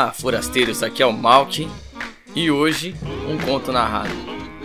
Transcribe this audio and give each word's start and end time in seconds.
Olá, 0.00 0.14
forasteiros, 0.14 0.82
aqui 0.82 1.02
é 1.02 1.06
o 1.06 1.12
Malk 1.12 1.68
e 2.34 2.50
hoje 2.50 2.94
um 3.28 3.36
conto 3.36 3.70
narrado. 3.70 4.14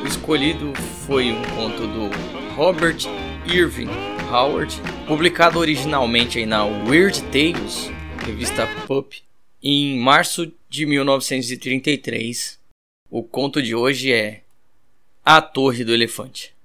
O 0.02 0.08
escolhido 0.08 0.74
foi 1.06 1.30
um 1.30 1.44
conto 1.58 1.86
do 1.86 2.56
Robert 2.56 3.00
Irving 3.46 3.90
Howard, 4.32 4.82
publicado 5.06 5.60
originalmente 5.60 6.40
aí 6.40 6.46
na 6.46 6.64
Weird 6.64 7.22
Tales, 7.24 7.92
revista 8.26 8.66
Pup, 8.88 9.12
em 9.62 10.00
março 10.00 10.50
de 10.70 10.86
1933. 10.86 12.58
O 13.12 13.22
conto 13.22 13.62
de 13.62 13.76
hoje 13.76 14.14
é 14.14 14.42
A 15.26 15.42
Torre 15.42 15.84
do 15.84 15.94
Elefante. 15.94 16.56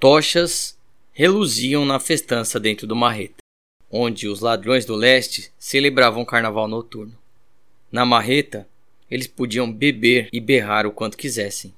Tochas 0.00 0.76
reluziam 1.12 1.84
na 1.84 2.00
festança 2.00 2.58
dentro 2.58 2.84
do 2.84 2.96
marreta 2.96 3.40
onde 3.90 4.28
os 4.28 4.40
ladrões 4.40 4.84
do 4.84 4.94
leste 4.94 5.52
celebravam 5.58 6.24
carnaval 6.24 6.68
noturno. 6.68 7.19
Na 7.92 8.04
marreta, 8.04 8.68
eles 9.10 9.26
podiam 9.26 9.70
beber 9.72 10.28
e 10.32 10.40
berrar 10.40 10.86
o 10.86 10.92
quanto 10.92 11.16
quisessem, 11.16 11.74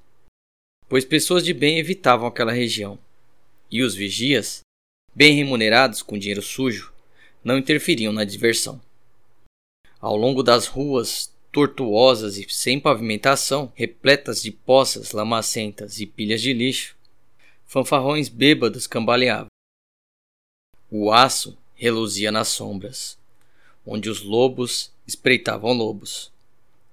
pois 0.86 1.04
pessoas 1.04 1.42
de 1.42 1.54
bem 1.54 1.78
evitavam 1.78 2.26
aquela 2.26 2.52
região, 2.52 2.98
e 3.70 3.82
os 3.82 3.94
vigias, 3.94 4.60
bem 5.14 5.34
remunerados 5.34 6.02
com 6.02 6.18
dinheiro 6.18 6.42
sujo, 6.42 6.92
não 7.42 7.56
interferiam 7.56 8.12
na 8.12 8.24
diversão. 8.24 8.80
Ao 9.98 10.14
longo 10.14 10.42
das 10.42 10.66
ruas 10.66 11.32
tortuosas 11.50 12.36
e 12.36 12.46
sem 12.50 12.78
pavimentação, 12.78 13.72
repletas 13.74 14.42
de 14.42 14.50
poças 14.50 15.12
lamacentas 15.12 15.98
e 15.98 16.06
pilhas 16.06 16.42
de 16.42 16.52
lixo, 16.52 16.94
fanfarrões 17.64 18.28
bêbados 18.28 18.86
cambaleavam. 18.86 19.46
O 20.90 21.10
aço 21.10 21.56
reluzia 21.74 22.30
nas 22.30 22.48
sombras, 22.48 23.18
onde 23.86 24.10
os 24.10 24.22
lobos 24.22 24.92
espreitavam 25.12 25.72
lobos. 25.72 26.30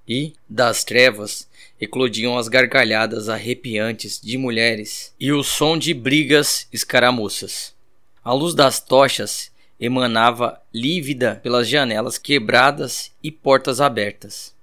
E, 0.07 0.33
das 0.49 0.83
trevas, 0.83 1.47
eclodiam 1.79 2.37
as 2.37 2.47
gargalhadas 2.47 3.29
arrepiantes 3.29 4.19
de 4.19 4.37
mulheres 4.37 5.13
e 5.19 5.31
o 5.31 5.43
som 5.43 5.77
de 5.77 5.93
brigas 5.93 6.67
escaramuças. 6.73 7.73
A 8.23 8.33
luz 8.33 8.53
das 8.53 8.79
tochas 8.79 9.51
emanava 9.79 10.61
lívida 10.73 11.39
pelas 11.41 11.67
janelas 11.67 12.17
quebradas 12.17 13.11
e 13.23 13.31
portas 13.31 13.79
abertas, 13.79 14.53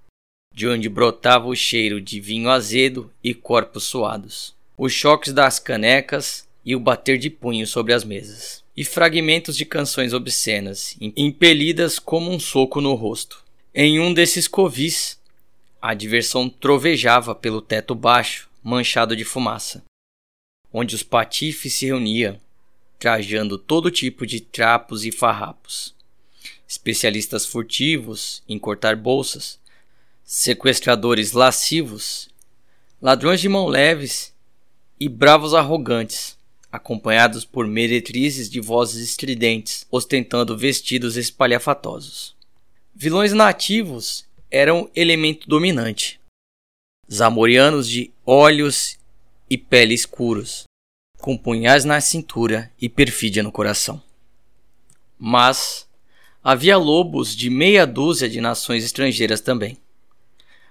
de 0.53 0.67
onde 0.67 0.89
brotava 0.89 1.47
o 1.47 1.57
cheiro 1.57 2.01
de 2.01 2.21
vinho 2.21 2.51
azedo 2.51 3.11
e 3.23 3.33
corpos 3.33 3.85
suados, 3.85 4.55
os 4.77 4.93
choques 4.93 5.33
das 5.33 5.59
canecas 5.59 6.47
e 6.65 6.75
o 6.75 6.81
bater 6.81 7.19
de 7.19 7.31
punhos 7.31 7.71
sobre 7.71 7.95
as 7.95 8.05
mesas 8.05 8.67
e 8.77 8.85
fragmentos 8.85 9.57
de 9.57 9.65
canções 9.65 10.13
obscenas, 10.13 10.97
impelidas 11.01 11.99
como 11.99 12.31
um 12.31 12.39
soco 12.39 12.81
no 12.81 12.95
rosto. 12.95 13.43
Em 13.79 14.01
um 14.01 14.15
desses 14.15 14.49
covis, 14.49 15.21
a 15.83 15.93
diversão 15.93 16.49
trovejava 16.49 17.35
pelo 17.35 17.61
teto 17.61 17.95
baixo, 17.95 18.49
manchado 18.63 19.15
de 19.15 19.23
fumaça, 19.23 19.85
onde 20.73 20.95
os 20.95 21.03
patifes 21.03 21.75
se 21.75 21.85
reuniam, 21.85 22.41
trajando 22.99 23.59
todo 23.59 23.91
tipo 23.91 24.27
de 24.27 24.41
trapos 24.41 25.05
e 25.05 25.13
farrapos. 25.13 25.95
Especialistas 26.67 27.45
furtivos 27.45 28.43
em 28.49 28.59
cortar 28.59 28.97
bolsas, 28.97 29.61
sequestradores 30.25 31.33
lascivos, 31.33 32.31
ladrões 32.99 33.43
de 33.43 33.49
mão 33.51 33.67
leves 33.67 34.33
e 34.99 35.07
bravos 35.07 35.53
arrogantes 35.53 36.35
acompanhados 36.73 37.45
por 37.45 37.67
meretrizes 37.67 38.49
de 38.49 38.59
vozes 38.59 39.07
estridentes, 39.07 39.87
ostentando 39.91 40.57
vestidos 40.57 41.19
espalhafatosos. 41.19 42.36
Vilões 42.99 43.35
nativos 43.35 44.25
eram 44.51 44.91
elemento 44.97 45.47
dominante. 45.47 46.19
Zamorianos 47.13 47.87
de 47.87 48.11
olhos 48.25 48.99
e 49.51 49.59
pele 49.59 49.93
escuros, 49.93 50.65
com 51.19 51.37
punhais 51.37 51.85
na 51.85 52.01
cintura 52.01 52.73
e 52.81 52.89
perfídia 52.89 53.43
no 53.43 53.53
coração. 53.53 54.03
Mas 55.19 55.87
havia 56.43 56.79
lobos 56.79 57.37
de 57.37 57.51
meia 57.51 57.87
dúzia 57.87 58.31
de 58.31 58.41
nações 58.41 58.83
estrangeiras 58.83 59.43
também. 59.43 59.77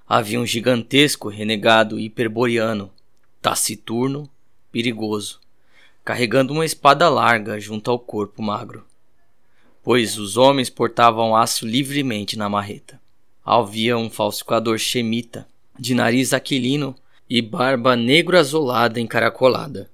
Havia 0.09 0.39
um 0.39 0.47
gigantesco 0.47 1.29
renegado 1.29 1.99
hiperboreano, 1.99 2.91
taciturno, 3.39 4.27
perigoso, 4.71 5.39
carregando 6.03 6.53
uma 6.53 6.65
espada 6.65 7.07
larga 7.07 7.59
junto 7.59 7.91
ao 7.91 7.99
corpo 7.99 8.41
magro, 8.41 8.83
pois 9.85 10.17
os 10.17 10.35
homens 10.35 10.67
portavam 10.67 11.35
aço 11.35 11.63
livremente 11.63 12.35
na 12.35 12.49
marreta. 12.49 12.99
Havia 13.45 13.95
um 13.95 14.09
falsificador 14.09 14.79
chemita, 14.79 15.47
de 15.77 15.93
nariz 15.93 16.33
aquilino 16.33 16.95
e 17.29 17.39
barba 17.39 17.95
negro-azulada 17.95 18.99
encaracolada. 18.99 19.87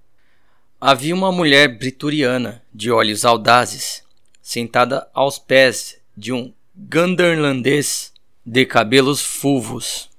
Havia 0.79 1.13
uma 1.13 1.29
mulher 1.29 1.78
brituriana, 1.78 2.63
de 2.74 2.90
olhos 2.90 3.25
audazes, 3.25 4.02
sentada 4.41 5.06
aos 5.13 5.38
pés 5.38 5.97
de 6.16 6.31
um 6.31 6.53
ganderlandês 6.73 8.13
de 8.46 8.66
cabelos 8.66 9.19
fulvos. 9.19 10.09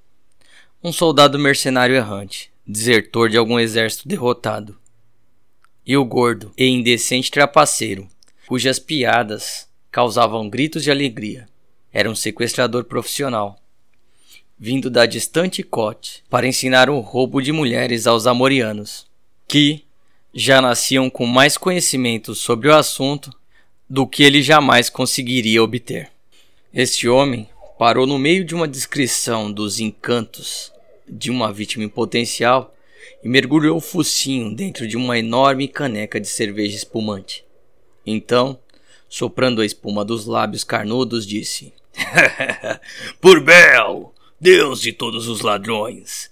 Um 0.84 0.92
soldado 0.92 1.38
mercenário 1.38 1.96
errante, 1.96 2.52
desertor 2.66 3.30
de 3.30 3.38
algum 3.38 3.58
exército 3.58 4.06
derrotado 4.06 4.78
e 5.86 5.96
o 5.96 6.04
gordo 6.04 6.52
e 6.58 6.66
indecente 6.66 7.30
trapaceiro, 7.30 8.06
cujas 8.52 8.78
piadas 8.78 9.66
causavam 9.90 10.46
gritos 10.46 10.84
de 10.84 10.90
alegria. 10.90 11.48
Era 11.90 12.10
um 12.10 12.14
sequestrador 12.14 12.84
profissional, 12.84 13.58
vindo 14.58 14.90
da 14.90 15.06
distante 15.06 15.62
Cote 15.62 16.22
para 16.28 16.46
ensinar 16.46 16.90
o 16.90 17.00
roubo 17.00 17.40
de 17.40 17.50
mulheres 17.50 18.06
aos 18.06 18.26
amorianos, 18.26 19.06
que 19.48 19.84
já 20.34 20.60
nasciam 20.60 21.08
com 21.08 21.24
mais 21.24 21.56
conhecimento 21.56 22.34
sobre 22.34 22.68
o 22.68 22.74
assunto 22.74 23.34
do 23.88 24.06
que 24.06 24.22
ele 24.22 24.42
jamais 24.42 24.90
conseguiria 24.90 25.62
obter. 25.62 26.10
Este 26.74 27.08
homem 27.08 27.48
parou 27.78 28.06
no 28.06 28.18
meio 28.18 28.44
de 28.44 28.54
uma 28.54 28.68
descrição 28.68 29.50
dos 29.50 29.80
encantos 29.80 30.70
de 31.08 31.30
uma 31.30 31.50
vítima 31.50 31.84
em 31.84 31.88
potencial 31.88 32.76
e 33.24 33.28
mergulhou 33.30 33.78
o 33.78 33.80
focinho 33.80 34.54
dentro 34.54 34.86
de 34.86 34.98
uma 34.98 35.18
enorme 35.18 35.68
caneca 35.68 36.20
de 36.20 36.28
cerveja 36.28 36.76
espumante. 36.76 37.46
Então, 38.06 38.58
soprando 39.08 39.60
a 39.60 39.66
espuma 39.66 40.04
dos 40.04 40.26
lábios 40.26 40.64
carnudos, 40.64 41.26
disse: 41.26 41.72
Por 43.20 43.40
Bel, 43.40 44.12
Deus 44.40 44.80
de 44.80 44.92
todos 44.92 45.28
os 45.28 45.40
ladrões, 45.40 46.30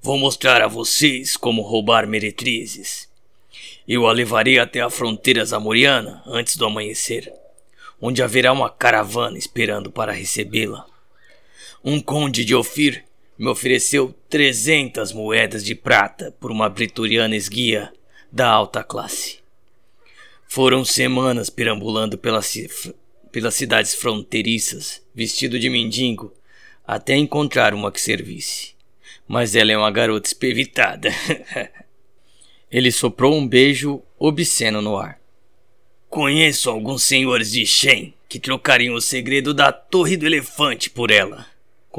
vou 0.00 0.18
mostrar 0.18 0.62
a 0.62 0.68
vocês 0.68 1.36
como 1.36 1.62
roubar 1.62 2.06
meretrizes. 2.06 3.08
Eu 3.86 4.06
a 4.06 4.12
levarei 4.12 4.58
até 4.58 4.80
a 4.80 4.90
fronteira 4.90 5.44
zamoriana 5.44 6.22
antes 6.26 6.56
do 6.56 6.66
amanhecer, 6.66 7.32
onde 8.00 8.22
haverá 8.22 8.52
uma 8.52 8.70
caravana 8.70 9.38
esperando 9.38 9.90
para 9.90 10.12
recebê-la. 10.12 10.86
Um 11.82 12.00
conde 12.00 12.44
de 12.44 12.54
Ofir 12.54 13.04
me 13.38 13.48
ofereceu 13.48 14.14
300 14.28 15.12
moedas 15.12 15.64
de 15.64 15.74
prata 15.74 16.34
por 16.38 16.50
uma 16.50 16.68
brituriana 16.68 17.36
esguia 17.36 17.92
da 18.30 18.48
alta 18.48 18.82
classe. 18.82 19.38
Foram 20.48 20.84
semanas 20.84 21.48
perambulando 21.48 22.18
pelas, 22.18 22.52
pelas 23.30 23.54
cidades 23.54 23.94
fronteiriças, 23.94 25.00
vestido 25.14 25.58
de 25.58 25.70
mendigo, 25.70 26.32
até 26.84 27.14
encontrar 27.14 27.72
uma 27.72 27.92
que 27.92 28.00
servisse. 28.00 28.74
Mas 29.28 29.54
ela 29.54 29.70
é 29.70 29.78
uma 29.78 29.90
garota 29.90 30.26
espevitada. 30.26 31.10
Ele 32.68 32.90
soprou 32.90 33.34
um 33.34 33.46
beijo 33.46 34.02
obsceno 34.18 34.82
no 34.82 34.96
ar. 34.96 35.20
Conheço 36.08 36.68
alguns 36.68 37.02
senhores 37.02 37.52
de 37.52 37.64
Shen 37.64 38.14
que 38.28 38.40
trocariam 38.40 38.94
o 38.94 39.00
segredo 39.00 39.54
da 39.54 39.70
Torre 39.70 40.16
do 40.16 40.26
Elefante 40.26 40.90
por 40.90 41.10
ela 41.10 41.46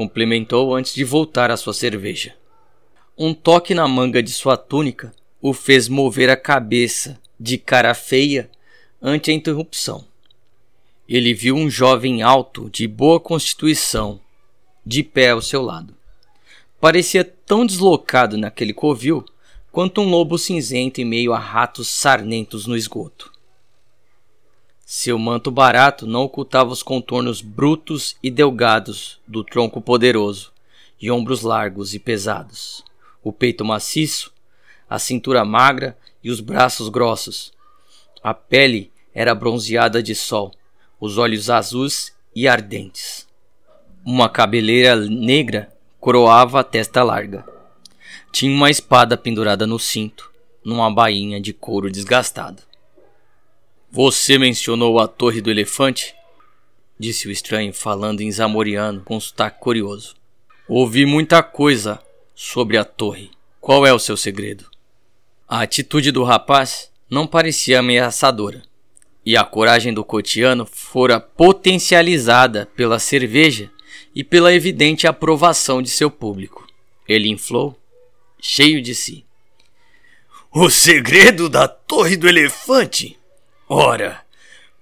complementou 0.00 0.74
antes 0.74 0.94
de 0.94 1.04
voltar 1.04 1.50
à 1.50 1.58
sua 1.58 1.74
cerveja. 1.74 2.34
Um 3.18 3.34
toque 3.34 3.74
na 3.74 3.86
manga 3.86 4.22
de 4.22 4.30
sua 4.30 4.56
túnica 4.56 5.12
o 5.42 5.52
fez 5.52 5.88
mover 5.88 6.30
a 6.30 6.36
cabeça 6.38 7.19
de 7.40 7.56
cara 7.56 7.94
feia 7.94 8.50
ante 9.00 9.30
a 9.30 9.34
interrupção. 9.34 10.04
Ele 11.08 11.32
viu 11.32 11.56
um 11.56 11.70
jovem 11.70 12.20
alto, 12.20 12.68
de 12.68 12.86
boa 12.86 13.18
constituição, 13.18 14.20
de 14.84 15.02
pé 15.02 15.30
ao 15.30 15.40
seu 15.40 15.62
lado. 15.62 15.94
Parecia 16.78 17.24
tão 17.24 17.64
deslocado 17.64 18.36
naquele 18.36 18.74
covil 18.74 19.24
quanto 19.72 20.02
um 20.02 20.10
lobo 20.10 20.36
cinzento 20.36 21.00
em 21.00 21.04
meio 21.04 21.32
a 21.32 21.38
ratos 21.38 21.88
sarnentos 21.88 22.66
no 22.66 22.76
esgoto. 22.76 23.32
Seu 24.84 25.18
manto 25.18 25.50
barato 25.50 26.06
não 26.06 26.24
ocultava 26.24 26.70
os 26.70 26.82
contornos 26.82 27.40
brutos 27.40 28.16
e 28.22 28.30
delgados 28.30 29.18
do 29.26 29.42
tronco 29.42 29.80
poderoso, 29.80 30.52
e 31.00 31.10
ombros 31.10 31.40
largos 31.42 31.94
e 31.94 31.98
pesados, 31.98 32.84
o 33.22 33.32
peito 33.32 33.64
maciço, 33.64 34.32
a 34.88 34.98
cintura 34.98 35.44
magra 35.44 35.96
e 36.22 36.30
os 36.30 36.40
braços 36.40 36.88
grossos. 36.88 37.52
A 38.22 38.34
pele 38.34 38.92
era 39.14 39.34
bronzeada 39.34 40.02
de 40.02 40.14
sol, 40.14 40.52
os 41.00 41.18
olhos 41.18 41.50
azuis 41.50 42.14
e 42.34 42.46
ardentes. 42.46 43.26
Uma 44.04 44.28
cabeleira 44.28 44.96
negra 44.96 45.72
coroava 45.98 46.60
a 46.60 46.64
testa 46.64 47.02
larga. 47.02 47.44
Tinha 48.32 48.54
uma 48.54 48.70
espada 48.70 49.16
pendurada 49.16 49.66
no 49.66 49.78
cinto, 49.78 50.30
numa 50.64 50.90
bainha 50.90 51.40
de 51.40 51.52
couro 51.52 51.90
desgastado. 51.90 52.62
Você 53.90 54.38
mencionou 54.38 55.00
a 55.00 55.08
Torre 55.08 55.40
do 55.40 55.50
Elefante? 55.50 56.14
Disse 56.98 57.26
o 57.26 57.30
estranho, 57.30 57.72
falando 57.72 58.20
em 58.20 58.30
zamoriano 58.30 59.02
com 59.02 59.18
sotaque 59.18 59.58
curioso. 59.58 60.14
Ouvi 60.68 61.04
muita 61.06 61.42
coisa 61.42 62.00
sobre 62.34 62.76
a 62.76 62.84
torre. 62.84 63.30
Qual 63.60 63.84
é 63.84 63.92
o 63.92 63.98
seu 63.98 64.16
segredo? 64.16 64.70
A 65.52 65.62
atitude 65.62 66.12
do 66.12 66.22
rapaz 66.22 66.92
não 67.10 67.26
parecia 67.26 67.80
ameaçadora, 67.80 68.62
e 69.26 69.36
a 69.36 69.42
coragem 69.42 69.92
do 69.92 70.04
cotiano 70.04 70.64
fora 70.64 71.18
potencializada 71.18 72.66
pela 72.76 73.00
cerveja 73.00 73.68
e 74.14 74.22
pela 74.22 74.54
evidente 74.54 75.08
aprovação 75.08 75.82
de 75.82 75.90
seu 75.90 76.08
público. 76.08 76.68
Ele 77.08 77.28
inflou, 77.28 77.76
cheio 78.40 78.80
de 78.80 78.94
si. 78.94 79.24
O 80.52 80.70
segredo 80.70 81.48
da 81.48 81.66
Torre 81.66 82.16
do 82.16 82.28
Elefante? 82.28 83.18
Ora, 83.68 84.22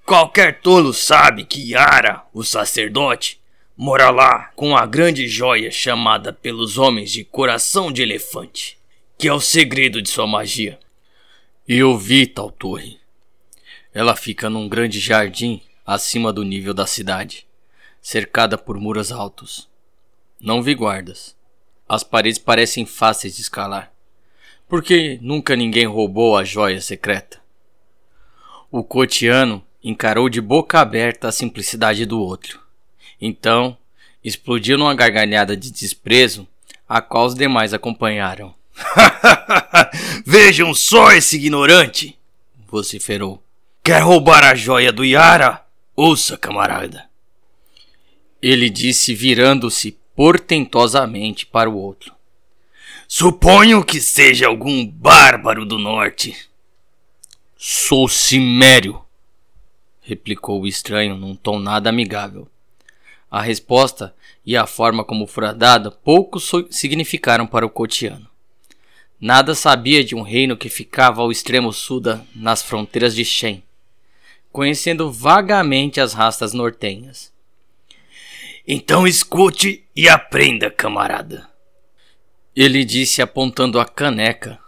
qualquer 0.05 0.61
tolo 0.61 0.93
sabe 0.93 1.47
que 1.47 1.71
Yara, 1.71 2.25
o 2.35 2.45
sacerdote, 2.45 3.41
mora 3.75 4.11
lá 4.11 4.51
com 4.55 4.77
a 4.77 4.85
grande 4.85 5.29
joia 5.29 5.71
chamada 5.71 6.31
pelos 6.31 6.77
homens 6.77 7.11
de 7.11 7.25
coração 7.25 7.91
de 7.91 8.03
elefante 8.03 8.78
que 9.19 9.27
é 9.27 9.33
o 9.33 9.41
segredo 9.41 10.01
de 10.01 10.09
sua 10.09 10.29
magia. 10.29 10.79
Eu 11.67 11.99
vi 11.99 12.25
tal 12.25 12.53
torre. 12.53 13.01
Ela 13.93 14.15
fica 14.15 14.49
num 14.49 14.69
grande 14.69 15.01
jardim 15.01 15.61
acima 15.85 16.33
do 16.33 16.45
nível 16.45 16.73
da 16.73 16.87
cidade, 16.87 17.45
cercada 18.01 18.57
por 18.57 18.79
muros 18.79 19.11
altos. 19.11 19.69
Não 20.41 20.63
vi 20.63 20.73
guardas. 20.73 21.35
As 21.89 22.05
paredes 22.05 22.39
parecem 22.39 22.87
fáceis 22.87 23.35
de 23.35 23.43
escalar. 23.43 23.93
Porque 24.69 25.19
nunca 25.21 25.57
ninguém 25.57 25.87
roubou 25.87 26.37
a 26.37 26.45
joia 26.45 26.81
secreta. 26.81 27.41
O 28.71 28.85
cotiano 28.85 29.65
encarou 29.83 30.29
de 30.29 30.41
boca 30.41 30.79
aberta 30.79 31.27
a 31.27 31.33
simplicidade 31.33 32.07
do 32.07 32.21
outro. 32.21 32.61
Então, 33.21 33.77
explodiu 34.23 34.79
numa 34.79 34.95
gargalhada 34.95 35.57
de 35.57 35.73
desprezo, 35.73 36.47
a 36.89 37.01
qual 37.01 37.27
os 37.27 37.35
demais 37.35 37.75
acompanharam. 37.75 38.55
Vejam 40.25 40.75
só 40.75 41.13
esse 41.13 41.37
ignorante! 41.37 42.19
vociferou. 42.71 43.43
Quer 43.83 44.03
roubar 44.03 44.45
a 44.45 44.55
joia 44.55 44.93
do 44.93 45.05
Yara? 45.05 45.65
Ouça, 45.97 46.37
camarada. 46.37 47.09
Ele 48.41 48.69
disse, 48.69 49.15
virando-se 49.15 49.99
portentosamente 50.15 51.47
para 51.47 51.71
o 51.71 51.77
outro. 51.77 52.15
Suponho 53.09 53.83
que 53.83 54.01
seja 54.01 54.47
algum 54.47 54.87
bárbaro 54.87 55.65
do 55.65 55.79
norte. 55.79 56.37
Sou 57.57 58.07
Cimério, 58.09 59.03
replicou 60.03 60.63
o 60.63 60.67
estranho 60.67 61.17
num 61.17 61.35
tom 61.35 61.59
nada 61.59 61.89
amigável. 61.89 62.49
A 63.31 63.43
resposta 63.43 64.15
e 64.45 64.57
a 64.57 64.67
forma 64.67 65.05
como 65.05 65.27
fora 65.27 65.53
dada 65.53 65.91
pouco 65.91 66.39
significaram 66.71 67.47
para 67.47 67.67
o 67.67 67.71
cotiano. 67.71 68.29
Nada 69.21 69.55
sabia 69.55 70.05
de 70.05 70.15
um 70.15 70.23
reino 70.23 70.57
que 70.57 70.69
ficava 70.69 71.23
ao 71.23 71.33
extremo 71.33 71.73
sul 71.73 72.01
nas 72.35 72.63
fronteiras 72.63 73.17
de 73.17 73.25
Shen, 73.25 73.65
conhecendo 74.53 75.11
vagamente 75.11 76.01
as 76.01 76.13
raças 76.13 76.53
nortenhas. 76.53 77.33
Então 78.67 79.07
escute 79.07 79.85
e 79.97 80.09
aprenda, 80.09 80.71
camarada. 80.71 81.49
Ele 82.55 82.85
disse 82.85 83.21
apontando 83.21 83.81
a 83.81 83.85
caneca 83.85 84.59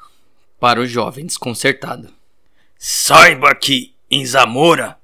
para 0.59 0.81
o 0.81 0.87
jovem 0.87 1.27
desconcertado. 1.27 2.13
Saiba 2.77 3.55
que 3.55 3.95
em 4.11 4.27
Zamora, 4.27 4.99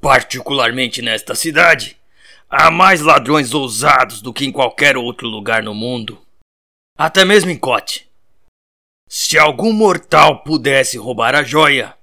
particularmente 0.00 1.00
nesta 1.00 1.34
cidade, 1.34 1.96
há 2.50 2.70
mais 2.70 3.00
ladrões 3.00 3.54
ousados 3.54 4.20
do 4.20 4.32
que 4.32 4.44
em 4.44 4.52
qualquer 4.52 4.96
outro 4.96 5.26
lugar 5.26 5.62
no 5.62 5.74
mundo. 5.74 6.20
Até 6.98 7.24
mesmo 7.24 7.50
em 7.50 7.56
Cote. 7.56 8.09
Se 9.12 9.36
algum 9.36 9.72
mortal 9.72 10.44
pudesse 10.44 10.96
roubar 10.96 11.34
a 11.34 11.42
joia, 11.42 11.96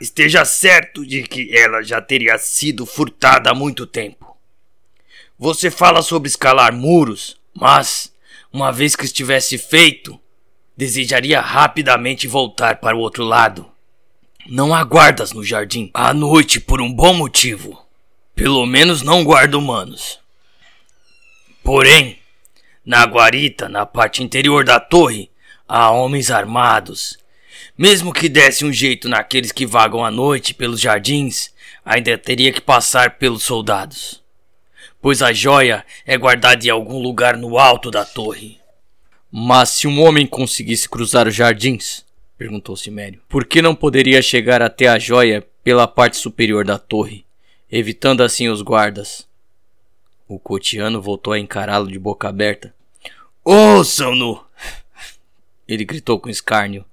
esteja 0.00 0.42
certo 0.46 1.04
de 1.04 1.22
que 1.22 1.54
ela 1.54 1.82
já 1.82 2.00
teria 2.00 2.38
sido 2.38 2.86
furtada 2.86 3.50
há 3.50 3.54
muito 3.54 3.86
tempo. 3.86 4.34
Você 5.38 5.70
fala 5.70 6.00
sobre 6.00 6.30
escalar 6.30 6.72
muros, 6.72 7.38
mas, 7.54 8.10
uma 8.50 8.72
vez 8.72 8.96
que 8.96 9.04
estivesse 9.04 9.58
feito, 9.58 10.18
desejaria 10.74 11.42
rapidamente 11.42 12.26
voltar 12.26 12.76
para 12.76 12.96
o 12.96 13.00
outro 13.00 13.22
lado. 13.22 13.70
Não 14.46 14.74
há 14.74 14.82
guardas 14.82 15.32
no 15.32 15.44
jardim 15.44 15.90
à 15.92 16.14
noite 16.14 16.58
por 16.58 16.80
um 16.80 16.90
bom 16.90 17.12
motivo. 17.12 17.86
Pelo 18.34 18.64
menos 18.64 19.02
não 19.02 19.22
guarda 19.22 19.58
humanos. 19.58 20.18
Porém, 21.62 22.18
na 22.82 23.04
guarita, 23.04 23.68
na 23.68 23.84
parte 23.84 24.22
interior 24.22 24.64
da 24.64 24.80
torre, 24.80 25.30
a 25.68 25.90
homens 25.90 26.30
armados. 26.30 27.18
Mesmo 27.76 28.12
que 28.12 28.28
desse 28.28 28.64
um 28.64 28.72
jeito 28.72 29.08
naqueles 29.08 29.52
que 29.52 29.66
vagam 29.66 30.04
à 30.04 30.10
noite 30.10 30.54
pelos 30.54 30.80
jardins, 30.80 31.50
ainda 31.84 32.16
teria 32.16 32.52
que 32.52 32.60
passar 32.60 33.18
pelos 33.18 33.42
soldados. 33.42 34.22
Pois 35.00 35.22
a 35.22 35.32
joia 35.32 35.84
é 36.06 36.16
guardada 36.16 36.66
em 36.66 36.70
algum 36.70 36.98
lugar 36.98 37.36
no 37.36 37.58
alto 37.58 37.90
da 37.90 38.04
torre. 38.04 38.58
Mas 39.30 39.70
se 39.70 39.86
um 39.86 40.02
homem 40.02 40.26
conseguisse 40.26 40.88
cruzar 40.88 41.28
os 41.28 41.34
jardins, 41.34 42.04
perguntou 42.38 42.76
Simério, 42.76 43.20
por 43.28 43.44
que 43.44 43.60
não 43.60 43.74
poderia 43.74 44.22
chegar 44.22 44.62
até 44.62 44.88
a 44.88 44.98
joia 44.98 45.46
pela 45.62 45.86
parte 45.86 46.16
superior 46.16 46.64
da 46.64 46.78
torre, 46.78 47.26
evitando 47.70 48.22
assim 48.22 48.48
os 48.48 48.62
guardas? 48.62 49.26
O 50.26 50.38
cotiano 50.38 51.02
voltou 51.02 51.32
a 51.32 51.38
encará-lo 51.38 51.90
de 51.90 51.98
boca 51.98 52.28
aberta. 52.28 52.74
Ouçam-no! 53.44 54.45
Ele 55.68 55.84
gritou 55.84 56.18
com 56.18 56.28
escárnio. 56.28 56.84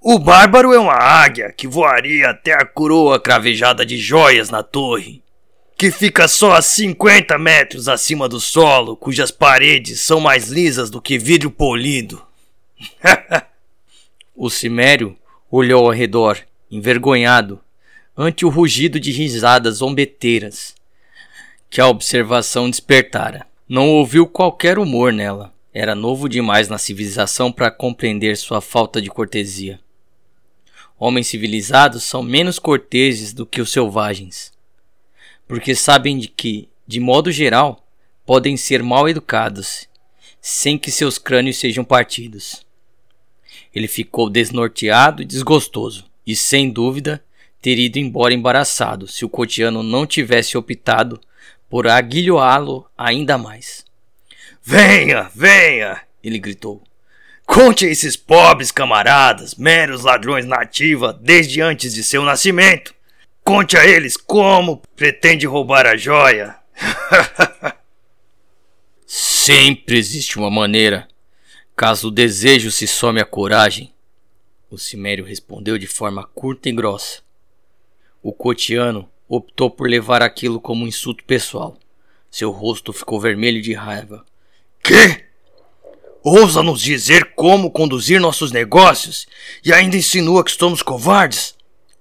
O 0.00 0.18
bárbaro 0.18 0.72
é 0.72 0.78
uma 0.78 0.94
águia 0.94 1.52
que 1.52 1.68
voaria 1.68 2.30
até 2.30 2.52
a 2.52 2.64
coroa 2.64 3.20
cravejada 3.20 3.84
de 3.86 3.96
joias 3.96 4.50
na 4.50 4.62
torre, 4.62 5.22
que 5.76 5.90
fica 5.90 6.26
só 6.26 6.52
a 6.52 6.62
50 6.62 7.38
metros 7.38 7.88
acima 7.88 8.28
do 8.28 8.40
solo, 8.40 8.96
cujas 8.96 9.30
paredes 9.30 10.00
são 10.00 10.20
mais 10.20 10.48
lisas 10.48 10.90
do 10.90 11.00
que 11.00 11.18
vidro 11.18 11.50
polido. 11.50 12.24
o 14.34 14.50
cimério 14.50 15.16
olhou 15.50 15.86
ao 15.86 15.92
redor, 15.92 16.38
envergonhado, 16.70 17.60
ante 18.16 18.44
o 18.44 18.48
rugido 18.48 18.98
de 18.98 19.12
risadas 19.12 19.76
zombeteiras 19.76 20.74
que 21.70 21.80
a 21.80 21.86
observação 21.86 22.68
despertara. 22.68 23.46
Não 23.68 23.88
ouviu 23.88 24.26
qualquer 24.26 24.78
humor 24.78 25.12
nela. 25.12 25.52
Era 25.80 25.94
novo 25.94 26.28
demais 26.28 26.68
na 26.68 26.76
civilização 26.76 27.52
para 27.52 27.70
compreender 27.70 28.36
sua 28.36 28.60
falta 28.60 29.00
de 29.00 29.08
cortesia. 29.08 29.78
Homens 30.98 31.28
civilizados 31.28 32.02
são 32.02 32.20
menos 32.20 32.58
corteses 32.58 33.32
do 33.32 33.46
que 33.46 33.60
os 33.60 33.70
selvagens, 33.70 34.52
porque 35.46 35.76
sabem 35.76 36.18
de 36.18 36.26
que, 36.26 36.68
de 36.84 36.98
modo 36.98 37.30
geral, 37.30 37.86
podem 38.26 38.56
ser 38.56 38.82
mal 38.82 39.08
educados, 39.08 39.86
sem 40.40 40.76
que 40.76 40.90
seus 40.90 41.16
crânios 41.16 41.58
sejam 41.58 41.84
partidos. 41.84 42.66
Ele 43.72 43.86
ficou 43.86 44.28
desnorteado 44.28 45.22
e 45.22 45.24
desgostoso, 45.24 46.06
e 46.26 46.34
sem 46.34 46.72
dúvida 46.72 47.24
teria 47.62 47.86
ido 47.86 48.00
embora 48.00 48.34
embaraçado 48.34 49.06
se 49.06 49.24
o 49.24 49.28
cotiano 49.28 49.84
não 49.84 50.04
tivesse 50.04 50.58
optado 50.58 51.20
por 51.70 51.86
aguilhoá-lo 51.86 52.84
ainda 52.98 53.38
mais. 53.38 53.86
Venha, 54.70 55.30
venha! 55.34 56.02
ele 56.22 56.38
gritou. 56.38 56.82
Conte 57.46 57.86
a 57.86 57.88
esses 57.88 58.18
pobres 58.18 58.70
camaradas, 58.70 59.54
meros 59.54 60.04
ladrões 60.04 60.44
nativa 60.44 61.10
desde 61.10 61.62
antes 61.62 61.94
de 61.94 62.04
seu 62.04 62.22
nascimento. 62.22 62.94
Conte 63.42 63.78
a 63.78 63.86
eles 63.86 64.14
como 64.14 64.82
pretende 64.94 65.46
roubar 65.46 65.86
a 65.86 65.96
joia. 65.96 66.54
Sempre 69.06 69.96
existe 69.96 70.38
uma 70.38 70.50
maneira, 70.50 71.08
caso 71.74 72.08
o 72.08 72.10
desejo 72.10 72.70
se 72.70 72.86
some 72.86 73.18
a 73.18 73.24
coragem. 73.24 73.94
O 74.70 74.76
Cimério 74.76 75.24
respondeu 75.24 75.78
de 75.78 75.86
forma 75.86 76.24
curta 76.34 76.68
e 76.68 76.72
grossa. 76.72 77.22
O 78.22 78.34
cotiano 78.34 79.08
optou 79.26 79.70
por 79.70 79.88
levar 79.88 80.22
aquilo 80.22 80.60
como 80.60 80.84
um 80.84 80.88
insulto 80.88 81.24
pessoal. 81.24 81.78
Seu 82.30 82.50
rosto 82.50 82.92
ficou 82.92 83.18
vermelho 83.18 83.62
de 83.62 83.72
raiva. 83.72 84.27
Que? 84.88 85.22
Ousa 86.24 86.62
nos 86.62 86.80
dizer 86.80 87.34
como 87.34 87.70
conduzir 87.70 88.18
nossos 88.18 88.50
negócios 88.50 89.26
e 89.62 89.70
ainda 89.70 89.98
insinua 89.98 90.42
que 90.42 90.50
somos 90.50 90.82
covardes? 90.82 91.54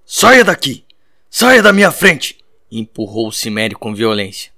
Saia 0.05 0.41
daqui! 0.41 0.85
Saia 1.29 1.61
da 1.61 1.73
minha 1.73 1.91
frente! 1.91 2.37
Empurrou 2.71 3.27
o 3.27 3.31
Cimério 3.33 3.77
com 3.77 3.93
violência. 3.93 4.53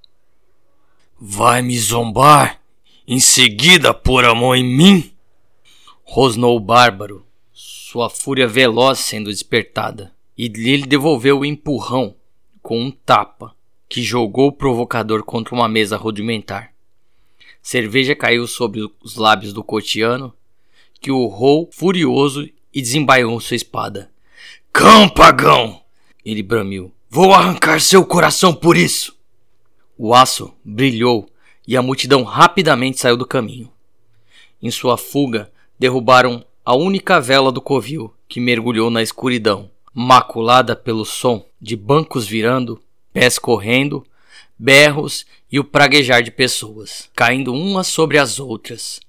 Vai 1.20 1.64
me 1.64 1.76
zombar? 1.80 2.62
Em 3.08 3.20
seguida 3.20 3.96
pôr 3.96 4.24
a 4.26 4.36
mão 4.36 4.56
em 4.56 4.64
mim? 4.64 5.12
Rosnou 6.04 6.56
o 6.56 6.60
bárbaro, 6.60 7.26
sua 7.52 8.12
fúria 8.12 8.48
veloz 8.48 9.00
sendo 9.00 9.32
despertada, 9.32 10.14
e 10.38 10.48
lhe 10.48 10.86
devolveu 10.86 11.40
o 11.40 11.46
empurrão 11.46 12.16
com 12.62 12.80
um 12.80 12.92
tapa 12.92 13.56
que 13.90 14.04
jogou 14.04 14.50
o 14.50 14.54
provocador 14.54 15.24
contra 15.24 15.56
uma 15.56 15.68
mesa 15.68 15.98
rudimentar. 15.98 16.74
Cerveja 17.62 18.16
caiu 18.16 18.48
sobre 18.48 18.82
os 19.04 19.16
lábios 19.16 19.54
do 19.54 19.64
cotiano, 19.64 20.34
que 21.00 21.12
urrou 21.12 21.70
furioso 21.72 22.50
e 22.74 22.82
desembaiou 22.82 23.40
sua 23.40 23.56
espada. 23.56 24.12
Cão 24.72 25.10
pagão! 25.10 25.82
Ele 26.24 26.44
bramiu. 26.44 26.94
Vou 27.10 27.34
arrancar 27.34 27.82
seu 27.82 28.06
coração 28.06 28.54
por 28.54 28.78
isso! 28.78 29.18
O 29.98 30.14
aço 30.14 30.54
brilhou 30.64 31.30
e 31.68 31.76
a 31.76 31.82
multidão 31.82 32.24
rapidamente 32.24 33.00
saiu 33.00 33.18
do 33.18 33.26
caminho. 33.26 33.72
Em 34.62 34.72
sua 34.72 34.98
fuga, 34.98 35.52
derrubaram 35.78 36.46
a 36.66 36.76
única 36.76 37.20
vela 37.20 37.52
do 37.52 37.62
covil 37.62 38.14
que 38.28 38.40
mergulhou 38.40 38.90
na 38.90 39.02
escuridão, 39.02 39.72
maculada 39.94 40.76
pelo 40.76 41.04
som 41.04 41.46
de 41.60 41.76
bancos 41.76 42.28
virando, 42.28 42.82
pés 43.12 43.40
correndo, 43.40 44.06
berros 44.58 45.26
e 45.52 45.60
o 45.60 45.64
praguejar 45.64 46.22
de 46.22 46.32
pessoas, 46.32 47.10
caindo 47.16 47.54
umas 47.54 47.88
sobre 47.88 48.18
as 48.18 48.40
outras. 48.40 49.00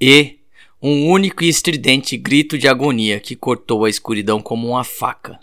E 0.00 0.38
um 0.80 1.08
único 1.08 1.42
e 1.42 1.48
estridente 1.48 2.16
grito 2.16 2.56
de 2.56 2.68
agonia 2.68 3.18
que 3.18 3.34
cortou 3.34 3.84
a 3.84 3.90
escuridão 3.90 4.40
como 4.40 4.68
uma 4.68 4.84
faca. 4.84 5.40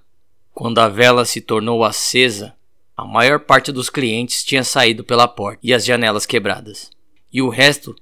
Quando 0.53 0.79
a 0.79 0.87
vela 0.87 1.25
se 1.25 1.41
tornou 1.41 1.83
acesa, 1.83 2.55
a 2.95 3.03
maior 3.03 3.41
parte 3.41 3.71
dos 3.71 3.89
clientes 3.89 4.43
tinha 4.45 4.63
saído 4.63 5.03
pela 5.03 5.27
porta 5.27 5.59
e 5.61 5.73
as 5.73 5.83
janelas 5.83 6.25
quebradas, 6.25 6.89
e 7.31 7.41
o 7.41 7.49
resto 7.49 7.93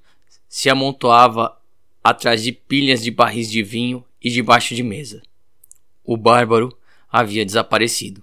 se 0.47 0.69
amontoava 0.69 1.57
atrás 2.03 2.43
de 2.43 2.51
pilhas 2.51 3.01
de 3.01 3.09
barris 3.09 3.49
de 3.49 3.63
vinho 3.63 4.05
e 4.21 4.29
debaixo 4.29 4.75
de 4.75 4.83
mesa. 4.83 5.23
O 6.03 6.15
bárbaro 6.15 6.77
havia 7.11 7.43
desaparecido. 7.43 8.21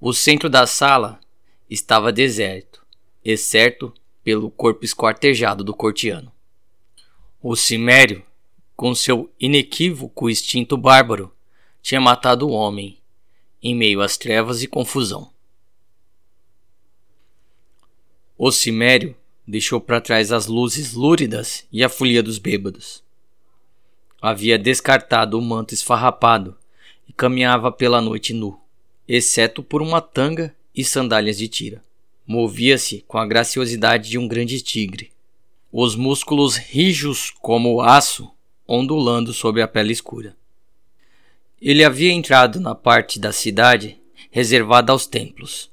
O 0.00 0.14
centro 0.14 0.48
da 0.48 0.66
sala 0.66 1.20
estava 1.68 2.10
deserto, 2.10 2.73
exceto 3.24 3.92
pelo 4.22 4.50
corpo 4.50 4.84
esquartejado 4.84 5.64
do 5.64 5.74
cortiano. 5.74 6.32
O 7.42 7.56
cimério, 7.56 8.22
com 8.76 8.94
seu 8.94 9.32
inequívoco 9.38 10.28
instinto 10.28 10.76
bárbaro, 10.76 11.32
tinha 11.80 12.00
matado 12.00 12.48
o 12.48 12.52
homem, 12.52 12.98
em 13.62 13.74
meio 13.74 14.00
às 14.00 14.16
trevas 14.16 14.62
e 14.62 14.66
confusão. 14.66 15.30
O 18.36 18.50
cimério 18.50 19.14
deixou 19.46 19.80
para 19.80 20.00
trás 20.00 20.32
as 20.32 20.46
luzes 20.46 20.94
lúridas 20.94 21.66
e 21.70 21.84
a 21.84 21.88
folia 21.88 22.22
dos 22.22 22.38
bêbados. 22.38 23.02
Havia 24.20 24.58
descartado 24.58 25.38
o 25.38 25.42
manto 25.42 25.74
esfarrapado 25.74 26.56
e 27.06 27.12
caminhava 27.12 27.70
pela 27.70 28.00
noite 28.00 28.32
nu, 28.32 28.58
exceto 29.06 29.62
por 29.62 29.82
uma 29.82 30.00
tanga 30.00 30.54
e 30.74 30.82
sandálias 30.82 31.36
de 31.36 31.46
tira. 31.46 31.82
Movia-se 32.26 33.04
com 33.06 33.18
a 33.18 33.26
graciosidade 33.26 34.08
de 34.08 34.18
um 34.18 34.26
grande 34.26 34.62
tigre, 34.62 35.12
os 35.70 35.94
músculos 35.94 36.56
rijos 36.56 37.30
como 37.30 37.74
o 37.74 37.80
aço 37.82 38.30
ondulando 38.66 39.32
sobre 39.34 39.60
a 39.60 39.68
pele 39.68 39.92
escura. 39.92 40.34
Ele 41.60 41.84
havia 41.84 42.12
entrado 42.12 42.60
na 42.60 42.74
parte 42.74 43.18
da 43.18 43.32
cidade 43.32 43.98
reservada 44.30 44.90
aos 44.90 45.06
templos. 45.06 45.70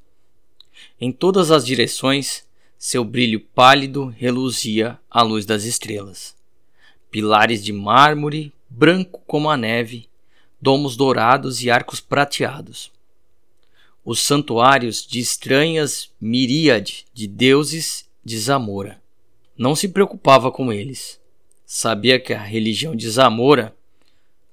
Em 0.99 1.11
todas 1.11 1.51
as 1.51 1.65
direções, 1.65 2.45
seu 2.77 3.05
brilho 3.05 3.39
pálido 3.39 4.07
reluzia 4.07 4.99
à 5.09 5.21
luz 5.21 5.45
das 5.45 5.63
estrelas. 5.63 6.35
Pilares 7.09 7.63
de 7.63 7.71
mármore, 7.71 8.51
branco 8.69 9.21
como 9.25 9.49
a 9.49 9.55
neve, 9.55 10.09
domos 10.61 10.95
dourados 10.97 11.63
e 11.63 11.71
arcos 11.71 11.99
prateados. 11.99 12.91
Os 14.03 14.19
santuários 14.19 15.05
de 15.05 15.19
estranhas 15.19 16.09
miríade 16.19 17.05
de 17.13 17.27
deuses 17.27 18.09
de 18.23 18.37
Zamora. 18.37 19.01
Não 19.57 19.75
se 19.75 19.87
preocupava 19.87 20.51
com 20.51 20.71
eles. 20.71 21.19
Sabia 21.65 22.19
que 22.19 22.33
a 22.33 22.41
religião 22.41 22.95
de 22.95 23.09
Zamora 23.09 23.75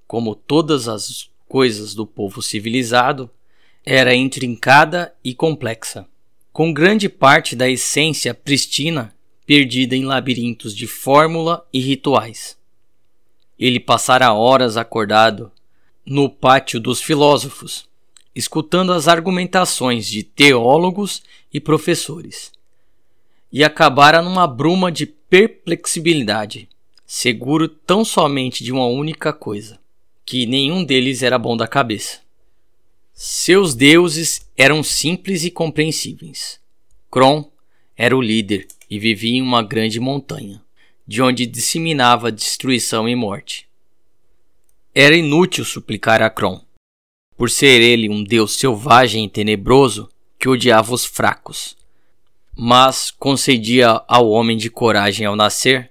como 0.09 0.35
todas 0.35 0.89
as 0.89 1.31
coisas 1.47 1.95
do 1.95 2.07
povo 2.07 2.41
civilizado, 2.41 3.31
era 3.85 4.15
intrincada 4.15 5.15
e 5.23 5.35
complexa, 5.35 6.09
com 6.51 6.73
grande 6.73 7.11
parte 7.11 7.55
da 7.55 7.69
essência 7.69 8.33
pristina 8.35 9.15
perdida 9.47 9.95
em 9.95 10.05
labirintos 10.05 10.75
de 10.75 10.87
fórmula 10.87 11.67
e 11.73 11.79
rituais. 11.79 12.57
Ele 13.59 13.79
passara 13.79 14.33
horas 14.33 14.77
acordado 14.77 15.53
no 16.05 16.31
pátio 16.31 16.81
dos 16.81 17.03
filósofos, 17.03 17.88
escutando 18.39 18.93
as 18.93 19.09
argumentações 19.09 20.07
de 20.07 20.23
teólogos 20.23 21.25
e 21.53 21.59
professores, 21.59 22.53
e 23.53 23.65
acabara 23.65 24.23
numa 24.23 24.47
bruma 24.47 24.93
de 24.93 25.07
perplexibilidade, 25.07 26.69
seguro 27.05 27.67
tão 27.67 28.05
somente 28.05 28.63
de 28.63 28.71
uma 28.71 28.87
única 28.87 29.33
coisa 29.33 29.81
que 30.25 30.47
nenhum 30.47 30.85
deles 30.85 31.25
era 31.25 31.37
bom 31.37 31.57
da 31.57 31.67
cabeça. 31.67 32.21
Seus 33.13 33.75
deuses 33.75 34.49
eram 34.57 34.85
simples 34.85 35.43
e 35.43 35.51
compreensíveis. 35.51 36.61
Kron 37.11 37.51
era 37.97 38.17
o 38.17 38.23
líder 38.23 38.69
e 38.89 39.01
vivia 39.01 39.39
em 39.39 39.43
uma 39.43 39.65
grande 39.65 39.99
montanha, 39.99 40.63
de 41.05 41.21
onde 41.21 41.45
disseminava 41.45 42.31
destruição 42.31 43.09
e 43.09 43.17
morte. 43.17 43.67
Era 44.95 45.17
inútil 45.17 45.65
suplicar 45.65 46.23
a 46.23 46.31
Kron, 46.31 46.68
por 47.39 47.49
ser 47.49 47.81
ele 47.81 48.11
um 48.11 48.23
deus 48.23 48.59
selvagem 48.59 49.25
e 49.25 49.29
tenebroso 49.31 50.11
que 50.39 50.49
odiava 50.49 50.93
os 50.93 51.07
fracos, 51.07 51.75
mas 52.55 53.11
concedia 53.11 54.03
ao 54.07 54.29
homem 54.29 54.57
de 54.57 54.69
coragem 54.69 55.25
ao 55.25 55.35
nascer 55.35 55.91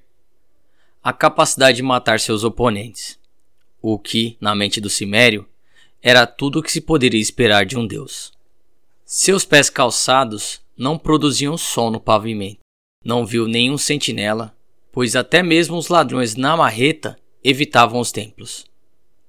a 1.01 1.11
capacidade 1.11 1.77
de 1.77 1.83
matar 1.83 2.19
seus 2.19 2.43
oponentes 2.43 3.17
o 3.81 3.97
que, 3.97 4.35
na 4.41 4.53
mente 4.53 4.81
do 4.81 4.89
Cimério, 4.89 5.47
era 6.01 6.27
tudo 6.27 6.59
o 6.59 6.63
que 6.63 6.71
se 6.71 6.81
poderia 6.81 7.21
esperar 7.21 7.65
de 7.65 7.77
um 7.77 7.87
deus. 7.87 8.33
Seus 9.05 9.45
pés 9.45 9.69
calçados 9.69 10.59
não 10.77 10.97
produziam 10.97 11.57
som 11.57 11.89
no 11.89 11.99
pavimento. 11.99 12.59
Não 13.03 13.25
viu 13.25 13.47
nenhum 13.47 13.77
sentinela, 13.77 14.53
pois 14.91 15.15
até 15.15 15.41
mesmo 15.41 15.77
os 15.77 15.87
ladrões 15.87 16.35
na 16.35 16.57
marreta 16.57 17.17
evitavam 17.41 18.01
os 18.01 18.11
templos, 18.11 18.65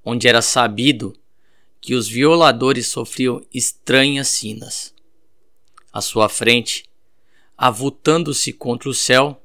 onde 0.05 0.27
era 0.27 0.43
sabido 0.43 1.15
que 1.81 1.95
os 1.95 2.09
violadores 2.09 2.89
sofriam 2.89 3.45
estranhas 3.53 4.29
sinas. 4.29 4.95
À 5.93 6.01
sua 6.01 6.29
frente, 6.29 6.85
avultando-se 7.57 8.53
contra 8.53 8.89
o 8.89 8.95
céu, 8.95 9.43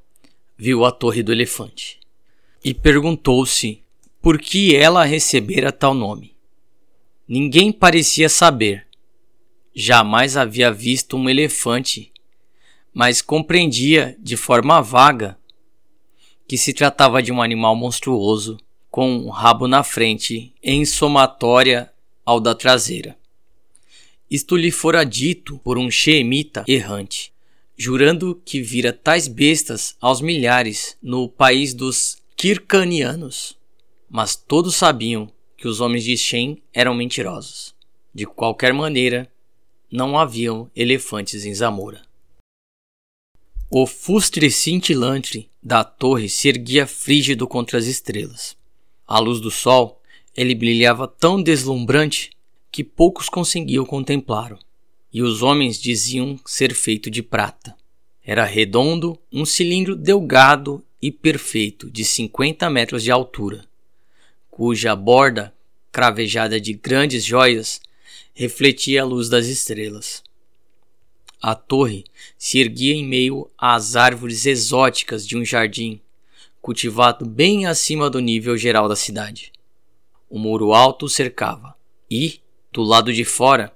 viu 0.58 0.86
a 0.86 0.92
torre 0.92 1.24
do 1.24 1.32
elefante 1.32 2.00
e 2.64 2.74
perguntou-se 2.74 3.84
por 4.22 4.40
que 4.40 4.76
ela 4.76 5.04
recebera 5.04 5.72
tal 5.72 5.94
nome. 5.94 6.34
Ninguém 7.28 7.72
parecia 7.72 8.30
saber. 8.30 8.88
Jamais 9.76 10.38
havia 10.38 10.72
visto 10.72 11.18
um 11.18 11.30
elefante, 11.30 12.12
mas 12.94 13.22
compreendia 13.22 14.16
de 14.20 14.38
forma 14.38 14.82
vaga 14.82 15.38
que 16.48 16.58
se 16.58 16.74
tratava 16.74 17.22
de 17.24 17.32
um 17.32 17.42
animal 17.42 17.76
monstruoso 17.76 18.58
com 18.92 19.10
um 19.10 19.30
rabo 19.30 19.68
na 19.68 19.84
frente 19.84 20.54
em 20.62 20.86
somatória 20.86 21.93
ao 22.26 22.40
da 22.40 22.56
traseira. 22.56 23.18
Isto 24.30 24.56
lhe 24.56 24.72
fora 24.72 25.04
dito 25.04 25.60
por 25.60 25.78
um 25.78 25.92
xeemita 25.92 26.64
errante, 26.68 27.32
jurando 27.78 28.42
que 28.46 28.62
vira 28.62 28.92
tais 28.94 29.28
bestas 29.28 29.96
aos 30.00 30.22
milhares 30.22 30.98
no 31.02 31.28
país 31.30 31.74
dos 31.74 32.18
Kirkanianos 32.36 33.58
mas 34.14 34.36
todos 34.36 34.76
sabiam 34.76 35.28
que 35.58 35.68
os 35.68 35.82
homens 35.82 36.04
de 36.04 36.16
Shem 36.16 36.62
eram 36.72 36.94
mentirosos. 36.94 37.74
De 38.14 38.28
qualquer 38.28 38.72
maneira, 38.72 39.28
não 39.92 40.20
haviam 40.20 40.70
elefantes 40.76 41.46
em 41.46 41.54
Zamora. 41.56 42.00
O 43.72 43.88
fustre 43.88 44.52
cintilante 44.52 45.50
da 45.64 45.84
torre 45.84 46.30
se 46.30 46.48
erguia 46.48 46.86
frígido 46.86 47.48
contra 47.48 47.80
as 47.80 47.88
estrelas. 47.88 48.56
À 49.08 49.18
luz 49.18 49.42
do 49.42 49.50
sol, 49.50 50.00
ele 50.36 50.56
brilhava 50.56 51.08
tão 51.08 51.42
deslumbrante 51.42 52.32
que 52.72 52.84
poucos 52.84 53.30
conseguiam 53.30 53.86
contemplá-lo, 53.86 54.58
e 55.14 55.22
os 55.22 55.44
homens 55.44 55.80
diziam 55.80 56.40
ser 56.46 56.74
feito 56.74 57.10
de 57.10 57.22
prata. 57.22 57.76
Era 58.26 58.46
redondo, 58.46 59.18
um 59.32 59.46
cilindro 59.46 59.96
delgado 59.96 60.84
e 61.02 61.12
perfeito 61.12 61.90
de 61.92 62.04
50 62.04 62.70
metros 62.70 63.04
de 63.04 63.12
altura, 63.12 63.64
cuja 64.50 64.96
borda, 64.96 65.54
cravejada 65.92 66.60
de 66.60 66.74
grandes 66.74 67.24
joias, 67.24 67.80
refletia 68.34 69.04
a 69.04 69.06
luz 69.06 69.30
das 69.30 69.46
estrelas. 69.46 70.24
A 71.40 71.54
torre 71.54 72.06
se 72.38 72.58
erguia 72.58 72.96
em 72.96 73.06
meio 73.06 73.52
às 73.58 73.96
árvores 73.96 74.46
exóticas 74.46 75.28
de 75.28 75.38
um 75.38 75.46
jardim, 75.46 76.02
cultivado 76.62 77.26
bem 77.26 77.68
acima 77.68 78.10
do 78.10 78.20
nível 78.20 78.58
geral 78.58 78.90
da 78.90 78.96
cidade. 78.96 79.53
O 80.34 80.40
muro 80.40 80.74
alto 80.74 81.06
o 81.06 81.10
cercava, 81.10 81.76
e, 82.10 82.42
do 82.72 82.82
lado 82.82 83.14
de 83.14 83.24
fora, 83.24 83.72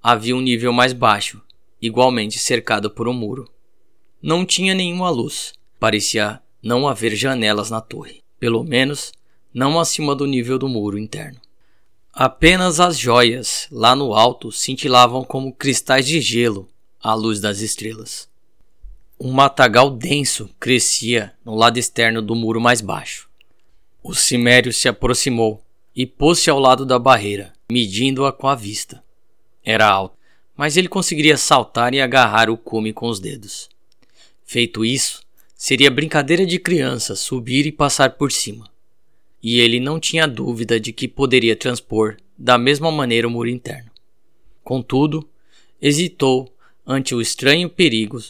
havia 0.00 0.36
um 0.36 0.40
nível 0.40 0.72
mais 0.72 0.92
baixo, 0.92 1.42
igualmente 1.82 2.38
cercado 2.38 2.88
por 2.88 3.08
um 3.08 3.12
muro. 3.12 3.50
Não 4.22 4.46
tinha 4.46 4.76
nenhuma 4.76 5.10
luz, 5.10 5.54
parecia 5.80 6.40
não 6.62 6.86
haver 6.86 7.16
janelas 7.16 7.68
na 7.68 7.80
torre, 7.80 8.22
pelo 8.38 8.62
menos 8.62 9.12
não 9.52 9.80
acima 9.80 10.14
do 10.14 10.24
nível 10.24 10.56
do 10.56 10.68
muro 10.68 10.96
interno. 10.96 11.40
Apenas 12.12 12.78
as 12.78 12.96
joias, 12.96 13.66
lá 13.68 13.96
no 13.96 14.14
alto, 14.14 14.52
cintilavam 14.52 15.24
como 15.24 15.52
cristais 15.52 16.06
de 16.06 16.20
gelo 16.20 16.68
à 17.02 17.12
luz 17.12 17.40
das 17.40 17.58
estrelas. 17.58 18.28
Um 19.18 19.32
matagal 19.32 19.90
denso 19.90 20.48
crescia 20.60 21.34
no 21.44 21.56
lado 21.56 21.76
externo 21.76 22.22
do 22.22 22.36
muro 22.36 22.60
mais 22.60 22.80
baixo. 22.80 23.28
O 24.00 24.14
cimério 24.14 24.72
se 24.72 24.86
aproximou 24.86 25.60
e 25.98 26.06
pôs-se 26.06 26.48
ao 26.48 26.60
lado 26.60 26.86
da 26.86 26.96
barreira, 26.96 27.52
medindo-a 27.68 28.32
com 28.32 28.46
a 28.46 28.54
vista. 28.54 29.02
Era 29.64 29.88
alto, 29.88 30.16
mas 30.56 30.76
ele 30.76 30.86
conseguiria 30.86 31.36
saltar 31.36 31.92
e 31.92 32.00
agarrar 32.00 32.48
o 32.48 32.56
cume 32.56 32.92
com 32.92 33.08
os 33.08 33.18
dedos. 33.18 33.68
Feito 34.44 34.84
isso, 34.84 35.22
seria 35.56 35.90
brincadeira 35.90 36.46
de 36.46 36.56
criança 36.56 37.16
subir 37.16 37.66
e 37.66 37.72
passar 37.72 38.10
por 38.10 38.30
cima. 38.30 38.70
E 39.42 39.58
ele 39.58 39.80
não 39.80 39.98
tinha 39.98 40.28
dúvida 40.28 40.78
de 40.78 40.92
que 40.92 41.08
poderia 41.08 41.56
transpor 41.56 42.16
da 42.38 42.56
mesma 42.56 42.92
maneira 42.92 43.26
o 43.26 43.30
muro 43.32 43.48
interno. 43.48 43.90
Contudo, 44.62 45.28
hesitou 45.82 46.48
ante 46.86 47.12
o 47.12 47.20
estranho 47.20 47.68
perigo 47.68 48.22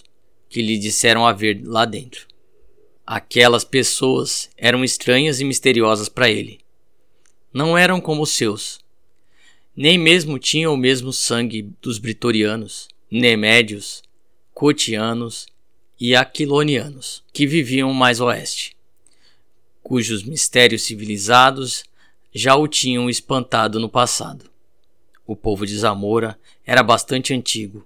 que 0.48 0.62
lhe 0.62 0.78
disseram 0.78 1.26
haver 1.26 1.60
lá 1.66 1.84
dentro. 1.84 2.26
Aquelas 3.06 3.62
pessoas 3.62 4.48
eram 4.56 4.82
estranhas 4.82 5.38
e 5.38 5.44
misteriosas 5.44 6.08
para 6.08 6.30
ele 6.30 6.66
não 7.58 7.76
eram 7.76 8.00
como 8.00 8.22
os 8.22 8.30
seus. 8.30 8.78
Nem 9.74 9.98
mesmo 9.98 10.38
tinham 10.38 10.72
o 10.72 10.76
mesmo 10.76 11.12
sangue 11.12 11.74
dos 11.82 11.98
britorianos, 11.98 12.86
nemédios, 13.10 14.00
cotianos 14.54 15.44
e 15.98 16.14
aquilonianos, 16.14 17.24
que 17.32 17.48
viviam 17.48 17.92
mais 17.92 18.20
oeste, 18.20 18.76
cujos 19.82 20.22
mistérios 20.22 20.82
civilizados 20.82 21.82
já 22.32 22.54
o 22.54 22.68
tinham 22.68 23.10
espantado 23.10 23.80
no 23.80 23.88
passado. 23.88 24.48
O 25.26 25.34
povo 25.34 25.66
de 25.66 25.76
Zamora 25.76 26.38
era 26.64 26.84
bastante 26.84 27.34
antigo 27.34 27.84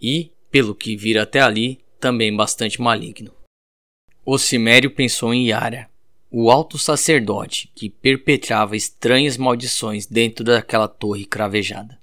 e, 0.00 0.30
pelo 0.50 0.74
que 0.74 0.94
vira 0.94 1.22
até 1.22 1.40
ali, 1.40 1.80
também 1.98 2.36
bastante 2.36 2.82
maligno. 2.82 3.32
O 4.26 4.36
Cimério 4.36 4.90
pensou 4.90 5.32
em 5.32 5.48
Yara, 5.48 5.89
o 6.32 6.48
alto 6.48 6.78
sacerdote 6.78 7.68
que 7.74 7.90
perpetrava 7.90 8.76
estranhas 8.76 9.36
maldições 9.36 10.06
dentro 10.06 10.44
daquela 10.44 10.86
torre 10.86 11.24
cravejada. 11.24 11.98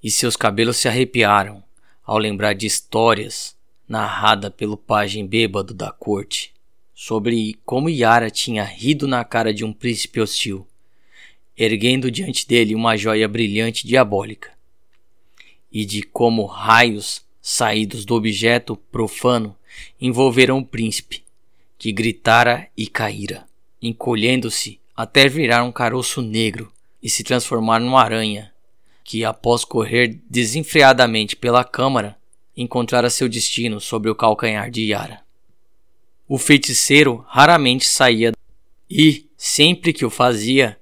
E 0.00 0.08
seus 0.08 0.36
cabelos 0.36 0.76
se 0.76 0.86
arrepiaram 0.86 1.64
ao 2.04 2.16
lembrar 2.16 2.52
de 2.52 2.64
histórias 2.64 3.56
narradas 3.88 4.52
pelo 4.56 4.76
pajem 4.76 5.26
bêbado 5.26 5.74
da 5.74 5.90
corte 5.90 6.54
sobre 6.94 7.58
como 7.64 7.90
Yara 7.90 8.30
tinha 8.30 8.62
rido 8.62 9.08
na 9.08 9.24
cara 9.24 9.52
de 9.52 9.64
um 9.64 9.72
príncipe 9.72 10.20
hostil, 10.20 10.66
erguendo 11.56 12.10
diante 12.10 12.46
dele 12.46 12.74
uma 12.74 12.96
joia 12.96 13.26
brilhante 13.26 13.86
diabólica, 13.86 14.52
e 15.70 15.84
de 15.84 16.02
como 16.02 16.46
raios 16.46 17.22
saídos 17.42 18.04
do 18.04 18.14
objeto 18.14 18.76
profano 18.76 19.54
envolveram 20.00 20.58
o 20.58 20.64
príncipe, 20.64 21.22
que 21.76 21.92
gritara 21.92 22.68
e 22.74 22.86
caíra 22.86 23.45
encolhendo-se 23.86 24.80
até 24.96 25.28
virar 25.28 25.62
um 25.62 25.70
caroço 25.70 26.22
negro 26.22 26.72
e 27.02 27.08
se 27.08 27.22
transformar 27.22 27.78
numa 27.78 28.02
aranha, 28.02 28.52
que 29.04 29.24
após 29.24 29.64
correr 29.64 30.20
desenfreadamente 30.28 31.36
pela 31.36 31.62
câmara, 31.62 32.16
encontrara 32.56 33.10
seu 33.10 33.28
destino 33.28 33.80
sobre 33.80 34.10
o 34.10 34.14
calcanhar 34.14 34.70
de 34.70 34.86
Yara. 34.86 35.20
O 36.26 36.38
feiticeiro 36.38 37.24
raramente 37.28 37.86
saía 37.86 38.32
e, 38.90 39.28
sempre 39.36 39.92
que 39.92 40.04
o 40.04 40.10
fazia, 40.10 40.78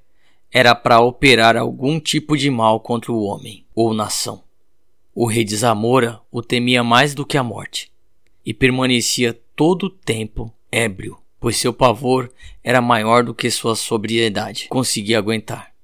era 0.50 0.74
para 0.74 1.00
operar 1.00 1.56
algum 1.56 1.98
tipo 1.98 2.36
de 2.36 2.48
mal 2.48 2.80
contra 2.80 3.12
o 3.12 3.24
homem 3.24 3.66
ou 3.74 3.92
nação. 3.92 4.44
O 5.14 5.26
rei 5.26 5.44
de 5.44 5.56
Zamora 5.56 6.20
o 6.30 6.40
temia 6.40 6.82
mais 6.84 7.14
do 7.14 7.26
que 7.26 7.36
a 7.36 7.42
morte 7.42 7.90
e 8.46 8.54
permanecia 8.54 9.38
todo 9.54 9.84
o 9.84 9.90
tempo 9.90 10.52
ébrio 10.70 11.23
pois 11.44 11.59
seu 11.59 11.74
pavor 11.74 12.33
era 12.62 12.80
maior 12.80 13.22
do 13.22 13.35
que 13.35 13.50
sua 13.50 13.76
sobriedade 13.76 14.66
conseguia 14.66 15.18
aguentar. 15.18 15.74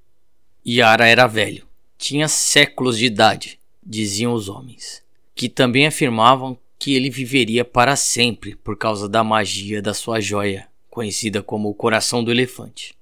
Yara 0.67 1.07
era 1.07 1.27
velho, 1.27 1.67
tinha 1.99 2.29
séculos 2.29 2.97
de 2.97 3.05
idade, 3.05 3.61
diziam 3.85 4.33
os 4.33 4.49
homens, 4.49 5.03
que 5.35 5.51
também 5.51 5.87
afirmavam 5.87 6.57
que 6.79 6.95
ele 6.95 7.11
viveria 7.11 7.63
para 7.63 7.95
sempre 7.95 8.57
por 8.57 8.75
causa 8.75 9.07
da 9.07 9.23
magia 9.23 9.83
da 9.83 9.93
sua 9.93 10.19
joia, 10.19 10.67
conhecida 10.89 11.43
como 11.43 11.69
o 11.69 11.75
coração 11.75 12.25
do 12.25 12.31
elefante. 12.31 12.95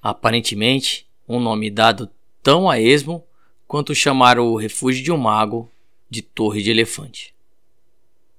Aparentemente, 0.00 1.08
um 1.28 1.40
nome 1.40 1.70
dado 1.70 2.08
tão 2.40 2.70
a 2.70 2.78
esmo 2.78 3.24
quanto 3.66 3.96
chamar 3.96 4.38
o 4.38 4.54
refúgio 4.54 5.02
de 5.02 5.10
um 5.10 5.18
mago 5.18 5.68
de 6.08 6.22
Torre 6.22 6.62
de 6.62 6.70
Elefante. 6.70 7.34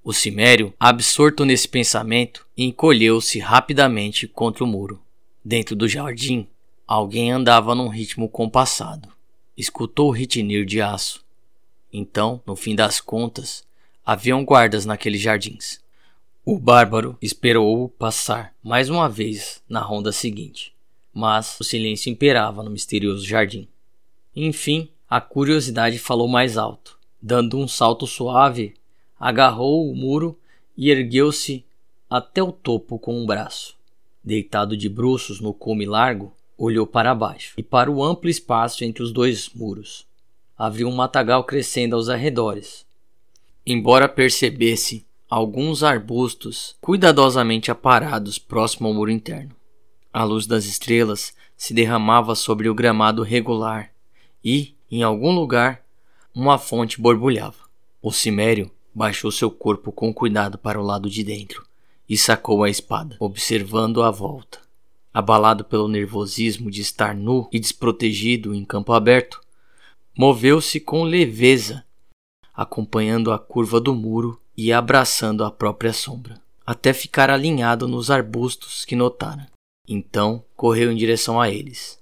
O 0.08 0.14
cimério, 0.14 0.74
absorto 0.80 1.44
nesse 1.44 1.68
pensamento, 1.68 2.48
encolheu-se 2.58 3.40
rapidamente 3.40 4.26
contra 4.26 4.64
o 4.64 4.68
muro. 4.68 5.02
Dentro 5.44 5.76
do 5.76 5.86
jardim, 5.86 6.48
alguém 6.88 7.30
andava 7.30 7.76
num 7.76 7.90
ritmo 7.90 8.30
compassado. 8.30 9.10
Escutou 9.58 10.08
o 10.08 10.12
ritinir 10.14 10.66
de 10.66 10.82
aço. 10.82 11.26
Então, 11.92 12.42
no 12.48 12.56
fim 12.56 12.74
das 12.74 13.02
contas, 13.02 13.66
haviam 14.06 14.46
guardas 14.46 14.86
naqueles 14.86 15.20
jardins. 15.20 15.82
O 16.46 16.58
bárbaro 16.58 17.18
esperou-o 17.22 17.90
passar 17.90 18.54
mais 18.64 18.90
uma 18.90 19.10
vez 19.10 19.62
na 19.68 19.82
ronda 19.82 20.14
seguinte, 20.14 20.74
mas 21.14 21.60
o 21.60 21.66
silêncio 21.66 22.10
imperava 22.10 22.64
no 22.64 22.72
misterioso 22.72 23.28
jardim. 23.28 23.68
Enfim, 24.34 24.88
a 25.10 25.20
curiosidade 25.20 26.00
falou 26.00 26.30
mais 26.30 26.58
alto. 26.58 26.98
Dando 27.22 27.60
um 27.60 27.68
salto 27.68 28.08
suave, 28.08 28.77
agarrou 29.20 29.90
o 29.90 29.96
muro 29.96 30.38
e 30.76 30.90
ergueu-se 30.90 31.66
até 32.10 32.42
o 32.42 32.52
topo 32.52 33.00
com 33.00 33.20
um 33.20 33.26
braço. 33.26 33.76
Deitado 34.24 34.76
de 34.76 34.88
bruços 34.90 35.40
no 35.40 35.54
cume 35.54 35.86
largo, 35.86 36.34
olhou 36.58 36.88
para 36.88 37.14
baixo 37.14 37.54
e 37.58 37.64
para 37.64 37.92
o 37.92 38.04
amplo 38.04 38.30
espaço 38.30 38.84
entre 38.84 39.04
os 39.04 39.12
dois 39.12 39.50
muros. 39.54 40.06
Havia 40.58 40.88
um 40.88 40.96
matagal 40.96 41.44
crescendo 41.44 41.96
aos 41.96 42.10
arredores. 42.10 42.86
Embora 43.66 44.10
percebesse 44.10 45.06
alguns 45.30 45.84
arbustos 45.84 46.76
cuidadosamente 46.80 47.70
aparados 47.70 48.40
próximo 48.40 48.88
ao 48.88 48.94
muro 48.94 49.12
interno. 49.12 49.56
A 50.12 50.24
luz 50.24 50.48
das 50.48 50.66
estrelas 50.66 51.34
se 51.56 51.74
derramava 51.74 52.34
sobre 52.34 52.70
o 52.70 52.74
gramado 52.74 53.24
regular 53.24 53.92
e, 54.44 54.74
em 54.90 55.04
algum 55.04 55.32
lugar, 55.32 55.84
uma 56.34 56.58
fonte 56.58 57.00
borbulhava. 57.00 57.68
O 58.02 58.12
cimério 58.12 58.72
baixou 58.98 59.32
seu 59.32 59.52
corpo 59.52 59.92
com 59.92 60.12
cuidado 60.12 60.58
para 60.58 60.82
o 60.82 60.84
lado 60.84 61.08
de 61.08 61.24
dentro 61.24 61.64
e 62.10 62.18
sacou 62.18 62.64
a 62.64 62.70
espada, 62.70 63.16
observando 63.20 64.02
a 64.02 64.10
volta. 64.10 64.60
Abalado 65.14 65.64
pelo 65.64 65.88
nervosismo 65.88 66.72
de 66.72 66.82
estar 66.82 67.14
nu 67.14 67.48
e 67.52 67.60
desprotegido 67.60 68.56
em 68.56 68.66
campo 68.66 68.94
aberto, 68.94 69.40
moveu-se 70.18 70.80
com 70.80 71.04
leveza, 71.04 71.86
acompanhando 72.56 73.32
a 73.32 73.38
curva 73.38 73.80
do 73.80 73.94
muro 73.94 74.42
e 74.58 74.74
abraçando 74.74 75.44
a 75.44 75.52
própria 75.52 75.94
sombra, 75.94 76.42
até 76.66 76.92
ficar 76.92 77.30
alinhado 77.30 77.88
nos 77.88 78.10
arbustos 78.10 78.84
que 78.84 78.96
notara. 78.96 79.48
Então 79.88 80.44
correu 80.56 80.92
em 80.92 80.96
direção 80.96 81.40
a 81.40 81.52
eles. 81.52 82.02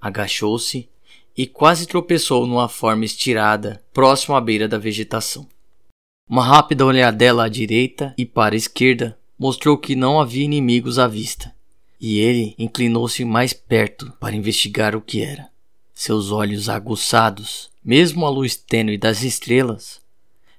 Agachou-se 0.00 0.88
e 1.36 1.46
quase 1.46 1.86
tropeçou 1.86 2.44
numa 2.44 2.68
forma 2.68 3.04
estirada 3.04 3.84
próximo 3.92 4.34
à 4.34 4.40
beira 4.40 4.66
da 4.66 4.78
vegetação. 4.78 5.46
Uma 6.28 6.44
rápida 6.44 6.84
olhadela 6.84 7.44
à 7.44 7.48
direita 7.48 8.12
e 8.18 8.26
para 8.26 8.56
a 8.56 8.58
esquerda 8.58 9.16
mostrou 9.38 9.78
que 9.78 9.94
não 9.94 10.20
havia 10.20 10.42
inimigos 10.42 10.98
à 10.98 11.06
vista, 11.06 11.54
e 12.00 12.18
ele 12.18 12.52
inclinou-se 12.58 13.24
mais 13.24 13.52
perto 13.52 14.12
para 14.18 14.34
investigar 14.34 14.96
o 14.96 15.00
que 15.00 15.22
era. 15.22 15.48
Seus 15.94 16.32
olhos 16.32 16.68
aguçados, 16.68 17.70
mesmo 17.84 18.26
à 18.26 18.28
luz 18.28 18.56
tênue 18.56 18.98
das 18.98 19.22
estrelas, 19.22 20.00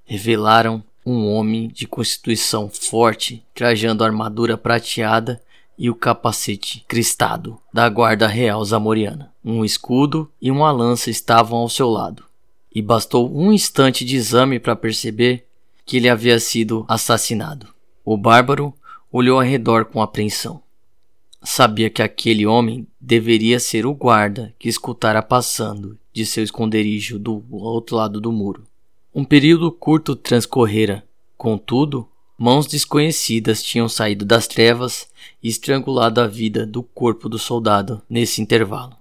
revelaram 0.06 0.82
um 1.06 1.28
homem 1.28 1.68
de 1.68 1.86
constituição 1.86 2.70
forte, 2.70 3.44
trajando 3.54 4.06
armadura 4.06 4.58
prateada 4.58 5.42
e 5.78 5.90
o 5.90 5.96
capacete 5.96 6.86
cristado 6.88 7.60
da 7.74 7.90
guarda 7.90 8.26
real 8.26 8.64
zamoriana. 8.64 9.34
Um 9.44 9.66
escudo 9.66 10.32
e 10.42 10.50
uma 10.50 10.72
lança 10.72 11.10
estavam 11.10 11.60
ao 11.60 11.70
seu 11.70 11.90
lado 11.90 12.24
e 12.74 12.82
bastou 12.82 13.36
um 13.36 13.52
instante 13.52 14.06
de 14.06 14.16
exame 14.16 14.60
para 14.60 14.76
perceber 14.76 15.47
que 15.88 15.96
ele 15.96 16.10
havia 16.10 16.38
sido 16.38 16.86
assassinado. 16.86 17.74
O 18.04 18.18
bárbaro 18.18 18.74
olhou 19.10 19.40
ao 19.40 19.46
redor 19.46 19.86
com 19.86 20.02
apreensão. 20.02 20.62
Sabia 21.42 21.90
que 21.90 22.02
aquele 22.02 22.46
homem 22.46 22.86
deveria 23.00 23.58
ser 23.58 23.86
o 23.86 23.94
guarda 23.94 24.54
que 24.60 24.68
escutara 24.68 25.22
passando 25.22 25.98
de 26.12 26.26
seu 26.26 26.44
esconderijo 26.44 27.18
do 27.18 27.42
outro 27.50 27.96
lado 27.96 28.20
do 28.20 28.34
muro. 28.34 28.68
Um 29.16 29.24
período 29.24 29.72
curto 29.72 30.14
transcorrera, 30.14 31.06
contudo, 31.38 32.06
mãos 32.38 32.68
desconhecidas 32.68 33.64
tinham 33.64 33.88
saído 33.88 34.26
das 34.26 34.46
trevas 34.46 35.08
e 35.42 35.48
estrangulado 35.48 36.20
a 36.20 36.28
vida 36.28 36.66
do 36.66 36.84
corpo 36.84 37.30
do 37.30 37.40
soldado 37.40 38.02
nesse 38.10 38.42
intervalo. 38.42 38.94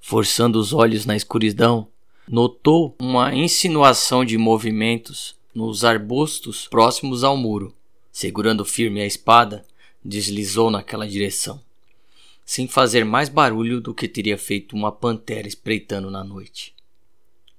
Forçando 0.00 0.58
os 0.58 0.72
olhos 0.72 1.06
na 1.06 1.14
escuridão, 1.14 1.86
notou 2.28 2.96
uma 2.98 3.32
insinuação 3.32 4.24
de 4.24 4.36
movimentos 4.36 5.37
nos 5.58 5.82
arbustos 5.82 6.68
próximos 6.68 7.24
ao 7.24 7.36
muro. 7.36 7.74
Segurando 8.12 8.64
firme 8.64 9.00
a 9.00 9.06
espada, 9.06 9.66
deslizou 10.04 10.70
naquela 10.70 11.04
direção, 11.04 11.60
sem 12.44 12.68
fazer 12.68 13.04
mais 13.04 13.28
barulho 13.28 13.80
do 13.80 13.92
que 13.92 14.06
teria 14.06 14.38
feito 14.38 14.76
uma 14.76 14.92
pantera 14.92 15.48
espreitando 15.48 16.12
na 16.12 16.22
noite. 16.22 16.76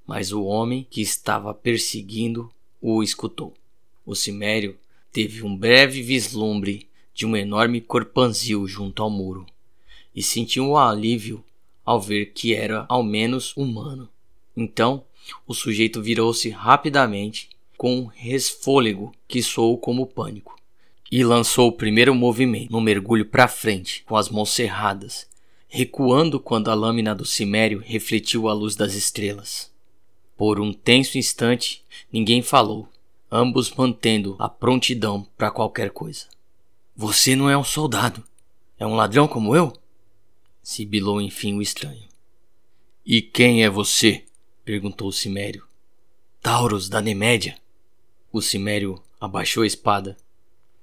Mas 0.08 0.32
o 0.32 0.46
homem 0.46 0.88
que 0.90 1.02
estava 1.02 1.54
perseguindo 1.54 2.50
o 2.82 3.04
escutou. 3.04 3.54
O 4.06 4.16
cimério 4.16 4.78
teve 5.12 5.44
um 5.44 5.54
breve 5.54 6.02
vislumbre 6.02 6.88
de 7.14 7.26
um 7.26 7.36
enorme 7.36 7.82
corpanzil 7.82 8.66
junto 8.66 9.04
ao 9.04 9.10
muro 9.10 9.46
e 10.16 10.24
sentiu 10.24 10.64
um 10.64 10.78
alívio 10.78 11.44
ao 11.84 12.00
ver 12.00 12.28
que 12.28 12.54
era 12.54 12.86
ao 12.88 13.04
menos 13.04 13.54
humano. 13.58 14.08
Então, 14.56 15.04
o 15.46 15.54
sujeito 15.54 16.02
virou-se 16.02 16.50
rapidamente 16.50 17.50
com 17.80 18.08
resfôlego 18.14 19.14
que 19.26 19.42
soou 19.42 19.78
como 19.78 20.06
pânico 20.06 20.54
e 21.10 21.24
lançou 21.24 21.70
o 21.70 21.72
primeiro 21.72 22.14
movimento 22.14 22.70
no 22.70 22.82
mergulho 22.82 23.26
para 23.26 23.48
frente, 23.48 24.04
com 24.06 24.18
as 24.18 24.28
mãos 24.28 24.50
cerradas, 24.50 25.30
recuando 25.66 26.42
quando 26.42 26.70
a 26.70 26.74
lâmina 26.74 27.16
do 27.16 27.24
cimério 27.24 27.80
refletiu 27.80 28.50
a 28.50 28.54
luz 28.54 28.76
das 28.76 28.96
estrelas. 28.96 29.72
Por 30.36 30.60
um 30.60 30.74
tenso 30.74 31.18
instante, 31.18 31.82
ninguém 32.12 32.42
falou, 32.42 32.86
ambos 33.32 33.74
mantendo 33.74 34.36
a 34.40 34.50
prontidão 34.50 35.26
para 35.38 35.50
qualquer 35.50 35.92
coisa. 35.92 36.26
Você 36.98 37.34
não 37.34 37.50
é 37.50 37.58
um 37.58 37.64
soldado, 37.64 38.22
é 38.78 38.86
um 38.86 38.94
ladrão 38.94 39.26
como 39.26 39.56
eu? 39.56 39.72
sibilou 40.62 41.22
enfim 41.22 41.54
o 41.54 41.62
estranho. 41.62 42.10
E 43.06 43.22
quem 43.22 43.64
é 43.64 43.70
você? 43.70 44.26
perguntou 44.66 45.08
o 45.08 45.14
cimério. 45.14 45.64
Taurus 46.42 46.90
da 46.90 47.00
Nemédia. 47.00 47.58
O 48.32 48.44
cimério 48.44 49.02
abaixou 49.20 49.64
a 49.64 49.68
espada 49.68 50.16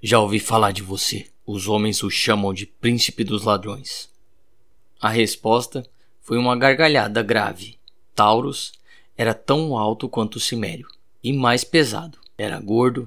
já 0.03 0.19
ouvi 0.19 0.41
falar 0.41 0.73
de 0.73 0.83
você. 0.83 1.29
Os 1.47 1.69
homens 1.69 2.03
o 2.03 2.11
chamam 2.11 2.53
de 2.53 2.67
príncipe 2.67 3.23
dos 3.23 3.45
ladrões. 3.45 4.11
A 5.01 5.09
resposta 5.09 5.89
foi 6.21 6.39
uma 6.39 6.57
gargalhada 6.57 7.23
grave. 7.23 7.79
Taurus 8.17 8.73
era 9.17 9.33
tão 9.33 9.79
alto 9.79 10.09
quanto 10.09 10.37
o 10.37 10.41
Cimério 10.41 10.89
e 11.23 11.33
mais 11.33 11.63
pesado. 11.63 12.19
Era 12.37 12.59
gordo 12.59 13.07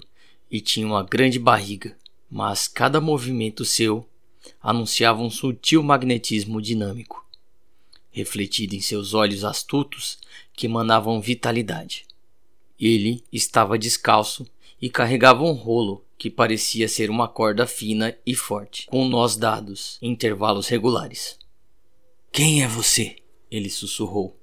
e 0.49 0.61
tinha 0.61 0.87
uma 0.87 1.03
grande 1.03 1.37
barriga, 1.37 1.97
mas 2.31 2.65
cada 2.65 3.01
movimento 3.01 3.65
seu 3.65 4.07
anunciava 4.61 5.21
um 5.21 5.29
sutil 5.29 5.83
magnetismo 5.83 6.61
dinâmico, 6.61 7.27
refletido 8.09 8.73
em 8.73 8.79
seus 8.79 9.13
olhos 9.13 9.43
astutos 9.43 10.17
que 10.53 10.65
emanavam 10.65 11.19
vitalidade. 11.19 12.07
Ele 12.79 13.23
estava 13.31 13.77
descalço 13.77 14.47
e 14.81 14.89
carregava 14.89 15.43
um 15.43 15.51
rolo 15.51 16.05
que 16.17 16.29
parecia 16.29 16.87
ser 16.87 17.09
uma 17.09 17.27
corda 17.27 17.67
fina 17.67 18.15
e 18.25 18.33
forte, 18.33 18.87
com 18.87 19.07
nós 19.07 19.35
dados 19.35 19.97
em 20.01 20.11
intervalos 20.11 20.67
regulares. 20.67 21.37
Quem 22.31 22.63
é 22.63 22.67
você? 22.67 23.15
Ele 23.49 23.69
sussurrou. 23.69 24.37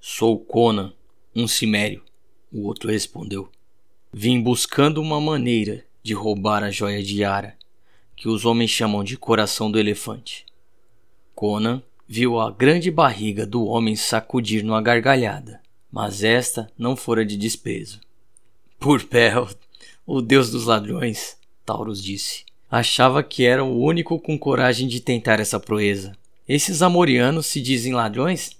Sou 0.00 0.38
Conan, 0.38 0.92
um 1.34 1.46
cimério. 1.46 2.02
O 2.52 2.62
outro 2.62 2.90
respondeu. 2.90 3.50
Vim 4.12 4.40
buscando 4.40 5.02
uma 5.02 5.20
maneira 5.20 5.84
de 6.02 6.14
roubar 6.14 6.62
a 6.62 6.70
joia 6.70 7.02
de 7.02 7.20
Yara, 7.20 7.56
que 8.16 8.28
os 8.28 8.44
homens 8.44 8.70
chamam 8.70 9.04
de 9.04 9.16
coração 9.16 9.70
do 9.70 9.78
elefante. 9.78 10.46
Conan 11.34 11.82
viu 12.08 12.38
a 12.40 12.50
grande 12.50 12.90
barriga 12.90 13.44
do 13.44 13.66
homem 13.66 13.96
sacudir 13.96 14.62
numa 14.62 14.80
gargalhada, 14.80 15.60
mas 15.90 16.22
esta 16.22 16.70
não 16.76 16.96
fora 16.96 17.24
de 17.24 17.36
desprezo. 17.36 18.00
Por 18.78 19.04
Pel, 19.04 19.48
o 20.06 20.20
deus 20.20 20.50
dos 20.50 20.64
ladrões, 20.64 21.36
Taurus 21.64 22.02
disse. 22.02 22.44
Achava 22.70 23.22
que 23.22 23.44
era 23.44 23.64
o 23.64 23.80
único 23.80 24.18
com 24.18 24.38
coragem 24.38 24.88
de 24.88 25.00
tentar 25.00 25.40
essa 25.40 25.58
proeza. 25.58 26.16
Esses 26.48 26.82
amorianos 26.82 27.46
se 27.46 27.60
dizem 27.60 27.92
ladrões? 27.92 28.56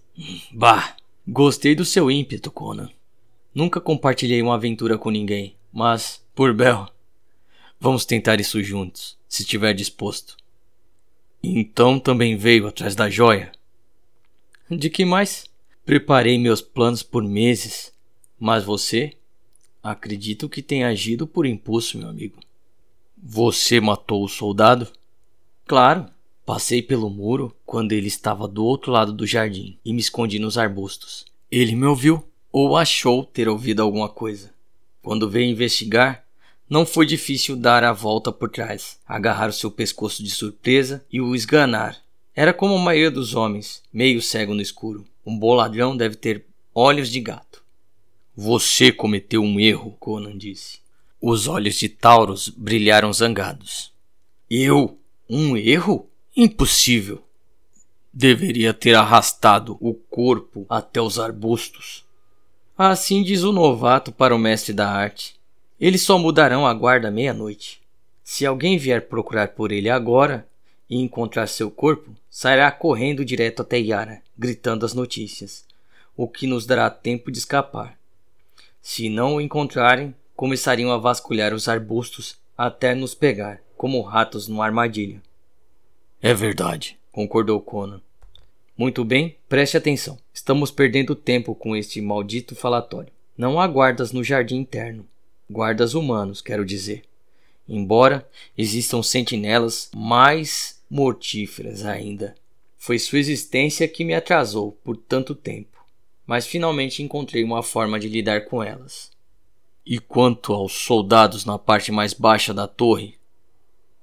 Bah! 0.52 0.96
Gostei 1.28 1.74
do 1.74 1.84
seu 1.84 2.08
ímpeto, 2.08 2.52
Conan. 2.52 2.88
Nunca 3.52 3.80
compartilhei 3.80 4.40
uma 4.40 4.54
aventura 4.54 4.96
com 4.96 5.10
ninguém, 5.10 5.56
mas, 5.72 6.22
por 6.36 6.54
Bel, 6.54 6.88
vamos 7.80 8.04
tentar 8.04 8.38
isso 8.38 8.62
juntos, 8.62 9.18
se 9.28 9.42
estiver 9.42 9.74
disposto. 9.74 10.36
Então 11.42 11.98
também 11.98 12.36
veio 12.36 12.68
atrás 12.68 12.94
da 12.94 13.10
joia. 13.10 13.50
De 14.70 14.88
que 14.88 15.04
mais? 15.04 15.46
Preparei 15.86 16.36
meus 16.36 16.60
planos 16.60 17.02
por 17.02 17.22
meses, 17.22 17.90
mas 18.38 18.62
você 18.62 19.16
Acredito 19.86 20.48
que 20.48 20.62
tenha 20.62 20.88
agido 20.88 21.28
por 21.28 21.46
impulso, 21.46 21.96
meu 21.96 22.08
amigo. 22.08 22.40
Você 23.16 23.80
matou 23.80 24.24
o 24.24 24.28
soldado? 24.28 24.88
Claro. 25.64 26.06
Passei 26.44 26.82
pelo 26.82 27.08
muro 27.08 27.54
quando 27.64 27.92
ele 27.92 28.08
estava 28.08 28.48
do 28.48 28.64
outro 28.64 28.90
lado 28.90 29.12
do 29.12 29.24
jardim 29.24 29.78
e 29.84 29.92
me 29.92 30.00
escondi 30.00 30.40
nos 30.40 30.58
arbustos. 30.58 31.24
Ele 31.48 31.76
me 31.76 31.86
ouviu 31.86 32.28
ou 32.50 32.76
achou 32.76 33.24
ter 33.24 33.48
ouvido 33.48 33.80
alguma 33.80 34.08
coisa. 34.08 34.52
Quando 35.00 35.30
veio 35.30 35.48
investigar, 35.48 36.24
não 36.68 36.84
foi 36.84 37.06
difícil 37.06 37.54
dar 37.54 37.84
a 37.84 37.92
volta 37.92 38.32
por 38.32 38.50
trás, 38.50 38.98
agarrar 39.06 39.50
o 39.50 39.52
seu 39.52 39.70
pescoço 39.70 40.20
de 40.20 40.30
surpresa 40.30 41.06
e 41.12 41.20
o 41.20 41.32
esganar. 41.32 41.96
Era 42.34 42.52
como 42.52 42.74
a 42.74 42.82
maioria 42.82 43.10
dos 43.12 43.36
homens, 43.36 43.84
meio 43.92 44.20
cego 44.20 44.52
no 44.52 44.60
escuro. 44.60 45.06
Um 45.26 45.36
bom 45.36 45.54
ladrão 45.54 45.96
deve 45.96 46.14
ter 46.14 46.46
olhos 46.72 47.10
de 47.10 47.20
gato. 47.20 47.64
Você 48.36 48.92
cometeu 48.92 49.42
um 49.42 49.58
erro, 49.58 49.96
Conan 49.98 50.38
disse. 50.38 50.78
Os 51.20 51.48
olhos 51.48 51.74
de 51.74 51.88
Taurus 51.88 52.48
brilharam 52.48 53.12
zangados. 53.12 53.92
Eu? 54.48 54.96
Um 55.28 55.56
erro? 55.56 56.08
Impossível. 56.36 57.24
Deveria 58.12 58.72
ter 58.72 58.94
arrastado 58.94 59.76
o 59.80 59.94
corpo 59.94 60.64
até 60.68 61.00
os 61.00 61.18
arbustos. 61.18 62.04
Assim 62.78 63.22
diz 63.22 63.42
o 63.42 63.52
novato 63.52 64.12
para 64.12 64.36
o 64.36 64.38
mestre 64.38 64.72
da 64.72 64.88
arte. 64.88 65.34
Eles 65.80 66.02
só 66.02 66.18
mudarão 66.18 66.64
a 66.64 66.72
guarda 66.72 67.10
meia-noite. 67.10 67.82
Se 68.22 68.46
alguém 68.46 68.78
vier 68.78 69.08
procurar 69.08 69.48
por 69.48 69.72
ele 69.72 69.90
agora 69.90 70.46
e 70.88 71.00
encontrar 71.00 71.46
seu 71.46 71.70
corpo, 71.70 72.14
sairá 72.30 72.70
correndo 72.70 73.24
direto 73.24 73.62
até 73.62 73.78
Yara, 73.78 74.22
gritando 74.38 74.86
as 74.86 74.94
notícias, 74.94 75.64
o 76.16 76.28
que 76.28 76.46
nos 76.46 76.66
dará 76.66 76.88
tempo 76.88 77.30
de 77.30 77.38
escapar. 77.38 77.98
Se 78.80 79.08
não 79.08 79.36
o 79.36 79.40
encontrarem, 79.40 80.14
começariam 80.36 80.92
a 80.92 80.96
vasculhar 80.96 81.52
os 81.52 81.68
arbustos 81.68 82.36
até 82.56 82.94
nos 82.94 83.14
pegar, 83.14 83.60
como 83.76 84.00
ratos 84.00 84.48
numa 84.48 84.64
armadilha. 84.64 85.20
É 86.22 86.32
verdade, 86.32 86.98
concordou 87.10 87.60
Conan. 87.60 88.00
Muito 88.76 89.04
bem, 89.04 89.36
preste 89.48 89.76
atenção. 89.76 90.18
Estamos 90.32 90.70
perdendo 90.70 91.14
tempo 91.14 91.54
com 91.54 91.74
este 91.74 92.00
maldito 92.00 92.54
falatório. 92.54 93.12
Não 93.36 93.58
há 93.58 93.66
guardas 93.66 94.12
no 94.12 94.22
jardim 94.22 94.56
interno. 94.56 95.06
Guardas 95.50 95.94
humanos, 95.94 96.40
quero 96.40 96.64
dizer. 96.64 97.02
Embora 97.68 98.28
existam 98.56 99.02
sentinelas 99.02 99.90
mais 99.94 100.75
mortíferas 100.88 101.84
ainda. 101.84 102.34
Foi 102.76 102.98
sua 102.98 103.18
existência 103.18 103.88
que 103.88 104.04
me 104.04 104.14
atrasou 104.14 104.72
por 104.84 104.96
tanto 104.96 105.34
tempo 105.34 105.76
mas 106.26 106.46
finalmente 106.46 107.02
encontrei 107.02 107.44
uma 107.44 107.62
forma 107.62 108.00
de 108.00 108.08
lidar 108.08 108.46
com 108.46 108.62
elas. 108.62 109.12
E 109.84 110.00
quanto 110.00 110.52
aos 110.52 110.72
soldados 110.72 111.44
na 111.44 111.56
parte 111.58 111.92
mais 111.92 112.12
baixa 112.12 112.52
da 112.52 112.66
torre? 112.66 113.14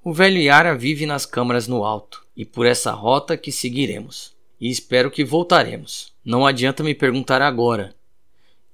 O 0.01 0.13
velho 0.13 0.39
Yara 0.39 0.75
vive 0.75 1.05
nas 1.05 1.25
câmaras 1.25 1.67
no 1.67 1.83
alto, 1.83 2.25
e 2.35 2.45
por 2.45 2.65
essa 2.65 2.91
rota 2.91 3.35
que 3.35 3.51
seguiremos. 3.51 4.33
E 4.59 4.69
espero 4.69 5.11
que 5.11 5.25
voltaremos. 5.25 6.13
Não 6.23 6.45
adianta 6.45 6.83
me 6.83 6.95
perguntar 6.95 7.41
agora. 7.41 7.93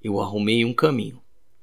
Eu 0.04 0.22
arrumei 0.22 0.64
um 0.64 0.74
caminho. 0.74 1.20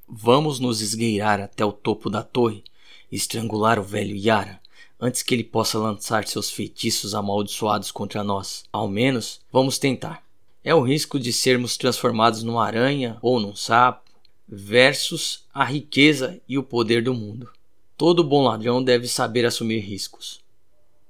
Vamos 0.08 0.58
nos 0.58 0.80
esgueirar 0.80 1.40
até 1.40 1.64
o 1.64 1.72
topo 1.72 2.10
da 2.10 2.24
torre, 2.24 2.64
estrangular 3.10 3.78
o 3.78 3.84
velho 3.84 4.16
Yara, 4.16 4.60
antes 5.00 5.22
que 5.22 5.34
ele 5.34 5.44
possa 5.44 5.78
lançar 5.78 6.26
seus 6.26 6.50
feitiços 6.50 7.14
amaldiçoados 7.14 7.90
contra 7.90 8.24
nós. 8.24 8.64
Ao 8.72 8.88
menos, 8.88 9.40
vamos 9.52 9.78
tentar. 9.78 10.24
é 10.64 10.74
o 10.74 10.82
risco 10.82 11.20
de 11.20 11.32
sermos 11.32 11.76
transformados 11.76 12.42
numa 12.42 12.66
aranha 12.66 13.18
ou 13.22 13.38
num 13.38 13.54
sapo, 13.54 14.10
versus 14.48 15.44
a 15.54 15.64
riqueza 15.64 16.40
e 16.48 16.58
o 16.58 16.62
poder 16.62 17.02
do 17.02 17.14
mundo. 17.14 17.48
Todo 17.96 18.24
bom 18.24 18.42
ladrão 18.44 18.82
deve 18.82 19.06
saber 19.08 19.46
assumir 19.46 19.78
riscos. 19.78 20.40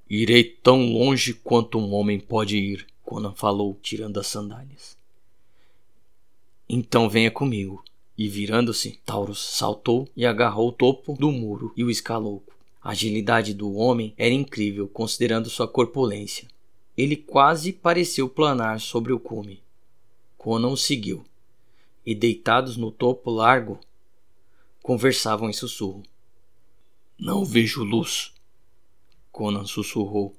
Irei 0.09 0.43
tão 0.43 0.93
longe 0.93 1.33
quanto 1.33 1.79
um 1.79 1.93
homem 1.93 2.19
pode 2.19 2.57
ir, 2.57 2.87
Conan 3.03 3.33
falou, 3.33 3.77
tirando 3.81 4.19
as 4.19 4.27
sandálias. 4.27 4.97
Então 6.69 7.09
venha 7.09 7.31
comigo. 7.31 7.83
E 8.17 8.27
virando-se, 8.27 8.99
Taurus 9.05 9.39
saltou 9.39 10.09
e 10.15 10.25
agarrou 10.25 10.69
o 10.69 10.71
topo 10.71 11.13
do 11.13 11.31
muro 11.31 11.71
e 11.77 11.83
o 11.83 11.89
escalou. 11.89 12.43
A 12.81 12.91
agilidade 12.91 13.53
do 13.53 13.73
homem 13.75 14.13
era 14.17 14.33
incrível, 14.33 14.87
considerando 14.87 15.49
sua 15.49 15.67
corpulência. 15.67 16.47
Ele 16.95 17.15
quase 17.15 17.71
pareceu 17.73 18.29
planar 18.29 18.79
sobre 18.79 19.13
o 19.13 19.19
cume. 19.19 19.61
Conan 20.37 20.69
o 20.69 20.77
seguiu, 20.77 21.25
e 22.05 22.15
deitados 22.15 22.77
no 22.77 22.91
topo 22.91 23.29
largo, 23.29 23.79
conversavam 24.81 25.49
em 25.49 25.53
sussurro. 25.53 26.03
Não 27.19 27.43
vejo 27.43 27.83
luz, 27.83 28.33
Conan 29.31 29.65
sussurrou. 29.65 30.35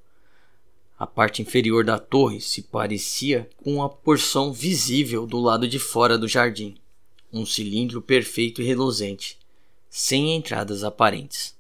A 0.99 1.07
parte 1.07 1.43
inferior 1.43 1.85
da 1.85 1.99
torre 1.99 2.41
se 2.41 2.63
parecia 2.63 3.49
com 3.57 3.75
uma 3.75 3.89
porção 3.89 4.53
visível 4.53 5.27
do 5.27 5.39
lado 5.39 5.69
de 5.69 5.79
fora 5.79 6.17
do 6.17 6.27
jardim 6.27 6.77
um 7.33 7.45
cilindro 7.45 8.01
perfeito 8.01 8.63
e 8.63 8.65
reluzente, 8.65 9.39
sem 9.89 10.35
entradas 10.35 10.83
aparentes. 10.83 11.57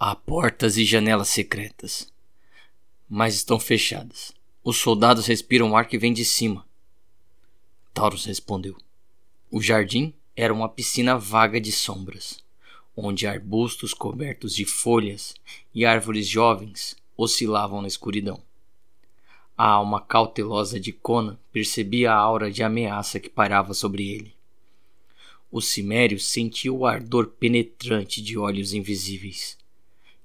Há 0.00 0.14
portas 0.14 0.76
e 0.76 0.84
janelas 0.84 1.26
secretas, 1.26 2.08
mas 3.08 3.34
estão 3.34 3.58
fechadas. 3.58 4.32
Os 4.62 4.76
soldados 4.76 5.26
respiram 5.26 5.72
o 5.72 5.76
ar 5.76 5.88
que 5.88 5.98
vem 5.98 6.12
de 6.12 6.24
cima. 6.24 6.64
Taurus 7.92 8.24
respondeu. 8.24 8.76
O 9.50 9.60
jardim 9.60 10.14
era 10.36 10.54
uma 10.54 10.68
piscina 10.68 11.18
vaga 11.18 11.60
de 11.60 11.72
sombras, 11.72 12.38
onde 12.96 13.26
arbustos 13.26 13.92
cobertos 13.92 14.54
de 14.54 14.64
folhas 14.64 15.34
e 15.74 15.84
árvores 15.84 16.28
jovens 16.28 16.96
oscilavam 17.16 17.82
na 17.82 17.88
escuridão. 17.88 18.40
A 19.56 19.66
alma 19.66 20.00
cautelosa 20.00 20.78
de 20.78 20.92
Conan 20.92 21.36
percebia 21.50 22.12
a 22.12 22.16
aura 22.16 22.52
de 22.52 22.62
ameaça 22.62 23.18
que 23.18 23.28
pairava 23.28 23.74
sobre 23.74 24.08
ele. 24.08 24.32
O 25.50 25.60
cimério 25.60 26.20
sentiu 26.20 26.76
o 26.76 26.86
ardor 26.86 27.26
penetrante 27.26 28.22
de 28.22 28.38
olhos 28.38 28.72
invisíveis 28.72 29.58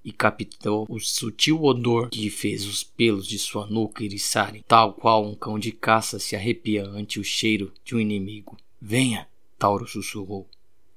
e 0.03 0.11
captou 0.11 0.85
o 0.89 0.99
sutil 0.99 1.63
odor 1.63 2.09
que 2.09 2.29
fez 2.29 2.65
os 2.65 2.83
pelos 2.83 3.27
de 3.27 3.39
sua 3.39 3.65
nuca 3.67 4.03
eriçarem, 4.03 4.63
tal 4.67 4.93
qual 4.93 5.25
um 5.25 5.35
cão 5.35 5.57
de 5.57 5.71
caça 5.71 6.19
se 6.19 6.35
arrepia 6.35 6.85
ante 6.85 7.19
o 7.19 7.23
cheiro 7.23 7.71
de 7.83 7.95
um 7.95 7.99
inimigo. 7.99 8.57
Venha, 8.81 9.27
Tauro 9.57 9.87
sussurrou, 9.87 10.47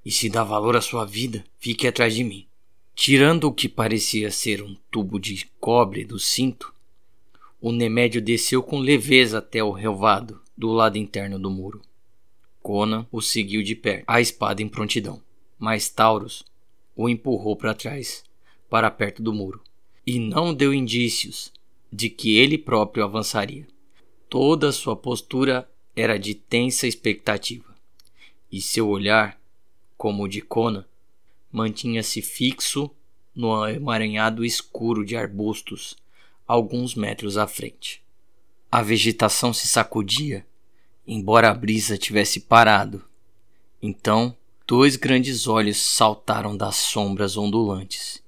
e 0.05 0.11
se 0.11 0.29
dá 0.29 0.43
valor 0.43 0.77
à 0.77 0.81
sua 0.81 1.05
vida, 1.05 1.45
fique 1.59 1.87
atrás 1.87 2.15
de 2.15 2.25
mim. 2.25 2.47
Tirando 2.95 3.45
o 3.45 3.53
que 3.53 3.69
parecia 3.69 4.31
ser 4.31 4.63
um 4.63 4.75
tubo 4.91 5.21
de 5.21 5.47
cobre 5.61 6.05
do 6.05 6.19
cinto, 6.19 6.75
o 7.61 7.71
Nemédio 7.71 8.21
desceu 8.23 8.63
com 8.63 8.79
leveza 8.79 9.39
até 9.39 9.63
o 9.63 9.71
relvado 9.71 10.41
do 10.57 10.69
lado 10.69 10.97
interno 10.97 11.39
do 11.39 11.51
muro. 11.51 11.83
Conan 12.63 13.07
o 13.13 13.21
seguiu 13.21 13.63
de 13.63 13.75
perto, 13.75 14.05
a 14.07 14.21
espada 14.21 14.63
em 14.63 14.69
prontidão. 14.69 15.23
Mas 15.59 15.89
Taurus 15.89 16.45
o 16.97 17.09
empurrou 17.09 17.55
para 17.55 17.75
trás, 17.75 18.25
para 18.69 18.91
perto 18.91 19.23
do 19.23 19.33
muro, 19.33 19.63
e 20.07 20.19
não 20.19 20.55
deu 20.55 20.73
indícios 20.73 21.53
de 21.93 22.11
que 22.11 22.37
ele 22.37 22.59
próprio 22.59 23.05
avançaria. 23.05 23.67
Toda 24.29 24.73
sua 24.73 24.97
postura 24.97 25.69
era 25.95 26.19
de 26.19 26.35
tensa 26.35 26.87
expectativa, 26.87 27.75
e 28.51 28.61
seu 28.61 28.89
olhar, 28.89 29.41
como 29.97 30.25
o 30.25 30.29
de 30.29 30.41
Conan, 30.41 30.85
mantinha-se 31.51 32.21
fixo 32.21 32.91
no 33.35 33.67
emaranhado 33.69 34.45
escuro 34.45 35.05
de 35.05 35.17
arbustos 35.17 35.97
alguns 36.47 36.95
metros 36.95 37.37
à 37.37 37.47
frente. 37.47 38.03
A 38.71 38.83
vegetação 38.83 39.53
se 39.53 39.67
sacudia 39.67 40.47
embora 41.07 41.51
a 41.51 41.55
brisa 41.55 41.97
tivesse 41.97 42.41
parado. 42.41 43.05
Então, 43.81 44.37
dois 44.67 44.97
grandes 44.97 45.47
olhos 45.47 45.77
saltaram 45.77 46.57
das 46.57 46.77
sombras 46.77 47.37
ondulantes, 47.37 48.23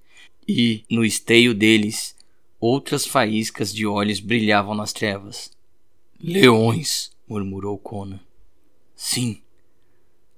e, 0.49 0.85
no 0.91 1.05
esteio 1.05 1.55
deles, 1.55 2.17
outras 2.59 3.07
faíscas 3.07 3.73
de 3.73 3.87
olhos 3.87 4.21
brilhavam 4.21 4.75
nas 4.75 4.93
trevas. 4.93 5.51
Leões, 6.19 7.13
murmurou 7.29 7.77
Conan. 7.77 8.21
Sim. 8.97 9.43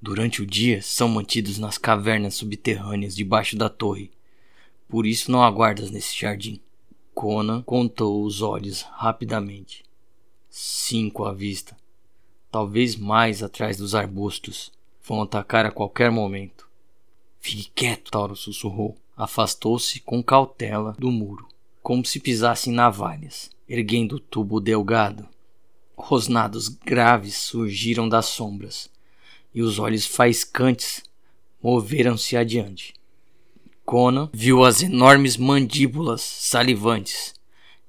Durante 0.02 0.42
o 0.42 0.46
dia 0.46 0.82
são 0.82 1.08
mantidos 1.08 1.58
nas 1.58 1.78
cavernas 1.78 2.34
subterrâneas 2.34 3.14
debaixo 3.14 3.56
da 3.56 3.68
torre. 3.68 4.10
Por 4.88 5.06
isso 5.06 5.30
não 5.30 5.42
aguardas 5.42 5.90
nesse 5.90 6.18
jardim. 6.18 6.60
Conan 7.14 7.62
contou 7.62 8.24
os 8.24 8.42
olhos 8.42 8.82
rapidamente. 8.82 9.84
Cinco 10.48 11.24
à 11.24 11.32
vista 11.32 11.76
talvez 12.50 12.96
mais 12.96 13.42
atrás 13.42 13.76
dos 13.76 13.94
arbustos. 13.94 14.72
Vão 15.02 15.22
atacar 15.22 15.64
a 15.64 15.70
qualquer 15.70 16.10
momento. 16.10 16.68
Fique 17.38 17.70
quieto, 17.74 18.10
Tauro 18.10 18.36
sussurrou. 18.36 18.96
Afastou-se 19.20 20.00
com 20.00 20.22
cautela 20.22 20.96
do 20.98 21.10
muro, 21.10 21.46
como 21.82 22.06
se 22.06 22.18
pisasse 22.18 22.70
em 22.70 22.72
navalhas, 22.72 23.50
erguendo 23.68 24.16
o 24.16 24.18
tubo 24.18 24.58
delgado. 24.58 25.28
Rosnados 25.94 26.70
graves 26.70 27.36
surgiram 27.36 28.08
das 28.08 28.24
sombras, 28.24 28.88
e 29.54 29.60
os 29.60 29.78
olhos 29.78 30.06
faiscantes 30.06 31.02
moveram-se 31.62 32.34
adiante. 32.34 32.94
Conan 33.84 34.30
viu 34.32 34.64
as 34.64 34.80
enormes 34.80 35.36
mandíbulas 35.36 36.22
salivantes 36.22 37.34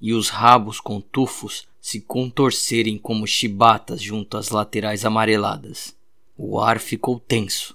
e 0.01 0.11
os 0.13 0.27
rabos 0.27 0.81
com 0.81 0.99
tufos 0.99 1.65
se 1.79 2.01
contorcerem 2.01 2.97
como 2.97 3.25
chibatas 3.25 4.01
junto 4.01 4.35
às 4.35 4.49
laterais 4.49 5.05
amareladas. 5.05 5.95
O 6.37 6.59
ar 6.59 6.77
ficou 6.77 7.17
tenso. 7.21 7.73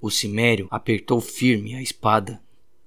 O 0.00 0.08
cimério 0.08 0.68
apertou 0.70 1.20
firme 1.20 1.74
a 1.74 1.82
espada 1.82 2.40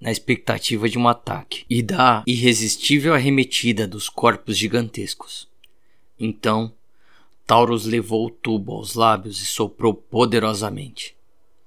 na 0.05 0.11
expectativa 0.11 0.87
de 0.87 0.99
um 0.99 1.07
ataque 1.07 1.65
e 1.67 1.81
da 1.81 2.23
irresistível 2.27 3.15
arremetida 3.15 3.87
dos 3.87 4.07
corpos 4.07 4.55
gigantescos. 4.55 5.47
Então, 6.19 6.71
Taurus 7.47 7.87
levou 7.87 8.27
o 8.27 8.29
tubo 8.29 8.73
aos 8.73 8.93
lábios 8.93 9.41
e 9.41 9.45
soprou 9.47 9.95
poderosamente. 9.95 11.15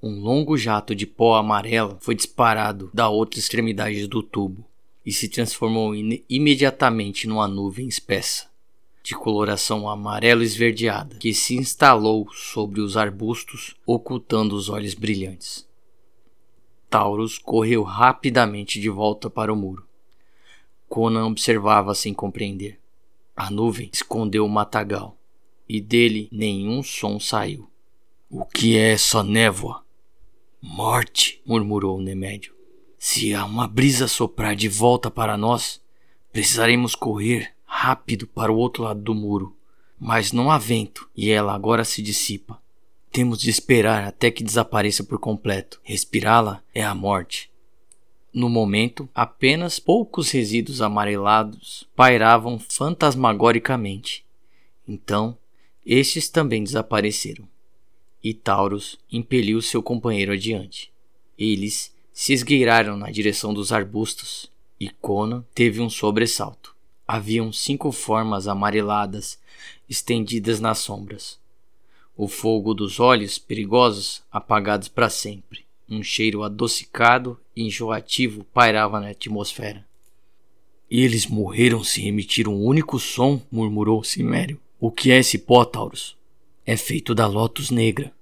Um 0.01 0.20
longo 0.20 0.57
jato 0.57 0.94
de 0.94 1.05
pó 1.05 1.35
amarelo 1.35 1.98
foi 2.01 2.14
disparado 2.14 2.88
da 2.94 3.09
outra 3.09 3.40
extremidade 3.40 4.07
do 4.07 4.22
tubo 4.22 4.64
e 5.05 5.12
se 5.12 5.29
transformou 5.29 5.92
imediatamente 6.31 7.27
numa 7.27 7.48
nuvem 7.48 7.88
espessa 7.88 8.46
de 9.03 9.16
coloração 9.16 9.88
amarelo 9.88 10.44
esverdeada, 10.44 11.16
que 11.16 11.35
se 11.35 11.57
instalou 11.57 12.29
sobre 12.33 12.81
os 12.81 12.96
arbustos, 12.96 13.74
ocultando 13.85 14.55
os 14.55 14.68
olhos 14.68 14.94
brilhantes. 14.94 15.67
Taurus 16.90 17.37
correu 17.37 17.83
rapidamente 17.83 18.81
de 18.81 18.88
volta 18.88 19.29
para 19.29 19.53
o 19.53 19.57
muro. 19.57 19.87
Conan 20.88 21.27
observava 21.27 21.94
sem 21.94 22.14
compreender. 22.14 22.81
A 23.37 23.51
nuvem 23.51 23.90
escondeu 23.92 24.44
o 24.44 24.48
matagal, 24.48 25.16
e 25.68 25.81
dele 25.81 26.29
nenhum 26.33 26.83
som 26.83 27.20
saiu. 27.20 27.70
O 28.31 28.44
que 28.44 28.77
é 28.77 28.92
essa 28.92 29.22
névoa? 29.22 29.85
Morte, 30.61 31.40
murmurou 31.46 31.98
o 31.98 32.03
Nemédio. 32.03 32.55
Se 32.98 33.35
há 33.35 33.44
uma 33.44 33.68
brisa 33.68 34.09
soprar 34.09 34.57
de 34.57 34.68
volta 34.68 35.11
para 35.11 35.37
nós, 35.37 35.81
precisaremos 36.33 36.94
correr 36.94 37.55
rápido 37.64 38.27
para 38.27 38.51
o 38.51 38.57
outro 38.57 38.83
lado 38.83 39.01
do 39.01 39.14
muro, 39.14 39.57
mas 40.01 40.33
não 40.33 40.51
há 40.51 40.59
vento 40.59 41.09
e 41.14 41.31
ela 41.31 41.55
agora 41.55 41.85
se 41.85 42.03
dissipa. 42.03 42.61
Temos 43.11 43.40
de 43.40 43.51
esperar 43.51 44.05
até 44.05 44.31
que 44.31 44.44
desapareça 44.44 45.03
por 45.03 45.18
completo. 45.18 45.81
Respirá-la 45.83 46.62
é 46.75 46.83
a 46.83 46.94
morte. 46.94 47.51
No 48.33 48.49
momento, 48.49 49.09
apenas 49.14 49.81
poucos 49.81 50.31
resíduos 50.31 50.83
amarelados 50.83 51.88
pairavam 51.97 52.59
fantasmagoricamente. 52.59 54.25
Então, 54.87 55.37
estes 55.85 56.29
também 56.29 56.62
desapareceram. 56.62 57.49
E 58.23 58.35
Taurus 58.35 58.99
impeliu 59.11 59.62
seu 59.62 59.83
companheiro 59.83 60.33
adiante. 60.33 60.92
Eles 61.38 61.94
se 62.12 62.33
esgueiraram 62.33 62.97
na 62.97 63.11
direção 63.11 63.55
dos 63.55 63.73
arbustos 63.73 64.51
e 64.79 64.90
Conan 64.90 65.44
teve 65.55 65.81
um 65.81 65.88
sobressalto. 65.88 66.77
Haviam 67.07 67.53
cinco 67.53 67.90
formas 67.90 68.47
amareladas 68.47 69.38
estendidas 69.88 70.61
nas 70.61 70.79
sombras. 70.79 71.38
O 72.20 72.26
fogo 72.26 72.74
dos 72.74 72.98
olhos 72.98 73.38
perigosos 73.38 74.24
apagados 74.28 74.88
para 74.88 75.09
sempre. 75.09 75.64
Um 75.88 76.02
cheiro 76.02 76.42
adocicado 76.42 77.38
e 77.54 77.62
enjoativo 77.62 78.42
pairava 78.52 78.98
na 78.98 79.11
atmosfera. 79.11 79.87
Eles 80.90 81.28
morreram 81.28 81.85
sem 81.85 82.09
emitir 82.09 82.48
um 82.48 82.61
único 82.61 82.98
som, 82.98 83.40
murmurou 83.52 84.02
Cimério. 84.02 84.61
O 84.81 84.90
que 84.90 85.12
é 85.12 85.18
esse 85.18 85.38
pó, 85.38 85.64
Taurus? 85.64 86.16
É 86.66 86.76
feito 86.76 87.14
da 87.14 87.28
lótus 87.28 87.70
negra, 87.70 88.12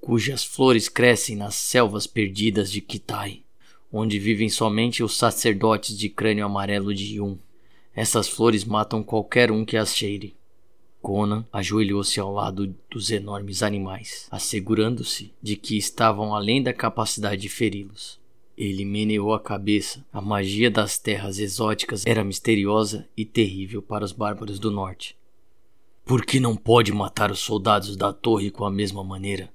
cujas 0.00 0.44
flores 0.44 0.88
crescem 0.88 1.34
nas 1.34 1.56
selvas 1.56 2.06
perdidas 2.06 2.70
de 2.70 2.80
Kitai, 2.80 3.42
onde 3.92 4.16
vivem 4.16 4.48
somente 4.48 5.02
os 5.02 5.16
sacerdotes 5.16 5.98
de 5.98 6.08
crânio 6.08 6.46
amarelo 6.46 6.94
de 6.94 7.16
Yun. 7.16 7.36
Essas 7.96 8.28
flores 8.28 8.64
matam 8.64 9.02
qualquer 9.02 9.50
um 9.50 9.64
que 9.64 9.76
as 9.76 9.92
cheire. 9.92 10.36
Conan 11.04 11.44
ajoelhou-se 11.52 12.18
ao 12.18 12.32
lado 12.32 12.74
dos 12.90 13.10
enormes 13.10 13.62
animais, 13.62 14.26
assegurando-se 14.30 15.34
de 15.42 15.54
que 15.54 15.76
estavam 15.76 16.34
além 16.34 16.62
da 16.62 16.72
capacidade 16.72 17.42
de 17.42 17.48
feri-los. 17.50 18.18
Ele 18.56 18.86
meneou 18.86 19.34
a 19.34 19.38
cabeça. 19.38 20.02
A 20.10 20.22
magia 20.22 20.70
das 20.70 20.96
terras 20.96 21.38
exóticas 21.38 22.06
era 22.06 22.24
misteriosa 22.24 23.06
e 23.14 23.22
terrível 23.26 23.82
para 23.82 24.02
os 24.02 24.12
bárbaros 24.12 24.58
do 24.58 24.70
norte. 24.70 25.14
Por 26.06 26.24
que 26.24 26.40
não 26.40 26.56
pode 26.56 26.90
matar 26.90 27.30
os 27.30 27.40
soldados 27.40 27.98
da 27.98 28.10
torre 28.10 28.50
com 28.50 28.64
a 28.64 28.70
mesma 28.70 29.04
maneira? 29.04 29.52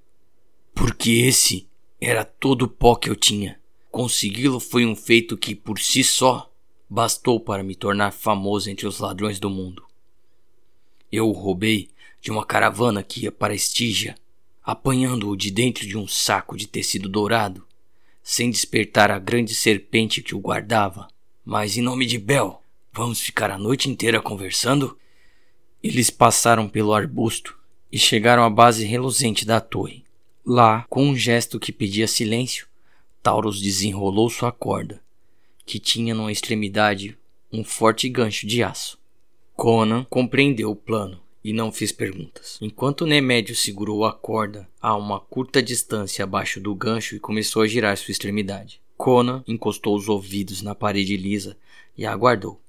Porque 0.75 1.09
esse 1.09 1.67
era 1.99 2.23
todo 2.23 2.63
o 2.63 2.67
pó 2.67 2.93
que 2.93 3.09
eu 3.09 3.15
tinha. 3.15 3.59
Consegui-lo 3.89 4.59
foi 4.59 4.85
um 4.85 4.95
feito 4.95 5.35
que, 5.35 5.55
por 5.55 5.79
si 5.79 6.03
só, 6.03 6.47
bastou 6.87 7.39
para 7.39 7.63
me 7.63 7.73
tornar 7.73 8.11
famoso 8.11 8.69
entre 8.69 8.85
os 8.85 8.99
ladrões 8.99 9.39
do 9.39 9.49
mundo. 9.49 9.88
Eu 11.11 11.27
o 11.27 11.31
roubei 11.31 11.89
de 12.21 12.31
uma 12.31 12.45
caravana 12.45 13.01
que 13.01 13.21
ia 13.21 13.31
para 13.31 13.55
Estígia, 13.55 14.15
apanhando-o 14.63 15.35
de 15.35 15.49
dentro 15.49 15.87
de 15.87 15.97
um 15.97 16.07
saco 16.07 16.55
de 16.55 16.67
tecido 16.67 17.09
dourado, 17.09 17.65
sem 18.21 18.51
despertar 18.51 19.09
a 19.09 19.17
grande 19.17 19.55
serpente 19.55 20.21
que 20.21 20.35
o 20.35 20.39
guardava. 20.39 21.07
Mas 21.43 21.77
em 21.77 21.81
nome 21.81 22.05
de 22.05 22.19
Bel, 22.19 22.61
vamos 22.93 23.19
ficar 23.19 23.49
a 23.49 23.57
noite 23.57 23.89
inteira 23.89 24.21
conversando? 24.21 24.95
Eles 25.81 26.11
passaram 26.11 26.69
pelo 26.69 26.93
arbusto 26.93 27.57
e 27.91 27.97
chegaram 27.97 28.43
à 28.43 28.49
base 28.49 28.85
reluzente 28.85 29.45
da 29.45 29.59
torre. 29.59 30.03
Lá, 30.45 30.85
com 30.89 31.07
um 31.07 31.15
gesto 31.15 31.59
que 31.59 31.71
pedia 31.71 32.07
silêncio, 32.07 32.67
Taurus 33.23 33.59
desenrolou 33.59 34.29
sua 34.29 34.51
corda, 34.51 35.01
que 35.65 35.79
tinha 35.79 36.13
numa 36.13 36.31
extremidade 36.31 37.17
um 37.51 37.63
forte 37.63 38.07
gancho 38.07 38.45
de 38.45 38.61
aço. 38.61 38.98
Conan 39.59 40.05
compreendeu 40.09 40.71
o 40.71 40.75
plano 40.75 41.19
e 41.43 41.51
não 41.51 41.69
fez 41.69 41.91
perguntas. 41.91 42.57
Enquanto 42.61 43.05
Nemédio 43.05 43.53
segurou 43.53 44.05
a 44.05 44.13
corda 44.13 44.65
a 44.81 44.95
uma 44.95 45.19
curta 45.19 45.61
distância 45.61 46.23
abaixo 46.23 46.61
do 46.61 46.73
gancho 46.73 47.17
e 47.17 47.19
começou 47.19 47.61
a 47.61 47.67
girar 47.67 47.97
sua 47.97 48.13
extremidade, 48.13 48.79
Conan 48.95 49.43
encostou 49.45 49.97
os 49.97 50.07
ouvidos 50.07 50.61
na 50.61 50.73
parede 50.73 51.17
lisa 51.17 51.57
e 51.97 52.05
aguardou, 52.05 52.61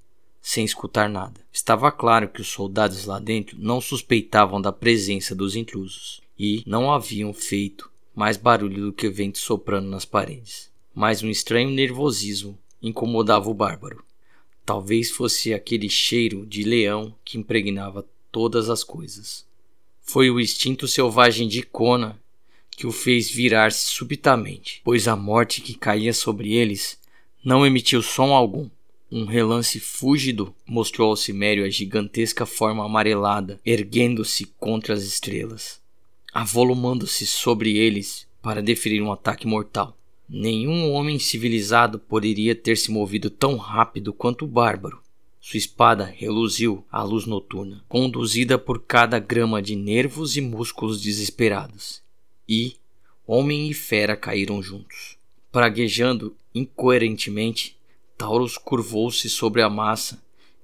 sem 0.42 0.64
escutar 0.64 1.08
nada. 1.08 1.40
Estava 1.52 1.92
claro 1.92 2.28
que 2.28 2.40
os 2.40 2.48
soldados 2.48 3.06
lá 3.06 3.20
dentro 3.20 3.56
não 3.56 3.80
suspeitavam 3.80 4.60
da 4.60 4.72
presença 4.72 5.32
dos 5.32 5.54
intrusos 5.54 6.20
e 6.36 6.64
não 6.66 6.92
haviam 6.92 7.32
feito 7.32 7.88
mais 8.16 8.36
barulho 8.36 8.86
do 8.86 8.92
que 8.92 9.06
o 9.06 9.12
vento 9.12 9.38
soprando 9.38 9.88
nas 9.88 10.04
paredes. 10.04 10.68
Mas 10.92 11.22
um 11.22 11.30
estranho 11.30 11.70
nervosismo 11.70 12.58
incomodava 12.82 13.48
o 13.48 13.54
bárbaro. 13.54 14.09
Talvez 14.70 15.10
fosse 15.10 15.52
aquele 15.52 15.90
cheiro 15.90 16.46
de 16.46 16.62
leão 16.62 17.12
que 17.24 17.36
impregnava 17.36 18.06
todas 18.30 18.70
as 18.70 18.84
coisas. 18.84 19.44
Foi 20.00 20.30
o 20.30 20.38
instinto 20.38 20.86
selvagem 20.86 21.48
de 21.48 21.60
Kona 21.64 22.16
que 22.70 22.86
o 22.86 22.92
fez 22.92 23.28
virar-se 23.28 23.86
subitamente, 23.86 24.80
pois 24.84 25.08
a 25.08 25.16
morte 25.16 25.60
que 25.60 25.74
caía 25.74 26.14
sobre 26.14 26.52
eles 26.52 27.00
não 27.44 27.66
emitiu 27.66 28.00
som 28.00 28.32
algum. 28.32 28.70
Um 29.10 29.24
relance 29.24 29.80
fúgido 29.80 30.54
mostrou 30.64 31.10
ao 31.10 31.16
cimério 31.16 31.64
a 31.64 31.68
gigantesca 31.68 32.46
forma 32.46 32.84
amarelada 32.84 33.60
erguendo-se 33.66 34.44
contra 34.56 34.94
as 34.94 35.02
estrelas, 35.02 35.80
avolumando-se 36.32 37.26
sobre 37.26 37.76
eles 37.76 38.24
para 38.40 38.62
deferir 38.62 39.02
um 39.02 39.10
ataque 39.10 39.48
mortal. 39.48 39.98
Nenhum 40.32 40.92
homem 40.92 41.18
civilizado 41.18 41.98
poderia 41.98 42.54
ter 42.54 42.76
se 42.76 42.92
movido 42.92 43.28
tão 43.28 43.56
rápido 43.56 44.12
quanto 44.12 44.44
o 44.44 44.48
bárbaro. 44.48 45.02
Sua 45.40 45.58
espada 45.58 46.04
reluziu 46.04 46.84
à 46.88 47.02
luz 47.02 47.26
noturna, 47.26 47.84
conduzida 47.88 48.56
por 48.56 48.80
cada 48.80 49.18
grama 49.18 49.60
de 49.60 49.74
nervos 49.74 50.36
e 50.36 50.40
músculos 50.40 51.02
desesperados. 51.02 52.00
E 52.48 52.76
homem 53.26 53.68
e 53.70 53.74
fera 53.74 54.16
caíram 54.16 54.62
juntos. 54.62 55.16
Praguejando 55.50 56.36
incoerentemente, 56.54 57.76
Taurus 58.16 58.56
curvou-se 58.56 59.28
sobre 59.28 59.62
a 59.62 59.68
massa 59.68 60.22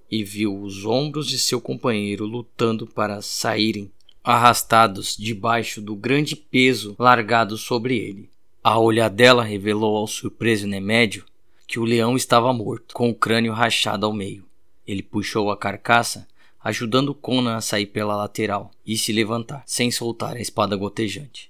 e 0.09 0.23
viu 0.23 0.63
os 0.63 0.87
ombros 0.87 1.27
de 1.27 1.41
seu 1.41 1.61
companheiro 1.61 2.25
lutando 2.25 2.87
para 2.87 3.21
saírem, 3.21 3.91
arrastados 4.23 5.17
debaixo 5.19 5.81
do 5.81 5.97
grande 5.97 6.37
peso 6.37 6.95
largado 7.01 7.59
sobre 7.59 7.99
ele. 7.99 8.31
A 8.69 8.81
olhadela 8.81 9.45
revelou 9.45 9.97
ao 9.97 10.09
surpreso 10.09 10.67
Nemédio 10.67 11.25
que 11.69 11.79
o 11.79 11.85
leão 11.85 12.17
estava 12.17 12.53
morto, 12.53 12.97
com 12.97 13.09
o 13.09 13.15
crânio 13.15 13.53
rachado 13.53 14.05
ao 14.05 14.13
meio. 14.13 14.45
Ele 14.85 15.05
puxou 15.05 15.53
a 15.53 15.57
carcaça, 15.57 16.27
ajudando 16.65 17.15
Conan 17.15 17.55
a 17.55 17.61
sair 17.61 17.87
pela 17.87 18.17
lateral 18.17 18.73
e 18.85 18.99
se 18.99 19.13
levantar, 19.13 19.63
sem 19.67 19.93
soltar 19.93 20.35
a 20.35 20.41
espada 20.41 20.75
gotejante. 20.75 21.47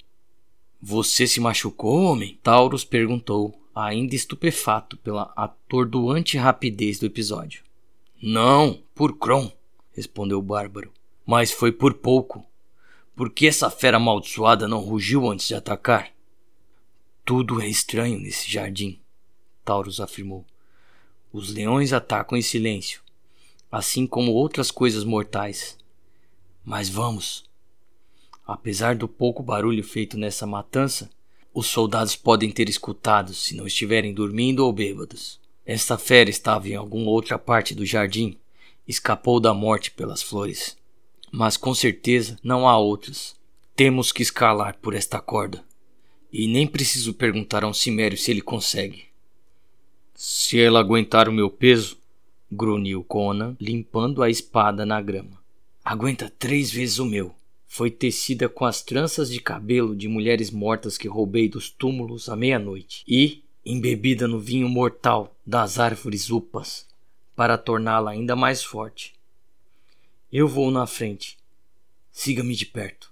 Você 0.79 1.27
se 1.27 1.41
machucou, 1.41 2.03
homem? 2.03 2.39
Taurus 2.43 2.85
perguntou, 2.85 3.59
ainda 3.75 4.15
estupefato 4.15 4.99
pela 4.99 5.33
atordoante 5.35 6.37
rapidez 6.37 6.99
do 6.99 7.07
episódio. 7.07 7.63
Não, 8.23 8.79
por 8.95 9.17
Kron, 9.17 9.51
respondeu 9.95 10.39
o 10.39 10.43
bárbaro. 10.43 10.93
Mas 11.25 11.51
foi 11.51 11.73
por 11.73 11.95
pouco. 11.95 12.45
Por 13.17 13.31
que 13.31 13.47
essa 13.47 13.71
fera 13.71 13.97
amaldiçoada 13.97 14.69
não 14.69 14.81
rugiu 14.81 15.31
antes 15.31 15.49
de 15.49 15.55
atacar? 15.55 16.15
Tudo 17.27 17.61
é 17.61 17.67
estranho 17.67 18.21
nesse 18.21 18.49
jardim, 18.49 19.01
Taurus 19.65 19.99
afirmou. 19.99 20.45
Os 21.33 21.53
leões 21.53 21.93
atacam 21.93 22.39
em 22.39 22.41
silêncio, 22.41 23.01
assim 23.71 24.07
como 24.07 24.31
outras 24.31 24.71
coisas 24.71 25.03
mortais. 25.03 25.77
Mas 26.65 26.89
vamos. 26.89 27.45
Apesar 28.47 28.95
do 28.95 29.09
pouco 29.09 29.43
barulho 29.43 29.83
feito 29.83 30.17
nessa 30.17 30.47
matança, 30.47 31.11
os 31.53 31.67
soldados 31.67 32.15
podem 32.15 32.53
ter 32.53 32.69
escutado 32.69 33.35
se 33.35 33.57
não 33.57 33.67
estiverem 33.67 34.15
dormindo 34.15 34.65
ou 34.65 34.73
bêbados. 34.73 35.41
Esta 35.67 35.99
fera 35.99 36.31
estava 36.31 36.69
em 36.69 36.77
alguma 36.77 37.11
outra 37.11 37.37
parte 37.37 37.75
do 37.75 37.85
jardim, 37.85 38.39
escapou 38.87 39.41
da 39.41 39.53
morte 39.53 39.91
pelas 39.91 40.23
flores. 40.23 40.77
Mas 41.33 41.57
com 41.57 41.75
certeza 41.75 42.39
não 42.41 42.69
há 42.69 42.79
outras. 42.79 43.35
Temos 43.75 44.13
que 44.13 44.23
escalar 44.23 44.79
por 44.81 44.95
esta 44.95 45.21
corda. 45.21 45.66
E 46.39 46.47
nem 46.47 46.67
preciso 46.67 47.15
perguntar 47.15 47.65
a 47.65 47.67
um 47.67 47.73
cimério 47.73 48.19
se 48.19 48.31
ele 48.31 48.43
consegue. 48.43 49.05
Se 50.15 50.61
ela 50.61 50.79
aguentar 50.79 51.31
o 51.31 51.33
meu 51.33 51.49
peso, 51.49 51.97
grunhiu 52.53 53.03
Conan, 53.03 53.57
limpando 53.59 54.23
a 54.23 54.29
espada 54.29 54.85
na 54.85 55.01
grama. 55.01 55.43
Aguenta 55.83 56.31
três 56.39 56.71
vezes 56.71 56.99
o 56.99 57.07
meu. 57.07 57.35
Foi 57.67 57.91
tecida 57.91 58.51
com 58.51 58.67
as 58.67 58.83
tranças 58.83 59.31
de 59.31 59.41
cabelo 59.41 59.97
de 59.97 60.09
mulheres 60.09 60.51
mortas 60.51 60.99
que 60.99 61.09
roubei 61.09 61.49
dos 61.49 61.71
túmulos 61.71 62.29
à 62.29 62.37
meia-noite 62.37 63.03
e 63.09 63.43
embebida 63.65 64.29
no 64.29 64.39
vinho 64.39 64.69
mortal 64.69 65.35
das 65.47 65.79
árvores 65.79 66.29
upas 66.29 66.87
para 67.35 67.57
torná-la 67.57 68.11
ainda 68.11 68.37
mais 68.37 68.63
forte. 68.63 69.15
Eu 70.31 70.47
vou 70.47 70.71
na 70.71 70.87
frente. 70.87 71.39
Siga-me 72.13 72.55
de 72.55 72.67
perto. 72.67 73.11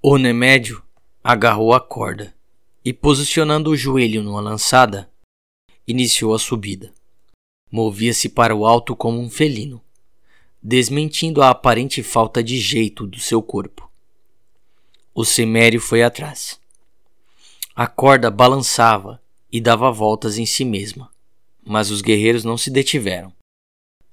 O 0.00 0.16
Nemédio 0.16 0.84
agarrou 1.22 1.72
a 1.72 1.80
corda 1.80 2.34
e, 2.84 2.92
posicionando 2.92 3.70
o 3.70 3.76
joelho 3.76 4.22
numa 4.22 4.40
lançada, 4.40 5.08
iniciou 5.86 6.34
a 6.34 6.38
subida. 6.38 6.92
Movia-se 7.70 8.28
para 8.28 8.54
o 8.54 8.66
alto 8.66 8.96
como 8.96 9.20
um 9.20 9.30
felino, 9.30 9.80
desmentindo 10.62 11.42
a 11.42 11.50
aparente 11.50 12.02
falta 12.02 12.42
de 12.42 12.58
jeito 12.58 13.06
do 13.06 13.18
seu 13.20 13.42
corpo. 13.42 13.90
O 15.14 15.24
cimério 15.24 15.80
foi 15.80 16.02
atrás. 16.02 16.60
A 17.74 17.86
corda 17.86 18.30
balançava 18.30 19.22
e 19.50 19.60
dava 19.60 19.90
voltas 19.92 20.38
em 20.38 20.46
si 20.46 20.64
mesma, 20.64 21.10
mas 21.64 21.90
os 21.90 22.02
guerreiros 22.02 22.44
não 22.44 22.58
se 22.58 22.70
detiveram. 22.70 23.32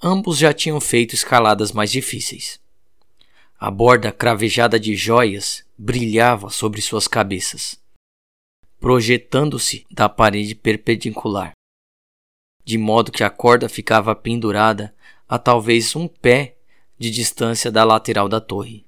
Ambos 0.01 0.38
já 0.38 0.53
tinham 0.53 0.80
feito 0.80 1.14
escaladas 1.16 1.72
mais 1.72 1.91
difíceis. 1.91 2.60
A 3.62 3.70
borda 3.70 4.10
cravejada 4.10 4.80
de 4.80 4.95
joias 4.95 5.66
brilhava 5.78 6.49
sobre 6.49 6.82
suas 6.82 7.10
cabeças, 7.10 7.78
projetando-se 8.80 9.86
da 9.91 10.07
parede 10.07 10.55
perpendicular, 10.55 11.51
de 12.64 12.78
modo 12.78 13.12
que 13.12 13.22
a 13.22 13.30
corda 13.30 13.68
ficava 13.68 14.16
pendurada 14.16 14.95
a 15.28 15.38
talvez 15.38 15.93
um 15.93 16.07
pé 16.07 16.55
de 16.97 17.12
distância 17.12 17.70
da 17.70 17.84
lateral 17.84 18.30
da 18.30 18.39
torre, 18.39 18.86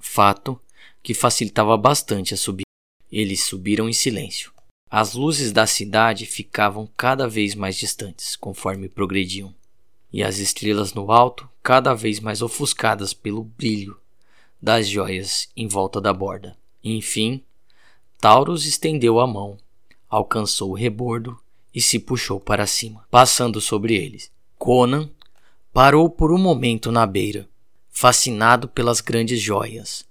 fato 0.00 0.60
que 1.00 1.14
facilitava 1.14 1.76
bastante 1.76 2.34
a 2.34 2.36
subida. 2.36 2.66
Eles 3.12 3.44
subiram 3.44 3.88
em 3.88 3.92
silêncio. 3.92 4.52
As 4.90 5.14
luzes 5.14 5.52
da 5.52 5.64
cidade 5.64 6.26
ficavam 6.26 6.90
cada 6.96 7.28
vez 7.28 7.54
mais 7.54 7.76
distantes 7.76 8.34
conforme 8.34 8.88
progrediam, 8.88 9.54
e 10.12 10.24
as 10.24 10.38
estrelas 10.38 10.92
no 10.92 11.12
alto 11.12 11.48
cada 11.62 11.94
vez 11.94 12.18
mais 12.18 12.42
ofuscadas 12.42 13.14
pelo 13.14 13.44
brilho 13.44 13.96
das 14.60 14.88
joias 14.88 15.48
em 15.56 15.68
volta 15.68 16.00
da 16.00 16.12
borda. 16.12 16.56
Enfim, 16.82 17.42
Taurus 18.20 18.66
estendeu 18.66 19.20
a 19.20 19.26
mão, 19.26 19.56
alcançou 20.08 20.70
o 20.70 20.74
rebordo 20.74 21.38
e 21.74 21.80
se 21.80 21.98
puxou 21.98 22.40
para 22.40 22.66
cima, 22.66 23.06
passando 23.10 23.60
sobre 23.60 23.94
eles. 23.94 24.30
Conan 24.58 25.08
parou 25.72 26.10
por 26.10 26.32
um 26.32 26.38
momento 26.38 26.90
na 26.90 27.06
beira, 27.06 27.48
fascinado 27.90 28.68
pelas 28.68 29.00
grandes 29.00 29.40
joias, 29.40 30.04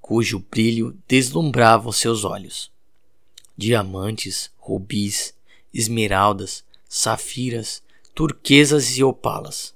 cujo 0.00 0.44
brilho 0.50 0.96
deslumbrava 1.08 1.88
os 1.88 1.96
seus 1.96 2.24
olhos. 2.24 2.70
Diamantes, 3.56 4.50
rubis, 4.58 5.34
esmeraldas, 5.72 6.64
safiras, 6.88 7.82
turquesas 8.14 8.96
e 8.98 9.02
opalas, 9.02 9.74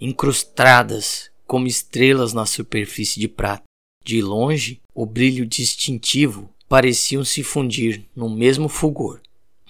incrustadas 0.00 1.30
como 1.46 1.66
estrelas 1.66 2.32
na 2.32 2.44
superfície 2.44 3.20
de 3.20 3.28
prata. 3.28 3.62
De 4.04 4.20
longe, 4.20 4.80
o 4.94 5.04
brilho 5.06 5.46
distintivo 5.46 6.50
pareciam 6.68 7.24
se 7.24 7.42
fundir 7.42 8.04
no 8.14 8.28
mesmo 8.28 8.68
fulgor, 8.68 9.20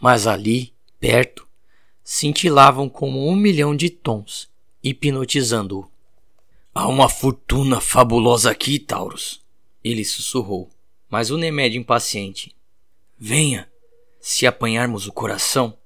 mas 0.01 0.27
ali, 0.27 0.72
perto, 0.99 1.47
cintilavam 2.03 2.89
como 2.89 3.29
um 3.29 3.35
milhão 3.35 3.74
de 3.74 3.91
tons, 3.91 4.49
hipnotizando-o. 4.83 5.91
Há 6.74 6.87
uma 6.89 7.09
fortuna 7.09 7.81
fabulosa 7.81 8.51
aqui, 8.51 8.79
Taurus. 8.79 9.41
Ele 9.83 10.05
sussurrou, 10.05 10.68
mas 11.09 11.31
o 11.31 11.39
Nemédio 11.39 11.81
impaciente. 11.81 12.55
Venha! 13.18 13.68
Se 14.20 14.47
apanharmos 14.47 15.07
o 15.07 15.12
coração, 15.12 15.79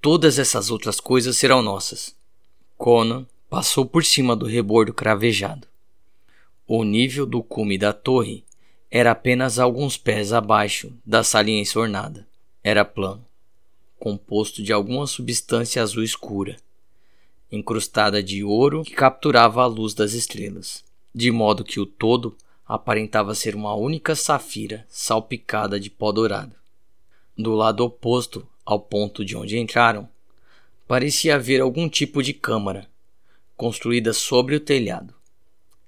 todas 0.00 0.38
essas 0.38 0.70
outras 0.70 1.00
coisas 1.00 1.36
serão 1.36 1.60
nossas. 1.62 2.14
Conan 2.78 3.26
passou 3.52 3.84
por 3.84 4.02
cima 4.02 4.34
do 4.34 4.46
rebordo 4.46 4.94
cravejado. 4.94 5.68
O 6.66 6.82
nível 6.84 7.26
do 7.26 7.42
cume 7.42 7.76
da 7.76 7.92
torre 7.92 8.44
era 8.90 9.10
apenas 9.10 9.58
alguns 9.58 9.98
pés 9.98 10.32
abaixo 10.32 10.90
da 11.04 11.22
saliência 11.22 11.78
ornada. 11.78 12.26
Era 12.64 12.82
plano, 12.82 13.22
composto 13.98 14.62
de 14.62 14.72
alguma 14.72 15.06
substância 15.06 15.82
azul 15.82 16.02
escura 16.02 16.56
incrustada 17.50 18.22
de 18.22 18.42
ouro 18.42 18.82
que 18.82 18.92
capturava 18.92 19.62
a 19.62 19.66
luz 19.66 19.92
das 19.92 20.14
estrelas, 20.14 20.82
de 21.14 21.30
modo 21.30 21.62
que 21.62 21.78
o 21.78 21.84
todo 21.84 22.34
aparentava 22.66 23.34
ser 23.34 23.54
uma 23.54 23.74
única 23.74 24.16
safira 24.16 24.86
salpicada 24.88 25.78
de 25.78 25.90
pó 25.90 26.10
dourado. 26.10 26.56
Do 27.36 27.54
lado 27.54 27.84
oposto 27.84 28.48
ao 28.64 28.80
ponto 28.80 29.22
de 29.22 29.36
onde 29.36 29.58
entraram, 29.58 30.08
parecia 30.88 31.34
haver 31.34 31.60
algum 31.60 31.86
tipo 31.86 32.22
de 32.22 32.32
câmara, 32.32 32.90
construída 33.62 34.12
sobre 34.12 34.56
o 34.56 34.60
telhado. 34.60 35.14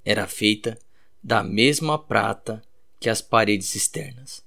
Era 0.04 0.28
feita 0.28 0.78
da 1.20 1.42
mesma 1.42 1.98
prata 1.98 2.62
que 3.00 3.10
as 3.10 3.20
paredes 3.20 3.74
externas, 3.74 4.44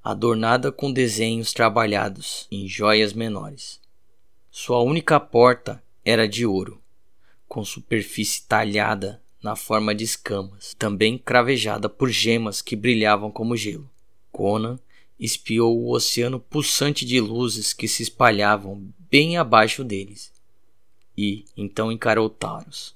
adornada 0.00 0.70
com 0.70 0.92
desenhos 0.92 1.52
trabalhados 1.52 2.46
em 2.52 2.68
joias 2.68 3.12
menores. 3.12 3.80
Sua 4.48 4.80
única 4.80 5.18
porta 5.18 5.82
era 6.04 6.28
de 6.28 6.46
ouro, 6.46 6.80
com 7.48 7.64
superfície 7.64 8.42
talhada 8.42 9.20
na 9.42 9.56
forma 9.56 9.92
de 9.92 10.04
escamas, 10.04 10.72
também 10.78 11.18
cravejada 11.18 11.88
por 11.88 12.10
gemas 12.10 12.62
que 12.62 12.76
brilhavam 12.76 13.32
como 13.32 13.56
gelo. 13.56 13.90
Conan 14.30 14.78
espiou 15.18 15.76
o 15.76 15.92
oceano 15.92 16.38
pulsante 16.38 17.04
de 17.04 17.20
luzes 17.20 17.72
que 17.72 17.88
se 17.88 18.04
espalhavam 18.04 18.94
bem 19.10 19.36
abaixo 19.36 19.82
deles. 19.82 20.31
E 21.16 21.44
então 21.56 21.92
encarou 21.92 22.28
Taros. 22.30 22.94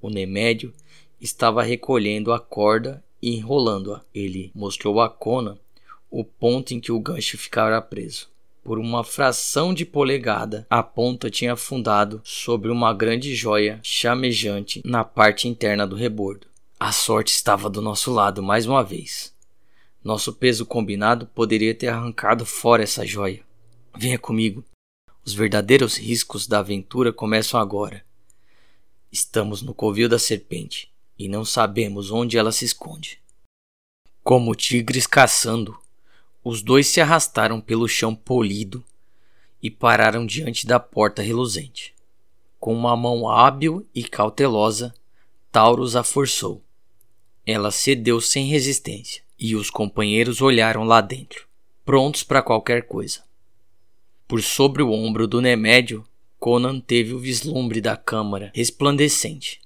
O 0.00 0.08
Nemédio 0.08 0.72
estava 1.20 1.62
recolhendo 1.62 2.32
a 2.32 2.40
corda 2.40 3.02
e 3.20 3.36
enrolando-a. 3.36 4.02
Ele 4.14 4.50
mostrou 4.54 5.00
a 5.00 5.08
Conan 5.08 5.58
o 6.10 6.24
ponto 6.24 6.72
em 6.72 6.80
que 6.80 6.92
o 6.92 7.00
gancho 7.00 7.36
ficara 7.36 7.80
preso. 7.82 8.28
Por 8.62 8.78
uma 8.78 9.04
fração 9.04 9.72
de 9.72 9.84
polegada, 9.84 10.66
a 10.68 10.82
ponta 10.82 11.30
tinha 11.30 11.52
afundado 11.52 12.20
sobre 12.24 12.70
uma 12.70 12.92
grande 12.92 13.34
joia 13.34 13.78
chamejante 13.82 14.82
na 14.84 15.04
parte 15.04 15.46
interna 15.46 15.86
do 15.86 15.94
rebordo. 15.94 16.46
A 16.78 16.90
sorte 16.90 17.32
estava 17.32 17.70
do 17.70 17.80
nosso 17.80 18.12
lado 18.12 18.42
mais 18.42 18.66
uma 18.66 18.82
vez. 18.82 19.32
Nosso 20.02 20.32
peso 20.32 20.66
combinado 20.66 21.26
poderia 21.26 21.74
ter 21.74 21.88
arrancado 21.88 22.44
fora 22.44 22.82
essa 22.82 23.06
joia. 23.06 23.40
Venha 23.96 24.18
comigo. 24.18 24.64
Os 25.26 25.34
verdadeiros 25.34 25.98
riscos 25.98 26.46
da 26.46 26.60
aventura 26.60 27.12
começam 27.12 27.58
agora. 27.58 28.04
Estamos 29.10 29.60
no 29.60 29.74
covil 29.74 30.08
da 30.08 30.20
serpente 30.20 30.88
e 31.18 31.26
não 31.28 31.44
sabemos 31.44 32.12
onde 32.12 32.38
ela 32.38 32.52
se 32.52 32.64
esconde. 32.64 33.18
Como 34.22 34.54
tigres 34.54 35.04
caçando, 35.04 35.76
os 36.44 36.62
dois 36.62 36.86
se 36.86 37.00
arrastaram 37.00 37.60
pelo 37.60 37.88
chão 37.88 38.14
polido 38.14 38.84
e 39.60 39.68
pararam 39.68 40.24
diante 40.24 40.64
da 40.64 40.78
porta 40.78 41.22
reluzente. 41.22 41.92
Com 42.60 42.72
uma 42.72 42.96
mão 42.96 43.28
hábil 43.28 43.84
e 43.92 44.04
cautelosa, 44.04 44.94
Taurus 45.50 45.96
a 45.96 46.04
forçou. 46.04 46.62
Ela 47.44 47.72
cedeu 47.72 48.20
sem 48.20 48.46
resistência 48.46 49.24
e 49.36 49.56
os 49.56 49.70
companheiros 49.70 50.40
olharam 50.40 50.84
lá 50.84 51.00
dentro, 51.00 51.48
prontos 51.84 52.22
para 52.22 52.42
qualquer 52.42 52.86
coisa. 52.86 53.25
Por 54.28 54.42
sobre 54.42 54.82
o 54.82 54.90
ombro 54.90 55.28
do 55.28 55.40
Nemédio, 55.40 56.04
Conan 56.38 56.80
teve 56.80 57.14
o 57.14 57.18
vislumbre 57.18 57.80
da 57.80 57.96
câmara 57.96 58.50
resplandecente. 58.54 59.60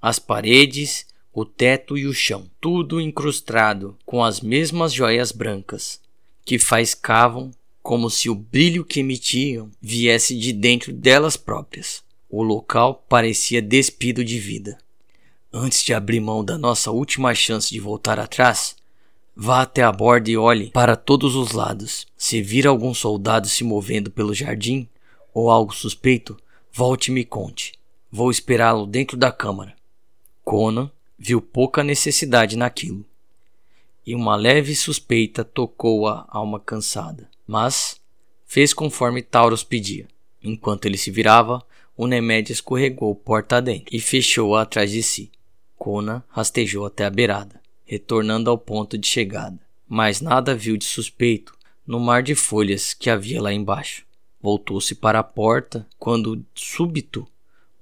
As 0.00 0.18
paredes, 0.18 1.06
o 1.32 1.44
teto 1.44 1.96
e 1.96 2.06
o 2.06 2.12
chão, 2.12 2.50
tudo 2.60 3.00
incrustado 3.00 3.96
com 4.04 4.24
as 4.24 4.40
mesmas 4.40 4.92
joias 4.92 5.30
brancas, 5.30 6.00
que 6.44 6.58
faiscavam 6.58 7.52
como 7.80 8.10
se 8.10 8.28
o 8.28 8.34
brilho 8.34 8.84
que 8.84 9.00
emitiam 9.00 9.70
viesse 9.80 10.36
de 10.36 10.52
dentro 10.52 10.92
delas 10.92 11.36
próprias. 11.36 12.02
O 12.28 12.42
local 12.42 13.04
parecia 13.08 13.62
despido 13.62 14.24
de 14.24 14.38
vida. 14.38 14.78
Antes 15.52 15.84
de 15.84 15.94
abrir 15.94 16.18
mão 16.18 16.44
da 16.44 16.58
nossa 16.58 16.90
última 16.90 17.34
chance 17.34 17.70
de 17.70 17.78
voltar 17.78 18.18
atrás, 18.18 18.74
vá 19.34 19.62
até 19.62 19.82
a 19.82 19.92
borda 19.92 20.30
e 20.30 20.36
olhe 20.36 20.70
para 20.70 20.96
todos 20.96 21.34
os 21.34 21.52
lados. 21.52 22.06
Se 22.16 22.42
vir 22.42 22.66
algum 22.66 22.94
soldado 22.94 23.48
se 23.48 23.64
movendo 23.64 24.10
pelo 24.10 24.34
jardim 24.34 24.88
ou 25.32 25.50
algo 25.50 25.74
suspeito, 25.74 26.36
volte 26.72 27.10
e 27.10 27.14
me 27.14 27.24
conte. 27.24 27.72
Vou 28.10 28.30
esperá-lo 28.30 28.86
dentro 28.86 29.16
da 29.16 29.32
câmara. 29.32 29.74
Conan 30.44 30.90
viu 31.18 31.40
pouca 31.40 31.82
necessidade 31.84 32.56
naquilo 32.56 33.04
e 34.06 34.14
uma 34.14 34.34
leve 34.36 34.74
suspeita 34.74 35.44
tocou 35.44 36.08
a 36.08 36.26
alma 36.28 36.58
cansada. 36.58 37.28
Mas 37.46 38.00
fez 38.44 38.74
conforme 38.74 39.22
Taurus 39.22 39.62
pedia. 39.62 40.08
Enquanto 40.42 40.86
ele 40.86 40.98
se 40.98 41.10
virava, 41.10 41.64
o 41.96 42.06
Nemédia 42.06 42.52
escorregou 42.52 43.14
porta 43.14 43.58
adentro 43.58 43.94
e 43.94 44.00
fechou-a 44.00 44.62
atrás 44.62 44.90
de 44.90 45.02
si. 45.02 45.30
Kona 45.76 46.24
rastejou 46.28 46.84
até 46.86 47.04
a 47.04 47.10
beirada, 47.10 47.60
retornando 47.92 48.48
ao 48.48 48.56
ponto 48.56 48.96
de 48.96 49.06
chegada, 49.06 49.60
mas 49.86 50.22
nada 50.22 50.54
viu 50.54 50.78
de 50.78 50.84
suspeito 50.86 51.52
no 51.86 52.00
mar 52.00 52.22
de 52.22 52.34
folhas 52.34 52.94
que 52.94 53.10
havia 53.10 53.42
lá 53.42 53.52
embaixo. 53.52 54.06
Voltou-se 54.40 54.94
para 54.94 55.18
a 55.18 55.22
porta 55.22 55.86
quando, 55.98 56.42
súbito, 56.54 57.28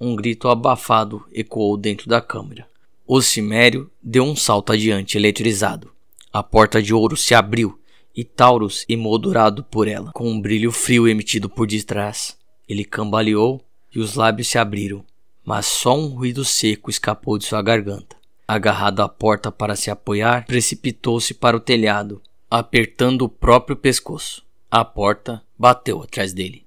um 0.01 0.17
grito 0.17 0.49
abafado 0.49 1.25
ecoou 1.33 1.77
dentro 1.77 2.09
da 2.09 2.21
câmara. 2.21 2.67
O 3.07 3.23
cimério 3.23 3.89
deu 4.03 4.25
um 4.25 4.35
salto 4.35 4.73
adiante, 4.73 5.17
eletrizado. 5.17 5.93
A 6.33 6.43
porta 6.43 6.83
de 6.83 6.93
ouro 6.93 7.17
se 7.17 7.33
abriu 7.33 7.79
e 8.13 8.25
Taurus 8.25 8.85
emoldurado 8.89 9.63
por 9.63 9.87
ela, 9.87 10.11
com 10.13 10.29
um 10.29 10.41
brilho 10.41 10.73
frio 10.73 11.07
emitido 11.07 11.49
por 11.49 11.69
detrás. 11.69 12.37
Ele 12.69 12.85
cambaleou 12.85 13.65
e 13.95 14.01
os 14.01 14.17
lábios 14.17 14.49
se 14.49 14.59
abriram, 14.59 15.05
mas 15.45 15.67
só 15.67 15.97
um 15.97 16.09
ruído 16.09 16.45
seco 16.45 16.91
escapou 16.91 17.39
de 17.39 17.45
sua 17.45 17.63
garganta. 17.63 18.20
Agarrado 18.53 18.99
à 18.99 19.09
porta 19.09 19.53
para 19.53 19.77
se 19.77 19.93
apoiar, 19.93 20.45
precipitou-se 20.45 21.33
para 21.33 21.57
o 21.57 21.61
telhado, 21.61 22.21
apertando 22.51 23.23
o 23.23 23.29
próprio 23.29 23.77
pescoço. 23.77 24.45
A 24.69 24.85
porta 24.85 25.41
bateu 25.57 26.03
atrás 26.03 26.33
dele. 26.33 26.67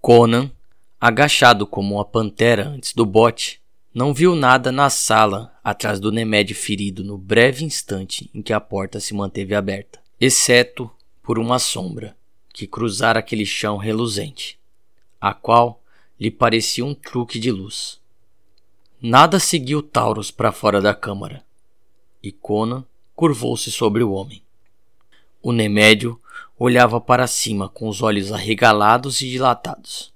Conan, 0.00 0.50
agachado 1.00 1.64
como 1.64 1.94
uma 1.94 2.04
pantera 2.04 2.66
antes 2.66 2.92
do 2.92 3.06
bote, 3.06 3.60
não 3.94 4.12
viu 4.12 4.34
nada 4.34 4.72
na 4.72 4.90
sala 4.90 5.56
atrás 5.62 6.00
do 6.00 6.10
Nemed 6.10 6.54
ferido 6.54 7.04
no 7.04 7.16
breve 7.16 7.64
instante 7.64 8.28
em 8.34 8.42
que 8.42 8.52
a 8.52 8.58
porta 8.58 8.98
se 8.98 9.14
manteve 9.14 9.54
aberta, 9.54 10.00
exceto 10.20 10.90
por 11.22 11.38
uma 11.38 11.60
sombra 11.60 12.16
que 12.52 12.66
cruzara 12.66 13.20
aquele 13.20 13.46
chão 13.46 13.76
reluzente, 13.76 14.58
a 15.20 15.32
qual 15.32 15.84
lhe 16.18 16.32
parecia 16.32 16.84
um 16.84 16.94
truque 16.94 17.38
de 17.38 17.52
luz. 17.52 18.01
Nada 19.02 19.40
seguiu 19.40 19.82
Taurus 19.82 20.30
para 20.30 20.52
fora 20.52 20.80
da 20.80 20.94
câmara, 20.94 21.44
e 22.22 22.30
Conan 22.30 22.84
curvou-se 23.16 23.70
sobre 23.72 24.02
o 24.02 24.12
homem. 24.12 24.42
O 25.42 25.50
Nemédio 25.52 26.20
olhava 26.56 27.00
para 27.00 27.26
cima 27.26 27.68
com 27.68 27.88
os 27.88 28.00
olhos 28.00 28.30
arregalados 28.30 29.20
e 29.20 29.28
dilatados 29.28 30.12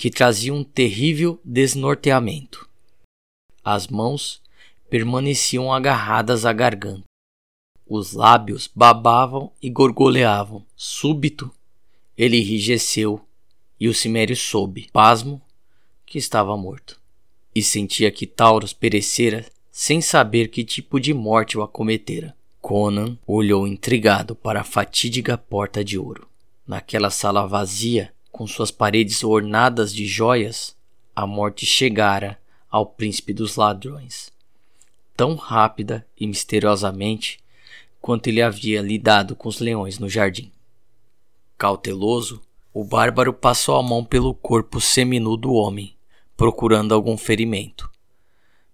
que 0.00 0.10
trazia 0.10 0.54
um 0.54 0.64
terrível 0.64 1.38
desnorteamento. 1.44 2.66
As 3.62 3.86
mãos 3.86 4.40
permaneciam 4.88 5.70
agarradas 5.70 6.46
à 6.46 6.54
garganta. 6.54 7.04
Os 7.86 8.14
lábios 8.14 8.70
babavam 8.74 9.52
e 9.62 9.68
gorgoleavam. 9.68 10.64
Súbito, 10.74 11.52
ele 12.16 12.38
enrijeceu 12.38 13.20
e 13.78 13.88
o 13.88 13.94
Cimério 13.94 14.36
soube, 14.36 14.88
pasmo, 14.90 15.42
que 16.06 16.16
estava 16.16 16.56
morto. 16.56 16.99
E 17.54 17.62
sentia 17.62 18.10
que 18.10 18.26
Taurus 18.26 18.72
perecera 18.72 19.44
sem 19.70 20.00
saber 20.00 20.48
que 20.48 20.64
tipo 20.64 21.00
de 21.00 21.14
morte 21.14 21.56
o 21.56 21.62
acometera. 21.62 22.34
Conan 22.60 23.16
olhou 23.26 23.66
intrigado 23.66 24.34
para 24.34 24.60
a 24.60 24.64
fatídica 24.64 25.38
porta 25.38 25.82
de 25.82 25.98
ouro. 25.98 26.28
Naquela 26.66 27.10
sala 27.10 27.46
vazia, 27.46 28.12
com 28.30 28.46
suas 28.46 28.70
paredes 28.70 29.24
ornadas 29.24 29.92
de 29.92 30.06
joias, 30.06 30.76
a 31.16 31.26
morte 31.26 31.66
chegara 31.66 32.38
ao 32.70 32.86
príncipe 32.86 33.32
dos 33.32 33.56
ladrões. 33.56 34.30
Tão 35.16 35.34
rápida 35.34 36.06
e 36.18 36.26
misteriosamente 36.26 37.40
quanto 38.00 38.28
ele 38.28 38.40
havia 38.40 38.80
lidado 38.80 39.34
com 39.36 39.48
os 39.48 39.58
leões 39.58 39.98
no 39.98 40.08
jardim. 40.08 40.50
Cauteloso, 41.58 42.40
o 42.72 42.84
bárbaro 42.84 43.32
passou 43.32 43.76
a 43.76 43.82
mão 43.82 44.04
pelo 44.04 44.32
corpo 44.32 44.80
seminu 44.80 45.36
do 45.36 45.52
homem, 45.52 45.94
procurando 46.40 46.94
algum 46.94 47.18
ferimento. 47.18 47.90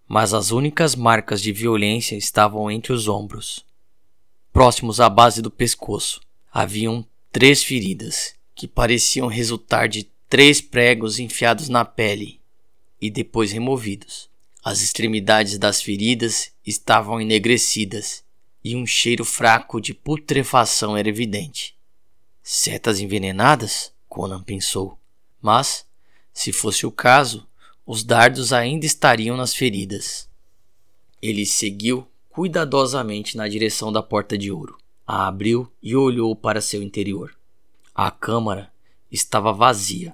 Mas 0.06 0.32
as 0.32 0.52
únicas 0.52 0.94
marcas 0.94 1.42
de 1.42 1.50
violência 1.50 2.14
estavam 2.14 2.70
entre 2.70 2.92
os 2.92 3.08
ombros. 3.08 3.66
Próximos 4.52 5.00
à 5.00 5.10
base 5.10 5.42
do 5.42 5.50
pescoço, 5.50 6.20
haviam 6.48 7.04
três 7.32 7.64
feridas 7.64 8.36
que 8.54 8.68
pareciam 8.68 9.26
resultar 9.26 9.88
de 9.88 10.04
três 10.28 10.60
pregos 10.60 11.18
enfiados 11.18 11.68
na 11.68 11.84
pele 11.84 12.40
e 13.00 13.10
depois 13.10 13.50
removidos. 13.50 14.30
As 14.64 14.80
extremidades 14.80 15.58
das 15.58 15.82
feridas 15.82 16.52
estavam 16.64 17.20
enegrecidas 17.20 18.22
e 18.62 18.76
um 18.76 18.86
cheiro 18.86 19.24
fraco 19.24 19.80
de 19.80 19.92
putrefação 19.92 20.96
era 20.96 21.08
evidente. 21.08 21.76
Setas 22.44 23.00
envenenadas? 23.00 23.92
Conan 24.08 24.40
pensou. 24.40 24.96
Mas, 25.42 25.84
se 26.32 26.52
fosse 26.52 26.86
o 26.86 26.92
caso, 26.92 27.44
os 27.86 28.02
dardos 28.02 28.52
ainda 28.52 28.84
estariam 28.84 29.36
nas 29.36 29.54
feridas. 29.54 30.28
Ele 31.22 31.46
seguiu 31.46 32.06
cuidadosamente 32.28 33.36
na 33.36 33.46
direção 33.46 33.92
da 33.92 34.02
porta 34.02 34.36
de 34.36 34.50
ouro. 34.50 34.76
A 35.06 35.28
abriu 35.28 35.70
e 35.80 35.94
olhou 35.94 36.34
para 36.34 36.60
seu 36.60 36.82
interior. 36.82 37.32
A 37.94 38.10
câmara 38.10 38.72
estava 39.10 39.52
vazia, 39.52 40.12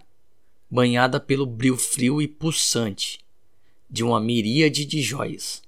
banhada 0.70 1.18
pelo 1.18 1.46
brilho 1.46 1.78
frio 1.78 2.20
e 2.20 2.28
pulsante 2.28 3.20
de 3.90 4.04
uma 4.04 4.20
miríade 4.20 4.84
de 4.84 5.00
joias. 5.00 5.62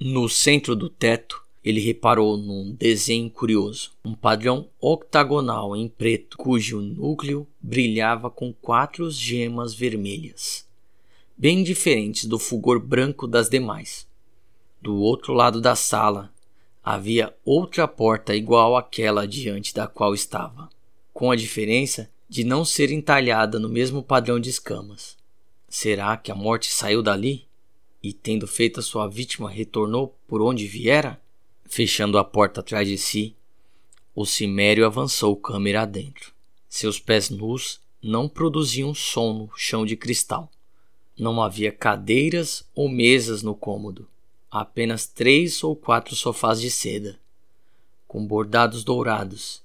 No 0.00 0.28
centro 0.28 0.74
do 0.74 0.88
teto 0.88 1.42
ele 1.64 1.80
reparou 1.80 2.36
num 2.36 2.74
desenho 2.74 3.30
curioso, 3.30 3.92
um 4.04 4.14
padrão 4.14 4.68
octagonal 4.80 5.76
em 5.76 5.88
preto, 5.88 6.36
cujo 6.36 6.80
núcleo 6.80 7.46
brilhava 7.60 8.28
com 8.28 8.52
quatro 8.52 9.08
gemas 9.10 9.72
vermelhas, 9.72 10.66
bem 11.42 11.64
diferentes 11.64 12.24
do 12.24 12.38
fulgor 12.38 12.78
branco 12.78 13.26
das 13.26 13.48
demais. 13.48 14.06
Do 14.80 14.94
outro 14.98 15.32
lado 15.32 15.60
da 15.60 15.74
sala 15.74 16.32
havia 16.84 17.34
outra 17.44 17.88
porta 17.88 18.32
igual 18.32 18.76
àquela 18.76 19.26
diante 19.26 19.74
da 19.74 19.88
qual 19.88 20.14
estava, 20.14 20.70
com 21.12 21.32
a 21.32 21.34
diferença 21.34 22.08
de 22.28 22.44
não 22.44 22.64
ser 22.64 22.92
entalhada 22.92 23.58
no 23.58 23.68
mesmo 23.68 24.04
padrão 24.04 24.38
de 24.38 24.50
escamas. 24.50 25.16
Será 25.68 26.16
que 26.16 26.30
a 26.30 26.34
morte 26.36 26.72
saiu 26.72 27.02
dali 27.02 27.44
e, 28.00 28.12
tendo 28.12 28.46
feito 28.46 28.78
a 28.78 28.82
sua 28.82 29.08
vítima, 29.08 29.50
retornou 29.50 30.16
por 30.28 30.40
onde 30.42 30.68
viera? 30.68 31.20
Fechando 31.64 32.18
a 32.18 32.24
porta 32.24 32.60
atrás 32.60 32.86
de 32.86 32.96
si, 32.96 33.34
o 34.14 34.24
cimério 34.24 34.86
avançou 34.86 35.34
câmera 35.34 35.82
adentro. 35.82 36.32
Seus 36.68 37.00
pés 37.00 37.30
nus 37.30 37.80
não 38.00 38.28
produziam 38.28 38.94
som 38.94 39.32
no 39.32 39.50
chão 39.56 39.84
de 39.84 39.96
cristal. 39.96 40.48
Não 41.22 41.40
havia 41.40 41.70
cadeiras 41.70 42.64
ou 42.74 42.88
mesas 42.88 43.44
no 43.44 43.54
cômodo, 43.54 44.08
apenas 44.50 45.06
três 45.06 45.62
ou 45.62 45.76
quatro 45.76 46.16
sofás 46.16 46.60
de 46.60 46.68
seda, 46.68 47.16
com 48.08 48.26
bordados 48.26 48.82
dourados 48.82 49.62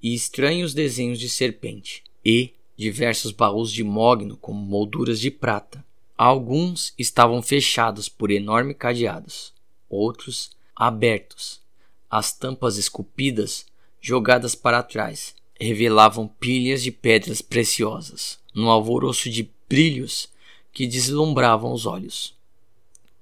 e 0.00 0.14
estranhos 0.14 0.72
desenhos 0.72 1.18
de 1.18 1.28
serpente, 1.28 2.04
e 2.24 2.52
diversos 2.76 3.32
baús 3.32 3.72
de 3.72 3.82
mogno 3.82 4.36
com 4.36 4.52
molduras 4.52 5.18
de 5.18 5.28
prata. 5.28 5.84
Alguns 6.16 6.94
estavam 6.96 7.42
fechados 7.42 8.08
por 8.08 8.30
enormes 8.30 8.76
cadeados, 8.78 9.52
outros 9.90 10.52
abertos. 10.76 11.60
As 12.08 12.32
tampas 12.32 12.76
esculpidas, 12.76 13.66
jogadas 14.00 14.54
para 14.54 14.84
trás, 14.84 15.34
revelavam 15.58 16.28
pilhas 16.28 16.80
de 16.80 16.92
pedras 16.92 17.42
preciosas, 17.42 18.38
num 18.54 18.70
alvoroço 18.70 19.28
de 19.28 19.50
brilhos 19.68 20.28
que 20.76 20.86
deslumbravam 20.86 21.72
os 21.72 21.86
olhos. 21.86 22.34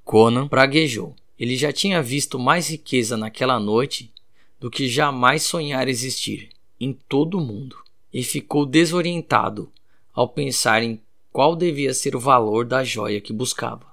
Conan 0.04 0.48
praguejou. 0.48 1.14
Ele 1.38 1.56
já 1.56 1.72
tinha 1.72 2.02
visto 2.02 2.36
mais 2.36 2.68
riqueza 2.68 3.16
naquela 3.16 3.60
noite 3.60 4.12
do 4.58 4.68
que 4.68 4.88
jamais 4.88 5.44
sonhara 5.44 5.88
existir 5.88 6.48
em 6.80 6.92
todo 6.92 7.38
o 7.38 7.40
mundo, 7.40 7.76
e 8.12 8.24
ficou 8.24 8.66
desorientado 8.66 9.70
ao 10.12 10.28
pensar 10.28 10.82
em 10.82 11.00
qual 11.32 11.54
devia 11.54 11.94
ser 11.94 12.16
o 12.16 12.20
valor 12.20 12.64
da 12.64 12.82
joia 12.82 13.20
que 13.20 13.32
buscava. 13.32 13.86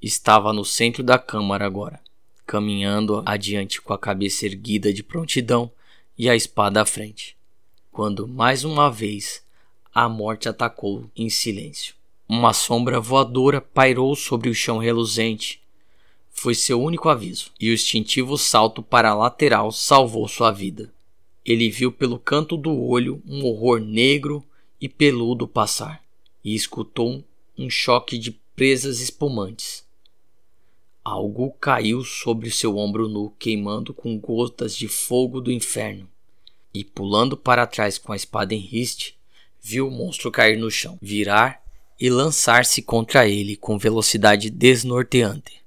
Estava 0.00 0.52
no 0.52 0.64
centro 0.64 1.02
da 1.02 1.18
câmara 1.18 1.66
agora, 1.66 1.98
caminhando 2.46 3.24
adiante 3.26 3.82
com 3.82 3.92
a 3.92 3.98
cabeça 3.98 4.46
erguida 4.46 4.92
de 4.92 5.02
prontidão 5.02 5.68
e 6.16 6.30
a 6.30 6.36
espada 6.36 6.82
à 6.82 6.86
frente, 6.86 7.36
quando 7.90 8.28
mais 8.28 8.62
uma 8.62 8.88
vez 8.88 9.42
a 9.92 10.08
morte 10.08 10.48
atacou 10.48 11.10
em 11.16 11.28
silêncio. 11.28 11.97
Uma 12.30 12.52
sombra 12.52 13.00
voadora 13.00 13.58
pairou 13.58 14.14
sobre 14.14 14.50
o 14.50 14.54
chão 14.54 14.76
reluzente. 14.76 15.62
Foi 16.30 16.54
seu 16.54 16.78
único 16.78 17.08
aviso, 17.08 17.50
e 17.58 17.70
o 17.70 17.72
instintivo 17.72 18.36
salto 18.36 18.82
para 18.82 19.08
a 19.08 19.14
lateral 19.14 19.72
salvou 19.72 20.28
sua 20.28 20.50
vida. 20.50 20.92
Ele 21.42 21.70
viu 21.70 21.90
pelo 21.90 22.18
canto 22.18 22.54
do 22.58 22.78
olho 22.78 23.22
um 23.26 23.46
horror 23.46 23.80
negro 23.80 24.44
e 24.78 24.90
peludo 24.90 25.48
passar, 25.48 26.04
e 26.44 26.54
escutou 26.54 27.24
um 27.56 27.70
choque 27.70 28.18
de 28.18 28.32
presas 28.54 29.00
espumantes. 29.00 29.82
Algo 31.02 31.50
caiu 31.52 32.04
sobre 32.04 32.50
seu 32.50 32.76
ombro 32.76 33.08
nu, 33.08 33.30
queimando 33.38 33.94
com 33.94 34.18
gotas 34.18 34.76
de 34.76 34.86
fogo 34.86 35.40
do 35.40 35.50
inferno. 35.50 36.06
E 36.74 36.84
pulando 36.84 37.38
para 37.38 37.66
trás 37.66 37.96
com 37.96 38.12
a 38.12 38.16
espada 38.16 38.54
em 38.54 38.58
riste, 38.58 39.16
viu 39.62 39.88
o 39.88 39.90
monstro 39.90 40.30
cair 40.30 40.58
no 40.58 40.70
chão, 40.70 40.98
virar 41.00 41.66
e 42.00 42.08
lançar-se 42.08 42.80
contra 42.80 43.28
ele 43.28 43.56
com 43.56 43.78
velocidade 43.78 44.50
desnorteante. 44.50 45.62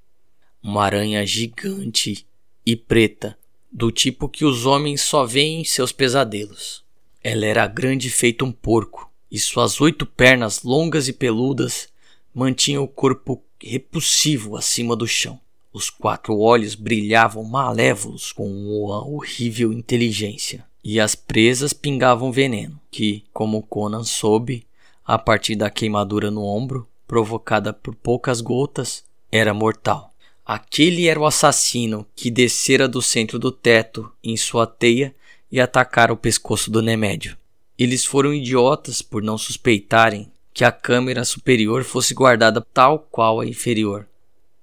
Uma 0.62 0.84
aranha 0.84 1.26
gigante 1.26 2.26
e 2.64 2.76
preta, 2.76 3.36
do 3.70 3.90
tipo 3.90 4.28
que 4.28 4.44
os 4.44 4.64
homens 4.64 5.00
só 5.00 5.24
veem 5.24 5.60
em 5.60 5.64
seus 5.64 5.92
pesadelos. 5.92 6.82
Ela 7.22 7.46
era 7.46 7.66
grande 7.66 8.10
feito 8.10 8.44
um 8.44 8.52
porco, 8.52 9.10
e 9.30 9.38
suas 9.38 9.80
oito 9.80 10.04
pernas 10.06 10.62
longas 10.62 11.08
e 11.08 11.12
peludas 11.12 11.88
mantinham 12.34 12.84
o 12.84 12.88
corpo 12.88 13.42
repulsivo 13.60 14.56
acima 14.56 14.96
do 14.96 15.06
chão. 15.06 15.40
Os 15.72 15.88
quatro 15.88 16.38
olhos 16.38 16.74
brilhavam 16.74 17.44
malévolos 17.44 18.30
com 18.32 18.46
uma 18.46 19.06
horrível 19.06 19.72
inteligência, 19.72 20.64
e 20.84 21.00
as 21.00 21.14
presas 21.14 21.72
pingavam 21.72 22.30
veneno, 22.30 22.78
que, 22.90 23.24
como 23.32 23.62
Conan 23.62 24.04
soube, 24.04 24.66
a 25.04 25.18
partir 25.18 25.56
da 25.56 25.70
queimadura 25.70 26.30
no 26.30 26.44
ombro, 26.44 26.88
provocada 27.06 27.72
por 27.72 27.94
poucas 27.94 28.40
gotas, 28.40 29.04
era 29.30 29.52
mortal. 29.52 30.12
Aquele 30.44 31.08
era 31.08 31.18
o 31.18 31.26
assassino 31.26 32.06
que 32.14 32.30
descera 32.30 32.88
do 32.88 33.00
centro 33.00 33.38
do 33.38 33.52
teto 33.52 34.10
em 34.22 34.36
sua 34.36 34.66
teia 34.66 35.14
e 35.50 35.60
atacara 35.60 36.12
o 36.12 36.16
pescoço 36.16 36.70
do 36.70 36.82
Nemédio. 36.82 37.36
Eles 37.78 38.04
foram 38.04 38.32
idiotas 38.32 39.02
por 39.02 39.22
não 39.22 39.38
suspeitarem 39.38 40.30
que 40.52 40.64
a 40.64 40.72
câmera 40.72 41.24
superior 41.24 41.84
fosse 41.84 42.12
guardada 42.12 42.60
tal 42.60 42.98
qual 42.98 43.40
a 43.40 43.46
inferior. 43.46 44.06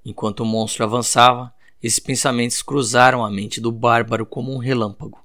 Enquanto 0.05 0.41
o 0.41 0.45
monstro 0.45 0.83
avançava, 0.83 1.53
esses 1.81 1.99
pensamentos 1.99 2.61
cruzaram 2.61 3.23
a 3.23 3.31
mente 3.31 3.59
do 3.59 3.71
bárbaro 3.71 4.25
como 4.25 4.53
um 4.53 4.57
relâmpago. 4.57 5.23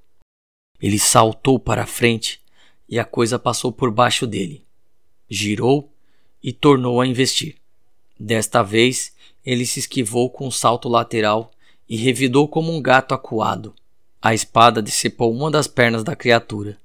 Ele 0.81 0.97
saltou 0.97 1.59
para 1.59 1.83
a 1.83 1.87
frente 1.87 2.41
e 2.87 2.99
a 2.99 3.05
coisa 3.05 3.37
passou 3.37 3.71
por 3.71 3.91
baixo 3.91 4.25
dele. 4.25 4.64
Girou 5.29 5.91
e 6.43 6.53
tornou 6.53 7.01
a 7.01 7.07
investir. 7.07 7.55
Desta 8.19 8.61
vez, 8.61 9.13
ele 9.45 9.65
se 9.65 9.79
esquivou 9.79 10.29
com 10.29 10.47
um 10.47 10.51
salto 10.51 10.87
lateral 10.87 11.51
e 11.87 11.97
revidou 11.97 12.47
como 12.47 12.71
um 12.71 12.81
gato 12.81 13.13
acuado. 13.13 13.73
A 14.21 14.33
espada 14.33 14.81
decepou 14.81 15.33
uma 15.33 15.51
das 15.51 15.67
pernas 15.67 16.03
da 16.03 16.15
criatura 16.15 16.77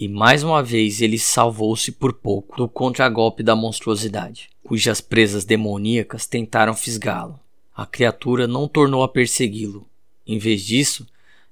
e 0.00 0.08
mais 0.08 0.42
uma 0.42 0.62
vez 0.62 1.02
ele 1.02 1.18
salvou-se 1.18 1.92
por 1.92 2.14
pouco 2.14 2.56
do 2.56 2.66
contragolpe 2.66 3.42
da 3.42 3.54
monstruosidade, 3.54 4.48
cujas 4.64 4.98
presas 4.98 5.44
demoníacas 5.44 6.26
tentaram 6.26 6.74
fisgá-lo. 6.74 7.38
A 7.76 7.84
criatura 7.84 8.46
não 8.46 8.66
tornou 8.66 9.02
a 9.02 9.08
persegui-lo. 9.08 9.86
Em 10.26 10.38
vez 10.38 10.64
disso, 10.64 11.06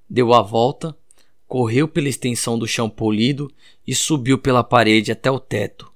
deu 0.09 0.33
a 0.33 0.41
volta, 0.41 0.97
correu 1.47 1.87
pela 1.87 2.09
extensão 2.09 2.59
do 2.59 2.67
chão 2.67 2.89
polido 2.89 3.53
e 3.87 3.95
subiu 3.95 4.39
pela 4.39 4.65
parede 4.65 5.13
até 5.13 5.31
o 5.31 5.39
teto, 5.39 5.93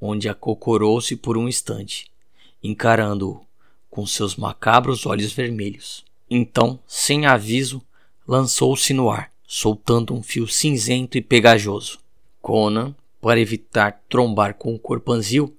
onde 0.00 0.28
acocorou-se 0.28 1.14
por 1.16 1.36
um 1.36 1.48
instante, 1.48 2.06
encarando-o 2.62 3.40
com 3.90 4.06
seus 4.06 4.36
macabros 4.36 5.04
olhos 5.04 5.32
vermelhos. 5.32 6.04
Então, 6.30 6.78
sem 6.86 7.26
aviso, 7.26 7.82
lançou-se 8.26 8.92
no 8.94 9.10
ar, 9.10 9.30
soltando 9.46 10.14
um 10.14 10.22
fio 10.22 10.46
cinzento 10.46 11.18
e 11.18 11.20
pegajoso. 11.20 11.98
Conan, 12.40 12.94
para 13.20 13.40
evitar 13.40 14.00
trombar 14.08 14.54
com 14.54 14.74
o 14.74 14.78
corpanzil, 14.78 15.54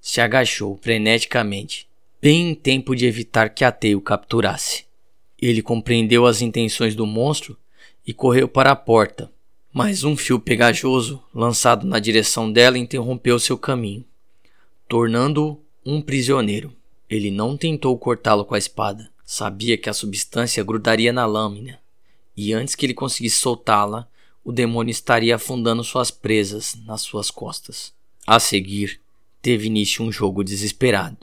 se 0.00 0.20
agachou 0.20 0.78
freneticamente, 0.82 1.88
bem 2.20 2.50
em 2.50 2.54
tempo 2.54 2.94
de 2.94 3.06
evitar 3.06 3.48
que 3.50 3.64
a 3.64 3.72
teia 3.72 3.96
o 3.96 4.00
capturasse. 4.00 4.84
Ele 5.40 5.62
compreendeu 5.62 6.26
as 6.26 6.42
intenções 6.42 6.94
do 6.94 7.06
monstro 7.06 7.56
e 8.06 8.12
correu 8.12 8.48
para 8.48 8.72
a 8.72 8.76
porta, 8.76 9.30
mas 9.78 10.04
um 10.04 10.16
fio 10.16 10.40
pegajoso 10.40 11.22
lançado 11.34 11.86
na 11.86 11.98
direção 11.98 12.50
dela 12.50 12.78
interrompeu 12.78 13.38
seu 13.38 13.58
caminho, 13.58 14.06
tornando-o 14.88 15.60
um 15.84 16.00
prisioneiro. 16.00 16.72
Ele 17.10 17.30
não 17.30 17.58
tentou 17.58 17.98
cortá-lo 17.98 18.42
com 18.46 18.54
a 18.54 18.58
espada. 18.58 19.10
Sabia 19.22 19.76
que 19.76 19.90
a 19.90 19.92
substância 19.92 20.64
grudaria 20.64 21.12
na 21.12 21.26
lâmina, 21.26 21.78
e 22.34 22.54
antes 22.54 22.74
que 22.74 22.86
ele 22.86 22.94
conseguisse 22.94 23.36
soltá-la, 23.36 24.08
o 24.42 24.50
demônio 24.50 24.90
estaria 24.90 25.36
afundando 25.36 25.84
suas 25.84 26.10
presas 26.10 26.74
nas 26.86 27.02
suas 27.02 27.30
costas. 27.30 27.92
A 28.26 28.40
seguir, 28.40 28.98
teve 29.42 29.66
início 29.66 30.02
um 30.02 30.10
jogo 30.10 30.42
desesperado. 30.42 31.18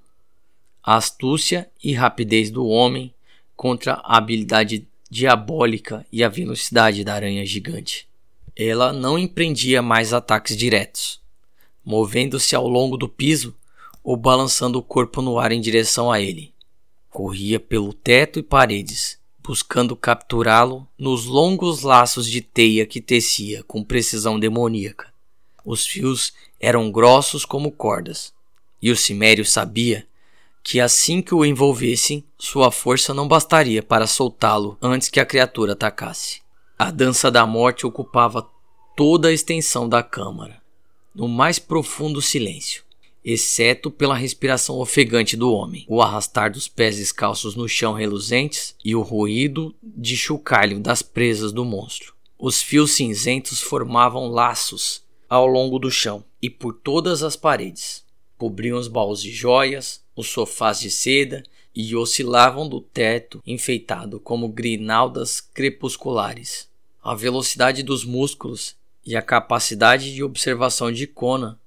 A 0.84 0.98
astúcia 0.98 1.68
e 1.84 1.94
rapidez 1.94 2.52
do 2.52 2.68
homem 2.68 3.12
contra 3.56 3.94
a 3.94 4.16
habilidade 4.16 4.88
diabólica 5.10 6.06
e 6.12 6.24
a 6.24 6.30
velocidade 6.30 7.04
da 7.04 7.16
aranha 7.16 7.44
gigante. 7.48 8.13
Ela 8.56 8.94
não 8.94 9.18
empreendia 9.18 9.82
mais 9.82 10.14
ataques 10.14 10.56
diretos, 10.56 11.20
movendo-se 11.84 12.56
ao 12.56 12.68
longo 12.68 12.98
do 12.98 13.10
piso 13.10 13.56
ou 14.04 14.16
balançando 14.16 14.78
o 14.78 14.84
corpo 14.84 15.22
no 15.22 15.40
ar 15.40 15.52
em 15.52 15.60
direção 15.60 16.12
a 16.12 16.22
ele. 16.22 16.54
Corria 17.10 17.60
pelo 17.60 17.94
teto 17.94 18.38
e 18.38 18.44
paredes, 18.44 19.18
buscando 19.44 19.96
capturá-lo 19.96 20.88
nos 20.98 21.26
longos 21.26 21.82
laços 21.82 22.30
de 22.30 22.42
teia 22.42 22.86
que 22.86 23.02
tecia 23.02 23.64
com 23.64 23.84
precisão 23.84 24.40
demoníaca. 24.40 25.12
Os 25.66 25.88
fios 25.88 26.32
eram 26.60 26.92
grossos 26.92 27.46
como 27.46 27.72
cordas, 27.72 28.34
e 28.80 28.92
o 28.92 28.96
cimério 28.96 29.46
sabia 29.46 30.06
que 30.62 30.80
assim 30.80 31.22
que 31.22 31.34
o 31.34 31.44
envolvessem, 31.44 32.24
sua 32.38 32.72
força 32.72 33.14
não 33.14 33.28
bastaria 33.28 33.82
para 33.82 34.06
soltá-lo 34.06 34.78
antes 34.82 35.10
que 35.10 35.20
a 35.20 35.26
criatura 35.26 35.74
atacasse. 35.74 36.43
A 36.78 36.92
dança 36.92 37.30
da 37.30 37.46
morte 37.46 37.86
ocupava 37.86 38.48
toda 38.96 39.28
a 39.28 39.34
extensão 39.34 39.88
da 39.88 40.04
câmara, 40.04 40.62
no 41.14 41.28
mais 41.28 41.60
profundo 41.60 42.22
silêncio 42.22 42.84
exceto 43.24 43.90
pela 43.90 44.16
respiração 44.16 44.80
ofegante 44.80 45.38
do 45.38 45.52
homem, 45.52 45.86
o 45.88 46.02
arrastar 46.02 46.52
dos 46.52 46.68
pés 46.68 46.98
descalços 46.98 47.56
no 47.56 47.70
chão 47.70 47.94
reluzentes 47.94 48.76
e 48.84 48.96
o 48.96 49.02
ruído 49.02 49.74
de 49.82 50.18
chocalho 50.18 50.80
das 50.80 51.02
presas 51.02 51.54
do 51.54 51.64
monstro. 51.64 52.14
Os 52.38 52.62
fios 52.62 52.92
cinzentos 52.92 53.62
formavam 53.62 54.28
laços 54.28 55.02
ao 55.30 55.48
longo 55.48 55.80
do 55.80 55.90
chão 55.90 56.24
e 56.42 56.50
por 56.50 56.74
todas 56.74 57.24
as 57.24 57.38
paredes. 57.38 58.04
Cobriam 58.38 58.78
os 58.78 58.90
baús 58.90 59.22
de 59.22 59.32
joias, 59.32 60.04
os 60.16 60.28
sofás 60.28 60.80
de 60.80 60.92
seda 60.92 61.44
e 61.76 61.96
oscilavam 61.96 62.68
do 62.68 62.82
teto 62.82 63.42
enfeitado 63.46 64.20
como 64.20 64.48
grinaldas 64.48 65.42
crepusculares. 65.42 66.70
A 67.04 67.16
velocidade 67.16 67.84
dos 67.84 68.06
músculos 68.06 68.76
e 69.06 69.16
a 69.16 69.22
capacidade 69.22 70.14
de 70.14 70.24
observação 70.24 70.92
de 70.92 71.08
Conan 71.08 71.58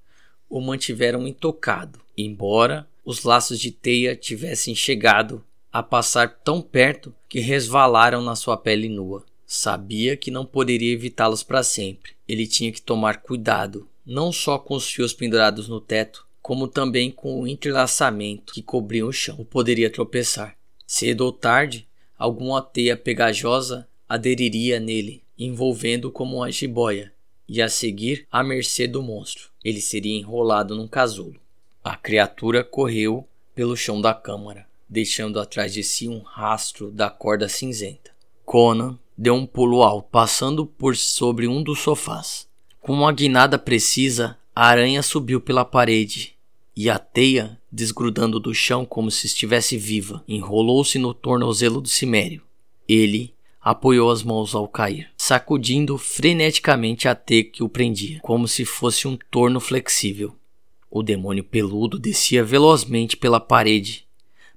o 0.49 0.61
mantiveram 0.61 1.27
intocado, 1.27 1.99
embora 2.17 2.87
os 3.03 3.23
laços 3.23 3.59
de 3.59 3.71
teia 3.71 4.15
tivessem 4.15 4.73
chegado 4.73 5.43
a 5.71 5.83
passar 5.83 6.39
tão 6.43 6.61
perto 6.61 7.13
que 7.29 7.39
resvalaram 7.39 8.21
na 8.21 8.35
sua 8.35 8.57
pele 8.57 8.89
nua. 8.89 9.23
Sabia 9.45 10.17
que 10.17 10.29
não 10.29 10.45
poderia 10.45 10.91
evitá-los 10.91 11.43
para 11.43 11.63
sempre. 11.63 12.11
Ele 12.27 12.45
tinha 12.45 12.71
que 12.71 12.81
tomar 12.81 13.21
cuidado, 13.21 13.87
não 14.05 14.31
só 14.31 14.57
com 14.59 14.75
os 14.75 14.89
fios 14.89 15.13
pendurados 15.13 15.69
no 15.69 15.79
teto, 15.79 16.26
como 16.47 16.65
também 16.65 17.11
com 17.11 17.41
o 17.41 17.45
entrelaçamento 17.45 18.53
que 18.53 18.61
cobria 18.61 19.05
o 19.05 19.11
chão. 19.11 19.43
poderia 19.43 19.89
tropeçar. 19.89 20.55
Cedo 20.87 21.25
ou 21.25 21.31
tarde, 21.33 21.85
alguma 22.17 22.61
teia 22.61 22.95
pegajosa 22.95 23.85
aderiria 24.07 24.79
nele, 24.79 25.21
envolvendo 25.37 26.09
como 26.09 26.37
uma 26.37 26.49
jiboia, 26.49 27.11
e 27.49 27.61
a 27.61 27.67
seguir 27.67 28.25
à 28.31 28.45
mercê 28.45 28.87
do 28.87 29.03
monstro. 29.03 29.49
Ele 29.61 29.81
seria 29.81 30.17
enrolado 30.17 30.73
num 30.73 30.87
casulo. 30.87 31.35
A 31.83 31.97
criatura 31.97 32.63
correu 32.63 33.27
pelo 33.53 33.75
chão 33.75 33.99
da 33.99 34.13
câmara, 34.13 34.65
deixando 34.87 35.41
atrás 35.41 35.73
de 35.73 35.83
si 35.83 36.07
um 36.07 36.19
rastro 36.19 36.89
da 36.91 37.09
corda 37.09 37.49
cinzenta. 37.49 38.11
Conan 38.45 38.97
deu 39.17 39.33
um 39.33 39.45
pulo 39.45 39.83
alto, 39.83 40.07
passando 40.09 40.65
por 40.65 40.95
sobre 40.95 41.45
um 41.45 41.61
dos 41.61 41.79
sofás. 41.79 42.47
Com 42.79 42.93
uma 42.93 43.11
guinada 43.11 43.59
precisa, 43.59 44.37
a 44.55 44.67
aranha 44.67 45.03
subiu 45.03 45.41
pela 45.41 45.65
parede 45.65 46.36
e 46.77 46.91
a 46.91 46.99
teia, 46.99 47.59
desgrudando 47.71 48.39
do 48.39 48.53
chão 48.53 48.85
como 48.85 49.09
se 49.09 49.25
estivesse 49.25 49.75
viva, 49.75 50.23
enrolou-se 50.27 50.99
no 50.99 51.11
tornozelo 51.11 51.81
do 51.81 51.89
cimério. 51.89 52.43
Ele 52.87 53.33
apoiou 53.59 54.11
as 54.11 54.21
mãos 54.21 54.53
ao 54.53 54.67
cair, 54.67 55.09
sacudindo 55.17 55.97
freneticamente 55.97 57.07
a 57.07 57.15
teia 57.15 57.43
que 57.43 57.63
o 57.63 57.67
prendia, 57.67 58.19
como 58.21 58.47
se 58.47 58.63
fosse 58.63 59.07
um 59.07 59.17
torno 59.31 59.59
flexível. 59.59 60.35
O 60.87 61.01
demônio 61.01 61.43
peludo 61.43 61.97
descia 61.97 62.43
velozmente 62.43 63.17
pela 63.17 63.39
parede 63.39 64.05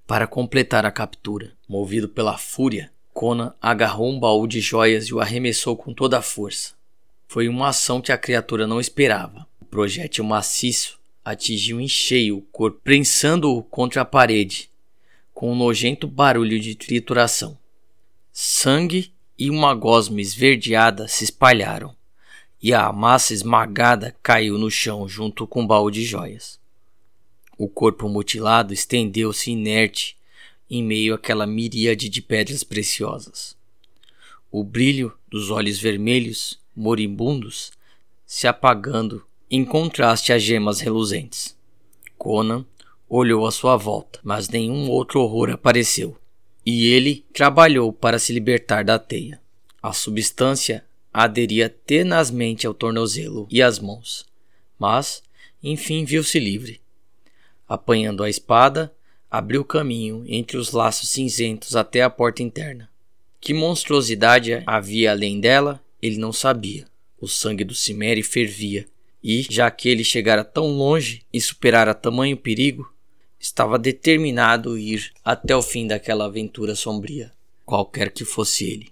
para 0.06 0.26
completar 0.26 0.84
a 0.84 0.90
captura. 0.90 1.54
Movido 1.66 2.06
pela 2.06 2.36
fúria, 2.36 2.92
Conan 3.14 3.54
agarrou 3.62 4.12
um 4.12 4.20
baú 4.20 4.46
de 4.46 4.60
joias 4.60 5.06
e 5.06 5.14
o 5.14 5.20
arremessou 5.20 5.74
com 5.74 5.94
toda 5.94 6.18
a 6.18 6.22
força. 6.22 6.74
Foi 7.26 7.48
uma 7.48 7.68
ação 7.68 7.98
que 7.98 8.12
a 8.12 8.18
criatura 8.18 8.66
não 8.66 8.78
esperava. 8.78 9.46
O 9.58 9.64
projétil 9.64 10.22
maciço 10.22 10.99
atingiu 11.24 11.80
em 11.80 11.88
cheio 11.88 12.38
o 12.38 12.42
corpo, 12.42 12.80
prensando-o 12.82 13.62
contra 13.62 14.02
a 14.02 14.04
parede, 14.04 14.70
com 15.32 15.52
um 15.52 15.56
nojento 15.56 16.06
barulho 16.06 16.58
de 16.58 16.74
trituração. 16.74 17.58
Sangue 18.32 19.12
e 19.38 19.50
uma 19.50 19.74
gosma 19.74 20.20
esverdeada 20.20 21.08
se 21.08 21.24
espalharam, 21.24 21.94
e 22.62 22.74
a 22.74 22.92
massa 22.92 23.32
esmagada 23.32 24.14
caiu 24.22 24.58
no 24.58 24.70
chão 24.70 25.08
junto 25.08 25.46
com 25.46 25.62
o 25.62 25.66
baú 25.66 25.90
de 25.90 26.04
joias. 26.04 26.58
O 27.56 27.68
corpo 27.68 28.08
mutilado 28.08 28.72
estendeu-se 28.72 29.50
inerte 29.50 30.16
em 30.70 30.82
meio 30.82 31.14
àquela 31.14 31.46
miríade 31.46 32.08
de 32.08 32.22
pedras 32.22 32.62
preciosas. 32.62 33.56
O 34.50 34.62
brilho 34.62 35.12
dos 35.28 35.50
olhos 35.50 35.78
vermelhos, 35.78 36.58
moribundos, 36.74 37.72
se 38.26 38.46
apagando 38.46 39.24
em 39.50 39.64
contraste 39.64 40.32
às 40.32 40.42
gemas 40.42 40.80
reluzentes. 40.80 41.56
Conan 42.16 42.64
olhou 43.08 43.46
à 43.46 43.50
sua 43.50 43.76
volta, 43.76 44.20
mas 44.22 44.48
nenhum 44.48 44.88
outro 44.88 45.20
horror 45.20 45.50
apareceu 45.50 46.16
e 46.64 46.86
ele 46.86 47.24
trabalhou 47.32 47.92
para 47.92 48.18
se 48.18 48.32
libertar 48.32 48.84
da 48.84 48.98
teia. 48.98 49.40
A 49.82 49.92
substância 49.92 50.84
aderia 51.12 51.68
tenazmente 51.68 52.66
ao 52.66 52.74
tornozelo 52.74 53.46
e 53.50 53.62
às 53.62 53.78
mãos, 53.78 54.26
mas, 54.78 55.22
enfim, 55.62 56.04
viu-se 56.04 56.38
livre. 56.38 56.80
Apanhando 57.68 58.22
a 58.22 58.30
espada, 58.30 58.92
abriu 59.30 59.64
caminho 59.64 60.24
entre 60.26 60.56
os 60.56 60.72
laços 60.72 61.08
cinzentos 61.08 61.74
até 61.74 62.02
a 62.02 62.10
porta 62.10 62.42
interna. 62.42 62.90
Que 63.40 63.54
monstruosidade 63.54 64.62
havia 64.66 65.12
além 65.12 65.40
dela, 65.40 65.82
ele 66.02 66.18
não 66.18 66.32
sabia. 66.32 66.86
O 67.18 67.26
sangue 67.26 67.64
do 67.64 67.74
Cimério 67.74 68.24
fervia, 68.24 68.86
e, 69.22 69.46
já 69.48 69.70
que 69.70 69.88
ele 69.88 70.04
chegara 70.04 70.44
tão 70.44 70.66
longe 70.68 71.22
e 71.32 71.40
superara 71.40 71.94
tamanho 71.94 72.36
perigo, 72.36 72.92
estava 73.38 73.78
determinado 73.78 74.74
a 74.74 74.80
ir 74.80 75.12
até 75.24 75.56
o 75.56 75.62
fim 75.62 75.86
daquela 75.86 76.26
aventura 76.26 76.74
sombria, 76.74 77.32
qualquer 77.64 78.10
que 78.10 78.24
fosse 78.24 78.64
ele, 78.64 78.90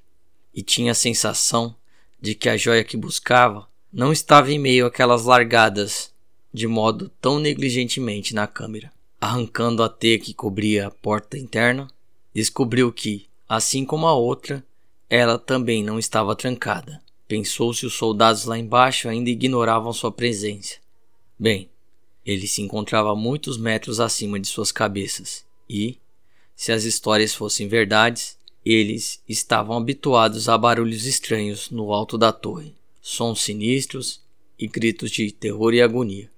e 0.54 0.62
tinha 0.62 0.92
a 0.92 0.94
sensação 0.94 1.74
de 2.20 2.34
que 2.34 2.48
a 2.48 2.56
joia 2.56 2.84
que 2.84 2.96
buscava 2.96 3.68
não 3.92 4.12
estava 4.12 4.52
em 4.52 4.58
meio 4.58 4.86
àquelas 4.86 5.24
largadas 5.24 6.12
de 6.52 6.66
modo 6.66 7.10
tão 7.20 7.38
negligentemente 7.38 8.34
na 8.34 8.46
câmera. 8.46 8.90
Arrancando 9.20 9.82
a 9.82 9.88
teia 9.88 10.18
que 10.18 10.32
cobria 10.32 10.86
a 10.86 10.90
porta 10.90 11.36
interna, 11.36 11.88
descobriu 12.34 12.92
que, 12.92 13.26
assim 13.48 13.84
como 13.84 14.06
a 14.06 14.14
outra, 14.14 14.64
ela 15.10 15.38
também 15.38 15.82
não 15.82 15.98
estava 15.98 16.36
trancada. 16.36 17.02
Pensou 17.28 17.74
se 17.74 17.84
os 17.84 17.92
soldados 17.92 18.46
lá 18.46 18.58
embaixo 18.58 19.06
ainda 19.06 19.28
ignoravam 19.28 19.92
sua 19.92 20.10
presença. 20.10 20.76
Bem, 21.38 21.68
ele 22.24 22.46
se 22.46 22.62
encontrava 22.62 23.14
muitos 23.14 23.58
metros 23.58 24.00
acima 24.00 24.40
de 24.40 24.48
suas 24.48 24.72
cabeças 24.72 25.44
e, 25.68 25.98
Se 26.56 26.72
as 26.72 26.82
histórias 26.82 27.34
fossem 27.34 27.68
verdades, 27.68 28.36
eles 28.64 29.22
estavam 29.28 29.76
habituados 29.76 30.48
a 30.48 30.58
barulhos 30.58 31.06
estranhos 31.06 31.70
no 31.70 31.92
alto 31.92 32.18
da 32.18 32.32
torre, 32.32 32.74
sons 33.00 33.42
sinistros 33.42 34.20
e 34.58 34.66
gritos 34.66 35.10
de 35.10 35.30
terror 35.30 35.72
e 35.72 35.80
agonia. 35.80 36.28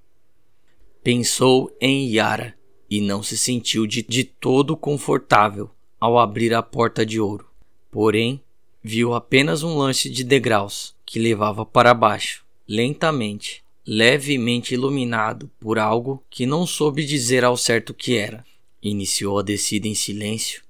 Pensou 1.03 1.75
em 1.81 2.07
Yara 2.11 2.55
e 2.91 3.01
não 3.01 3.23
se 3.23 3.39
sentiu 3.39 3.87
de, 3.87 4.03
de 4.03 4.25
todo 4.25 4.77
confortável 4.77 5.71
ao 5.99 6.19
abrir 6.19 6.53
a 6.53 6.63
porta 6.63 7.07
de 7.07 7.19
ouro. 7.19 7.47
Porém, 7.91 8.43
viu 8.83 9.15
apenas 9.15 9.63
um 9.63 9.77
lance 9.77 10.09
de 10.09 10.25
degraus 10.25 10.95
que 11.05 11.19
levava 11.19 11.67
para 11.67 11.93
baixo, 11.93 12.45
lentamente, 12.67 13.63
levemente 13.87 14.75
iluminado 14.75 15.51
por 15.59 15.79
algo 15.79 16.23
que 16.31 16.47
não 16.47 16.67
soube 16.67 17.05
dizer 17.05 17.45
ao 17.45 17.57
certo 17.57 17.91
o 17.91 17.95
que 17.95 18.17
era. 18.17 18.45
Iniciou 18.83 19.39
a 19.39 19.43
descida 19.43 19.89
em 19.89 19.95
silêncio, 19.95 20.63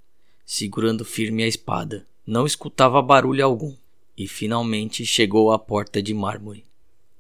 segurando 0.45 1.05
firme 1.05 1.45
a 1.45 1.47
espada. 1.47 2.07
Não 2.27 2.47
escutava 2.47 3.01
barulho 3.01 3.45
algum 3.45 3.75
e 4.17 4.27
finalmente 4.27 5.07
chegou 5.07 5.53
à 5.53 5.59
porta 5.59 6.03
de 6.03 6.13
mármore, 6.13 6.65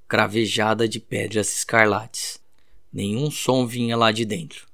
cravejada 0.09 0.88
de 0.88 1.01
pedras 1.01 1.57
escarlates. 1.57 2.41
Nenhum 2.93 3.30
som 3.30 3.66
vinha 3.66 3.97
lá 3.97 4.11
de 4.11 4.24
dentro. 4.24 4.66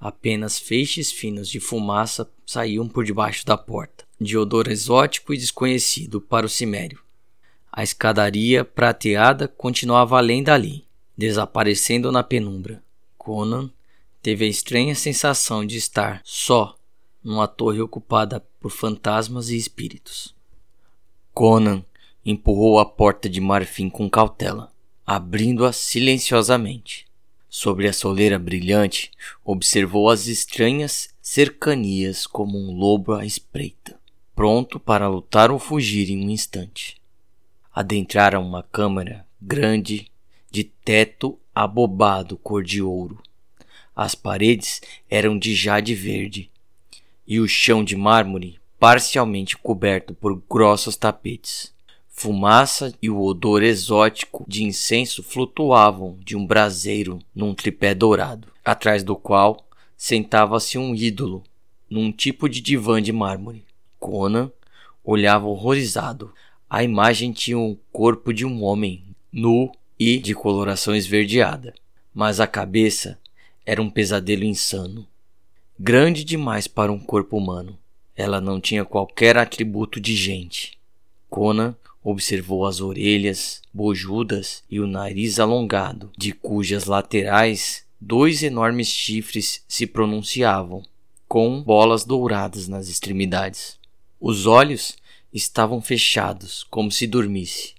Apenas 0.00 0.58
feixes 0.58 1.10
finos 1.10 1.48
de 1.48 1.58
fumaça 1.58 2.30
saíam 2.46 2.88
por 2.88 3.04
debaixo 3.04 3.44
da 3.44 3.58
porta, 3.58 4.07
de 4.20 4.36
odor 4.36 4.68
exótico 4.68 5.32
e 5.32 5.38
desconhecido 5.38 6.20
para 6.20 6.46
o 6.46 6.48
cimério. 6.48 7.00
A 7.72 7.82
escadaria 7.82 8.64
prateada 8.64 9.46
continuava 9.46 10.18
além 10.18 10.42
dali, 10.42 10.84
desaparecendo 11.16 12.10
na 12.10 12.22
penumbra. 12.22 12.82
Conan 13.16 13.70
teve 14.22 14.44
a 14.44 14.48
estranha 14.48 14.94
sensação 14.94 15.64
de 15.64 15.76
estar 15.76 16.20
só 16.24 16.76
numa 17.22 17.46
torre 17.46 17.80
ocupada 17.80 18.44
por 18.60 18.70
fantasmas 18.70 19.50
e 19.50 19.56
espíritos. 19.56 20.34
Conan 21.32 21.84
empurrou 22.24 22.78
a 22.78 22.84
porta 22.84 23.28
de 23.28 23.40
marfim 23.40 23.88
com 23.88 24.08
cautela, 24.10 24.72
abrindo-a 25.06 25.72
silenciosamente. 25.72 27.06
Sobre 27.48 27.88
a 27.88 27.92
soleira 27.92 28.38
brilhante, 28.38 29.10
observou 29.44 30.10
as 30.10 30.26
estranhas 30.26 31.08
cercanias 31.22 32.26
como 32.26 32.58
um 32.58 32.76
lobo 32.76 33.12
à 33.12 33.24
espreita, 33.24 33.97
pronto 34.38 34.78
para 34.78 35.08
lutar 35.08 35.50
ou 35.50 35.58
fugir 35.58 36.10
em 36.10 36.24
um 36.24 36.30
instante. 36.30 36.96
Adentraram 37.74 38.40
uma 38.40 38.62
câmara 38.62 39.26
grande, 39.42 40.06
de 40.48 40.62
teto 40.62 41.36
abobado 41.52 42.36
cor 42.36 42.62
de 42.62 42.80
ouro. 42.80 43.20
As 43.96 44.14
paredes 44.14 44.80
eram 45.10 45.36
de 45.36 45.56
jade 45.56 45.92
verde 45.92 46.48
e 47.26 47.40
o 47.40 47.48
chão 47.48 47.82
de 47.82 47.96
mármore 47.96 48.60
parcialmente 48.78 49.58
coberto 49.58 50.14
por 50.14 50.40
grossos 50.48 50.94
tapetes. 50.94 51.74
Fumaça 52.08 52.94
e 53.02 53.10
o 53.10 53.20
odor 53.20 53.64
exótico 53.64 54.44
de 54.46 54.62
incenso 54.62 55.20
flutuavam 55.20 56.16
de 56.24 56.36
um 56.36 56.46
braseiro 56.46 57.18
num 57.34 57.56
tripé 57.56 57.92
dourado, 57.92 58.46
atrás 58.64 59.02
do 59.02 59.16
qual 59.16 59.66
sentava-se 59.96 60.78
um 60.78 60.94
ídolo 60.94 61.42
num 61.90 62.12
tipo 62.12 62.48
de 62.48 62.60
divã 62.60 63.02
de 63.02 63.12
mármore. 63.12 63.66
Conan 63.98 64.50
olhava 65.04 65.46
horrorizado. 65.46 66.32
A 66.68 66.82
imagem 66.82 67.32
tinha 67.32 67.58
o 67.58 67.76
corpo 67.92 68.32
de 68.32 68.44
um 68.44 68.62
homem, 68.62 69.04
nu 69.32 69.70
e 69.98 70.18
de 70.18 70.34
coloração 70.34 70.94
esverdeada, 70.94 71.74
mas 72.14 72.40
a 72.40 72.46
cabeça 72.46 73.18
era 73.64 73.80
um 73.80 73.90
pesadelo 73.90 74.44
insano. 74.44 75.06
Grande 75.78 76.24
demais 76.24 76.66
para 76.66 76.92
um 76.92 76.98
corpo 76.98 77.36
humano. 77.36 77.78
Ela 78.16 78.40
não 78.40 78.60
tinha 78.60 78.84
qualquer 78.84 79.36
atributo 79.36 80.00
de 80.00 80.14
gente. 80.14 80.78
Conan 81.30 81.74
Observou 82.10 82.64
as 82.64 82.80
orelhas 82.80 83.60
bojudas 83.74 84.62
e 84.70 84.80
o 84.80 84.86
nariz 84.86 85.38
alongado, 85.38 86.10
de 86.16 86.32
cujas 86.32 86.86
laterais 86.86 87.84
dois 88.00 88.42
enormes 88.42 88.88
chifres 88.88 89.62
se 89.68 89.86
pronunciavam, 89.86 90.82
com 91.28 91.62
bolas 91.62 92.04
douradas 92.04 92.66
nas 92.66 92.88
extremidades. 92.88 93.77
Os 94.20 94.46
olhos 94.46 94.96
estavam 95.32 95.80
fechados, 95.80 96.64
como 96.64 96.90
se 96.90 97.06
dormisse. 97.06 97.74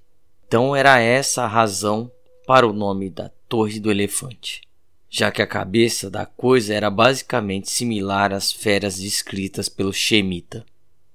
Então 0.47 0.75
era 0.75 0.99
essa 0.99 1.43
a 1.43 1.47
razão 1.47 2.11
para 2.47 2.67
o 2.67 2.73
nome 2.73 3.09
da 3.09 3.29
Torre 3.47 3.79
do 3.79 3.91
Elefante, 3.91 4.61
já 5.09 5.31
que 5.31 5.41
a 5.41 5.47
cabeça 5.47 6.09
da 6.09 6.25
coisa 6.25 6.73
era 6.73 6.89
basicamente 6.89 7.69
similar 7.69 8.33
às 8.33 8.51
feras 8.51 8.99
descritas 8.99 9.69
pelo 9.69 9.93
Shemita. 9.93 10.65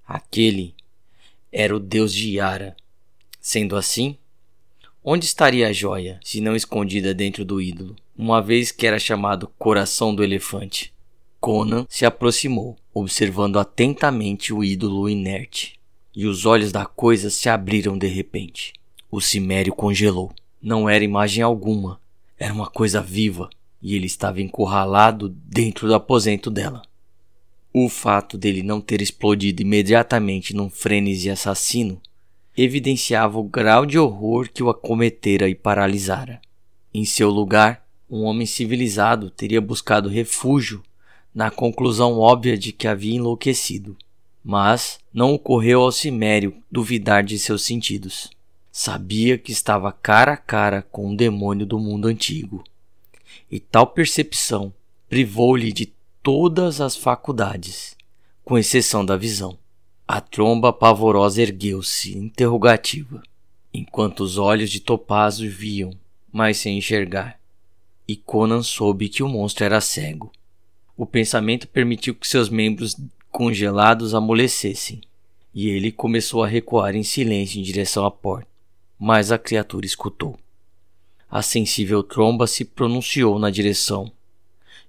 Aquele 0.06 0.74
era 1.50 1.74
o 1.74 1.80
deus 1.80 2.12
de 2.12 2.36
Yara, 2.36 2.76
Sendo 3.46 3.76
assim, 3.76 4.16
onde 5.04 5.26
estaria 5.26 5.68
a 5.68 5.72
joia, 5.72 6.18
se 6.24 6.40
não 6.40 6.56
escondida 6.56 7.12
dentro 7.12 7.44
do 7.44 7.60
ídolo, 7.60 7.94
uma 8.16 8.40
vez 8.40 8.72
que 8.72 8.86
era 8.86 8.98
chamado 8.98 9.52
coração 9.58 10.14
do 10.14 10.24
elefante? 10.24 10.94
Conan 11.38 11.84
se 11.90 12.06
aproximou, 12.06 12.74
observando 12.94 13.58
atentamente 13.58 14.54
o 14.54 14.62
ídolo 14.62 15.08
inerte, 15.08 15.80
e 16.14 16.26
os 16.26 16.46
olhos 16.46 16.70
da 16.70 16.86
coisa 16.86 17.28
se 17.28 17.48
abriram 17.48 17.98
de 17.98 18.06
repente. 18.06 18.72
O 19.10 19.20
cimério 19.20 19.74
congelou. 19.74 20.32
Não 20.62 20.88
era 20.88 21.04
imagem 21.04 21.42
alguma, 21.42 22.00
era 22.38 22.54
uma 22.54 22.68
coisa 22.68 23.02
viva, 23.02 23.50
e 23.82 23.96
ele 23.96 24.06
estava 24.06 24.40
encurralado 24.40 25.28
dentro 25.28 25.88
do 25.88 25.94
aposento 25.94 26.50
dela. 26.50 26.82
O 27.72 27.88
fato 27.88 28.38
dele 28.38 28.62
não 28.62 28.80
ter 28.80 29.02
explodido 29.02 29.60
imediatamente 29.60 30.54
num 30.54 30.70
frenesi 30.70 31.28
assassino 31.28 32.00
evidenciava 32.56 33.36
o 33.36 33.42
grau 33.42 33.84
de 33.84 33.98
horror 33.98 34.48
que 34.48 34.62
o 34.62 34.70
acometera 34.70 35.48
e 35.48 35.54
paralisara. 35.56 36.40
Em 36.94 37.04
seu 37.04 37.28
lugar, 37.28 37.84
um 38.08 38.22
homem 38.22 38.46
civilizado 38.46 39.28
teria 39.28 39.60
buscado 39.60 40.08
refúgio 40.08 40.80
na 41.34 41.50
conclusão 41.50 42.18
óbvia 42.18 42.56
de 42.56 42.70
que 42.70 42.86
havia 42.86 43.16
enlouquecido. 43.16 43.96
Mas 44.42 44.98
não 45.12 45.34
ocorreu 45.34 45.80
ao 45.80 45.90
Cimério 45.90 46.54
duvidar 46.70 47.24
de 47.24 47.38
seus 47.38 47.62
sentidos. 47.62 48.30
Sabia 48.70 49.36
que 49.38 49.50
estava 49.50 49.90
cara 49.90 50.34
a 50.34 50.36
cara 50.36 50.82
com 50.82 51.08
um 51.08 51.16
demônio 51.16 51.66
do 51.66 51.78
mundo 51.78 52.08
antigo. 52.08 52.62
E 53.50 53.58
tal 53.58 53.86
percepção 53.86 54.72
privou-lhe 55.08 55.72
de 55.72 55.92
todas 56.22 56.80
as 56.80 56.96
faculdades, 56.96 57.96
com 58.44 58.58
exceção 58.58 59.04
da 59.04 59.16
visão. 59.16 59.58
A 60.06 60.20
tromba 60.20 60.72
pavorosa 60.72 61.40
ergueu-se, 61.40 62.16
interrogativa, 62.16 63.22
enquanto 63.72 64.20
os 64.20 64.36
olhos 64.36 64.70
de 64.70 64.80
Topázio 64.80 65.50
viam, 65.50 65.90
mas 66.32 66.58
sem 66.58 66.76
enxergar. 66.76 67.38
E 68.06 68.16
Conan 68.16 68.62
soube 68.62 69.08
que 69.08 69.22
o 69.22 69.28
monstro 69.28 69.64
era 69.64 69.80
cego. 69.80 70.30
O 70.96 71.04
pensamento 71.04 71.66
permitiu 71.66 72.14
que 72.14 72.26
seus 72.26 72.48
membros 72.48 72.96
congelados 73.30 74.14
amolecessem, 74.14 75.00
e 75.52 75.68
ele 75.68 75.90
começou 75.90 76.42
a 76.42 76.48
recuar 76.48 76.94
em 76.94 77.02
silêncio 77.02 77.58
em 77.58 77.62
direção 77.62 78.04
à 78.04 78.10
porta. 78.10 78.48
Mas 78.98 79.32
a 79.32 79.38
criatura 79.38 79.84
escutou. 79.84 80.38
A 81.30 81.42
sensível 81.42 82.02
tromba 82.02 82.46
se 82.46 82.64
pronunciou 82.64 83.38
na 83.38 83.50
direção, 83.50 84.12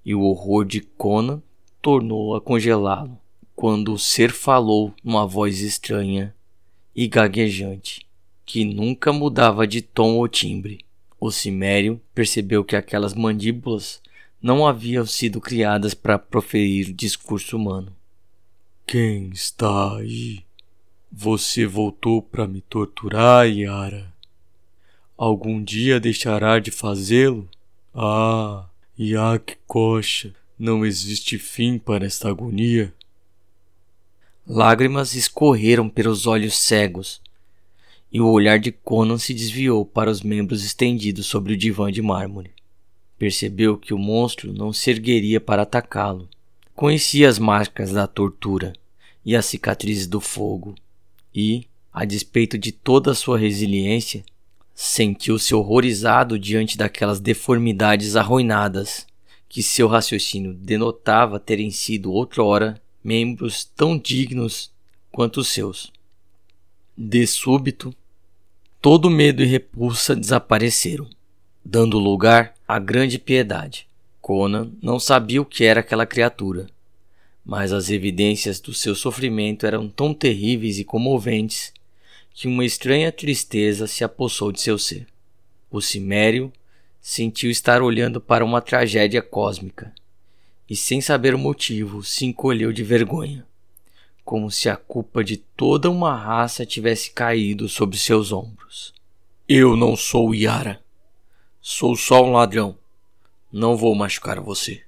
e 0.06 0.14
o 0.14 0.22
horror 0.22 0.64
de 0.64 0.82
Conan 0.82 1.42
tornou 1.82 2.36
a 2.36 2.42
congelá-lo 2.42 3.18
quando 3.56 3.94
o 3.94 3.98
ser 3.98 4.32
falou 4.32 4.94
numa 5.04 5.26
voz 5.26 5.62
estranha 5.62 6.36
e 6.96 7.08
gaguejante, 7.08 8.06
que 8.46 8.66
nunca 8.66 9.12
mudava 9.14 9.66
de 9.66 9.82
tom 9.82 10.18
ou 10.18 10.28
timbre. 10.28 10.86
O 11.20 11.32
cimério 11.32 12.00
percebeu 12.14 12.64
que 12.64 12.76
aquelas 12.76 13.14
mandíbulas 13.14 14.02
não 14.46 14.68
haviam 14.68 15.08
sido 15.08 15.42
criadas 15.42 15.96
para 15.96 16.20
proferir 16.20 16.94
discurso 16.94 17.58
humano. 17.58 17.92
Quem 18.86 19.30
está 19.30 19.98
aí? 19.98 20.44
Você 21.12 21.66
voltou 21.66 22.22
para 22.22 22.48
me 22.48 22.62
torturar, 22.62 23.50
Yara. 23.50 24.14
Algum 25.18 25.64
dia 25.64 26.00
deixará 26.00 26.60
de 26.60 26.70
fazê-lo? 26.70 27.50
Ah, 27.92 28.68
Yak 29.00 29.58
Coxa, 29.66 30.32
não 30.60 30.86
existe 30.86 31.40
fim 31.40 31.80
para 31.80 32.06
esta 32.06 32.30
agonia. 32.30 32.94
Lágrimas 34.46 35.16
escorreram 35.16 35.90
pelos 35.90 36.28
olhos 36.28 36.56
cegos, 36.56 37.20
e 38.12 38.22
o 38.22 38.30
olhar 38.30 38.60
de 38.60 38.72
Conan 38.72 39.18
se 39.18 39.34
desviou 39.34 39.84
para 39.84 40.12
os 40.12 40.22
membros 40.22 40.64
estendidos 40.64 41.26
sobre 41.26 41.54
o 41.54 41.58
divã 41.58 41.92
de 41.92 42.04
mármore. 42.04 42.55
Percebeu 43.18 43.78
que 43.78 43.94
o 43.94 43.98
monstro 43.98 44.52
não 44.54 44.74
se 44.74 44.90
ergueria 44.90 45.40
para 45.40 45.62
atacá-lo. 45.62 46.28
Conhecia 46.76 47.30
as 47.30 47.40
marcas 47.40 47.92
da 47.92 48.06
tortura 48.06 48.74
e 49.26 49.36
as 49.36 49.46
cicatrizes 49.46 50.08
do 50.08 50.20
fogo, 50.20 50.76
e, 51.34 51.68
a 51.92 52.04
despeito 52.06 52.58
de 52.58 52.72
toda 52.72 53.12
a 53.12 53.16
sua 53.16 53.38
resiliência, 53.38 54.24
sentiu-se 54.74 55.56
horrorizado 55.56 56.38
diante 56.38 56.78
daquelas 56.78 57.20
deformidades 57.20 58.16
arruinadas 58.16 59.08
que 59.48 59.64
seu 59.64 59.88
raciocínio 59.88 60.54
denotava 60.54 61.40
terem 61.40 61.72
sido 61.72 62.12
outrora 62.12 62.82
membros 63.02 63.64
tão 63.64 63.98
dignos 63.98 64.72
quanto 65.12 65.40
os 65.40 65.48
seus. 65.48 65.94
De 66.98 67.26
súbito, 67.28 67.96
todo 68.82 69.10
medo 69.10 69.44
e 69.44 69.46
repulsa 69.46 70.16
desapareceram, 70.16 71.08
dando 71.64 72.00
lugar 72.00 72.55
à 72.68 72.80
grande 72.80 73.20
piedade. 73.20 73.88
Conan 74.22 74.72
não 74.82 75.00
sabia 75.00 75.42
o 75.42 75.46
que 75.46 75.64
era 75.64 75.82
aquela 75.82 76.06
criatura, 76.06 76.68
mas 77.46 77.72
as 77.72 77.90
evidências 77.90 78.60
do 78.60 78.74
seu 78.74 78.96
sofrimento 78.96 79.68
eram 79.68 79.88
tão 79.88 80.14
terríveis 80.14 80.80
e 80.80 80.84
comoventes 80.84 81.72
que 82.34 82.48
uma 82.48 82.66
estranha 82.66 83.12
tristeza 83.12 83.88
se 83.88 84.04
apossou 84.04 84.52
de 84.52 84.60
seu 84.60 84.78
ser. 84.78 85.08
O 85.70 85.80
Cimério 85.80 86.52
sentiu 87.00 87.52
estar 87.52 87.82
olhando 87.82 88.20
para 88.20 88.44
uma 88.44 88.62
tragédia 88.62 89.22
cósmica 89.22 89.94
e, 90.68 90.76
sem 90.76 91.00
saber 91.02 91.36
o 91.36 91.40
motivo, 91.40 92.04
se 92.04 92.26
encolheu 92.26 92.74
de 92.74 92.84
vergonha, 92.84 93.46
como 94.24 94.50
se 94.50 94.68
a 94.68 94.76
culpa 94.76 95.24
de 95.24 95.38
toda 95.38 95.90
uma 95.90 96.16
raça 96.16 96.66
tivesse 96.66 97.12
caído 97.12 97.70
sobre 97.70 97.98
seus 97.98 98.32
ombros. 98.32 98.92
Eu 99.48 99.78
não 99.78 99.96
sou 99.96 100.34
Yara. 100.34 100.84
Sou 101.68 101.96
só 101.96 102.24
um 102.24 102.32
ladrão. 102.32 102.78
Não 103.52 103.76
vou 103.76 103.96
machucar 103.96 104.40
você. 104.40 104.84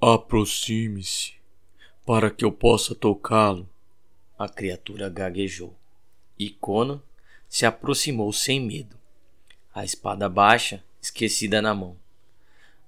Aproxime-se, 0.00 1.34
para 2.06 2.30
que 2.30 2.46
eu 2.46 2.50
possa 2.50 2.94
tocá-lo. 2.94 3.68
A 4.38 4.48
criatura 4.48 5.10
gaguejou. 5.10 5.76
E 6.38 6.48
Conan 6.48 7.02
se 7.46 7.66
aproximou 7.66 8.32
sem 8.32 8.58
medo, 8.58 8.96
a 9.74 9.84
espada 9.84 10.30
baixa 10.30 10.82
esquecida 11.02 11.60
na 11.60 11.74
mão. 11.74 11.94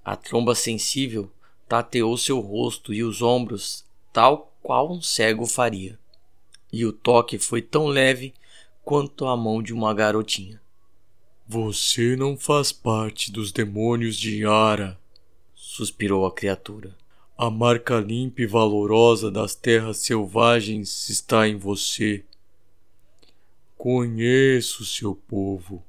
A 0.02 0.16
tromba 0.16 0.54
sensível 0.54 1.30
tateou 1.68 2.16
seu 2.16 2.40
rosto 2.40 2.94
e 2.94 3.04
os 3.04 3.20
ombros, 3.20 3.84
tal 4.14 4.50
qual 4.62 4.90
um 4.90 5.02
cego 5.02 5.44
faria. 5.44 5.98
E 6.72 6.86
o 6.86 6.92
toque 6.94 7.38
foi 7.38 7.61
tão 7.61 7.86
leve 7.86 8.32
quanto 8.82 9.26
a 9.26 9.36
mão 9.36 9.62
de 9.62 9.74
uma 9.74 9.92
garotinha. 9.92 10.59
Você 11.49 12.16
não 12.16 12.36
faz 12.36 12.72
parte 12.72 13.30
dos 13.30 13.53
demônios 13.53 14.16
de 14.16 14.40
Yara, 14.40 14.99
suspirou 15.55 16.26
a 16.26 16.32
criatura. 16.32 16.97
A 17.38 17.49
marca 17.49 18.01
limpa 18.01 18.42
e 18.42 18.47
valorosa 18.47 19.30
das 19.30 19.55
terras 19.55 19.99
selvagens 19.99 21.09
está 21.09 21.47
em 21.47 21.57
você. 21.57 22.24
Conheço 23.78 24.84
seu 24.84 25.14
povo 25.14 25.84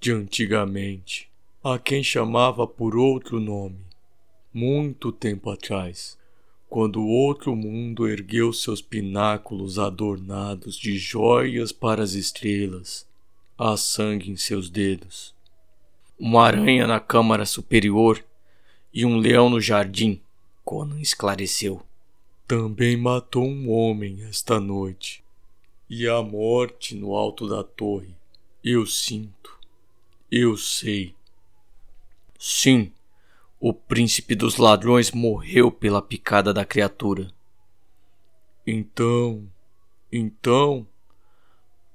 de 0.00 0.10
antigamente, 0.10 1.30
a 1.62 1.78
quem 1.78 2.02
chamava 2.02 2.66
por 2.66 2.96
outro 2.96 3.38
nome, 3.38 3.78
muito 4.52 5.12
tempo 5.12 5.48
atrás, 5.48 6.18
quando 6.68 7.00
o 7.00 7.08
outro 7.08 7.54
mundo 7.54 8.08
ergueu 8.08 8.52
seus 8.52 8.82
pináculos 8.82 9.78
adornados 9.78 10.76
de 10.76 10.98
joias 10.98 11.70
para 11.70 12.02
as 12.02 12.14
estrelas, 12.14 13.07
há 13.58 13.76
sangue 13.76 14.30
em 14.30 14.36
seus 14.36 14.70
dedos. 14.70 15.34
Uma 16.16 16.44
aranha 16.44 16.86
na 16.86 17.00
câmara 17.00 17.44
superior 17.44 18.24
e 18.94 19.04
um 19.04 19.16
leão 19.16 19.50
no 19.50 19.60
jardim 19.60 20.22
Conan 20.64 21.00
esclareceu. 21.00 21.82
Também 22.46 22.96
matou 22.96 23.44
um 23.44 23.70
homem 23.70 24.22
esta 24.24 24.60
noite. 24.60 25.24
E 25.90 26.06
a 26.06 26.22
morte 26.22 26.94
no 26.94 27.14
alto 27.14 27.48
da 27.48 27.64
torre. 27.64 28.14
Eu 28.62 28.86
sinto. 28.86 29.58
Eu 30.30 30.56
sei. 30.56 31.14
Sim, 32.38 32.92
o 33.58 33.72
príncipe 33.72 34.34
dos 34.34 34.56
ladrões 34.56 35.10
morreu 35.10 35.72
pela 35.72 36.00
picada 36.00 36.52
da 36.52 36.64
criatura. 36.64 37.32
Então. 38.66 39.48
Então. 40.12 40.86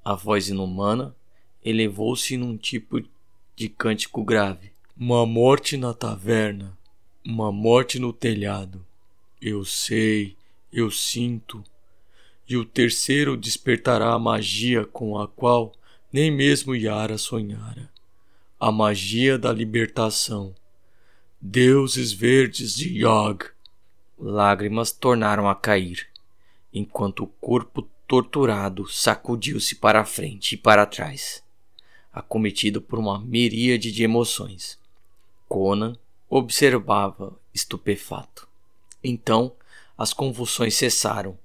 A 0.03 0.16
voz 0.16 0.49
inumana 0.49 1.16
elevou-se 1.64 2.36
num 2.38 2.57
tipo 2.57 3.01
de 3.55 3.70
cântico 3.70 4.24
grave. 4.24 4.72
Uma 4.97 5.26
morte 5.26 5.78
na 5.78 5.93
taverna 5.93 6.78
uma 7.26 7.51
morte 7.51 7.99
no 7.99 8.11
telhado. 8.11 8.86
Eu 9.41 9.64
sei, 9.64 10.36
eu 10.72 10.91
sinto. 10.91 11.64
E 12.47 12.57
o 12.57 12.66
terceiro 12.66 13.38
despertará 13.38 14.14
a 14.14 14.20
magia 14.20 14.86
com 14.86 15.18
a 15.18 15.28
qual 15.28 15.74
nem 16.11 16.30
mesmo 16.30 16.76
Yara 16.76 17.18
sonhara. 17.18 17.89
A 18.59 18.72
magia 18.72 19.38
da 19.38 19.53
libertação. 19.53 20.53
Deuses 21.39 22.11
verdes 22.11 22.76
de 22.76 22.89
Yog. 22.99 23.45
Lágrimas 24.20 24.91
tornaram 24.91 25.49
a 25.49 25.55
cair, 25.55 26.07
enquanto 26.74 27.24
o 27.24 27.28
corpo 27.28 27.88
torturado 28.07 28.88
sacudiu-se 28.88 29.76
para 29.76 30.05
frente 30.05 30.53
e 30.53 30.57
para 30.57 30.86
trás, 30.86 31.43
acometido 32.14 32.82
por 32.82 32.99
uma 32.99 33.20
miríade 33.20 33.91
de 33.91 34.03
emoções. 34.03 34.78
Conan 35.49 35.97
observava 36.30 37.38
estupefato. 37.53 38.47
Então 39.03 39.53
as 39.97 40.14
convulsões 40.14 40.76
cessaram. 40.76 41.38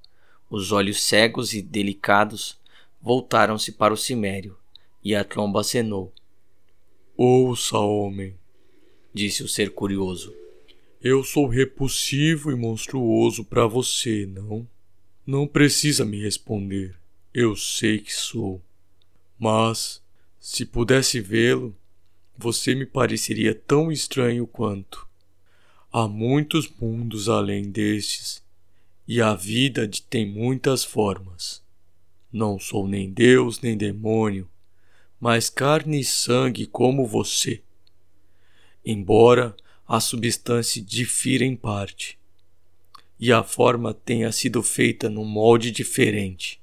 Os 0.50 0.72
olhos 0.72 1.02
cegos 1.02 1.52
e 1.52 1.62
delicados 1.62 2.58
voltaram-se 3.00 3.72
para 3.72 3.94
o 3.94 3.96
cimério 3.96 4.56
e 5.02 5.14
a 5.14 5.24
tromba 5.24 5.60
acenou. 5.60 6.12
Ouça, 7.16 7.78
homem, 7.78 8.34
disse 9.12 9.42
o 9.42 9.48
ser 9.48 9.70
curioso. 9.70 10.34
Eu 11.00 11.22
sou 11.22 11.46
repulsivo 11.46 12.50
e 12.50 12.56
monstruoso 12.56 13.44
para 13.44 13.66
você, 13.66 14.26
não? 14.26 14.66
Não 15.26 15.46
precisa 15.46 16.04
me 16.04 16.20
responder. 16.20 16.96
Eu 17.32 17.54
sei 17.54 17.98
que 17.98 18.12
sou. 18.12 18.60
Mas, 19.38 20.02
se 20.40 20.64
pudesse 20.64 21.20
vê-lo, 21.20 21.76
você 22.36 22.74
me 22.74 22.86
pareceria 22.86 23.54
tão 23.54 23.90
estranho 23.90 24.46
quanto. 24.46 25.06
Há 25.90 26.06
muitos 26.06 26.68
mundos 26.80 27.28
além 27.28 27.70
destes, 27.70 28.42
e 29.06 29.20
a 29.20 29.34
vida 29.34 29.90
tem 30.08 30.26
muitas 30.26 30.84
formas. 30.84 31.62
Não 32.32 32.58
sou 32.58 32.86
nem 32.86 33.10
Deus 33.10 33.60
nem 33.60 33.76
demônio, 33.76 34.48
mas 35.18 35.50
carne 35.50 36.00
e 36.00 36.04
sangue 36.04 36.66
como 36.66 37.06
você. 37.06 37.62
Embora 38.84 39.56
a 39.86 39.98
substância 39.98 40.80
difira 40.82 41.44
em 41.44 41.56
parte, 41.56 42.18
e 43.18 43.32
a 43.32 43.42
forma 43.42 43.92
tenha 43.92 44.30
sido 44.30 44.62
feita 44.62 45.08
num 45.08 45.24
molde 45.24 45.72
diferente. 45.72 46.60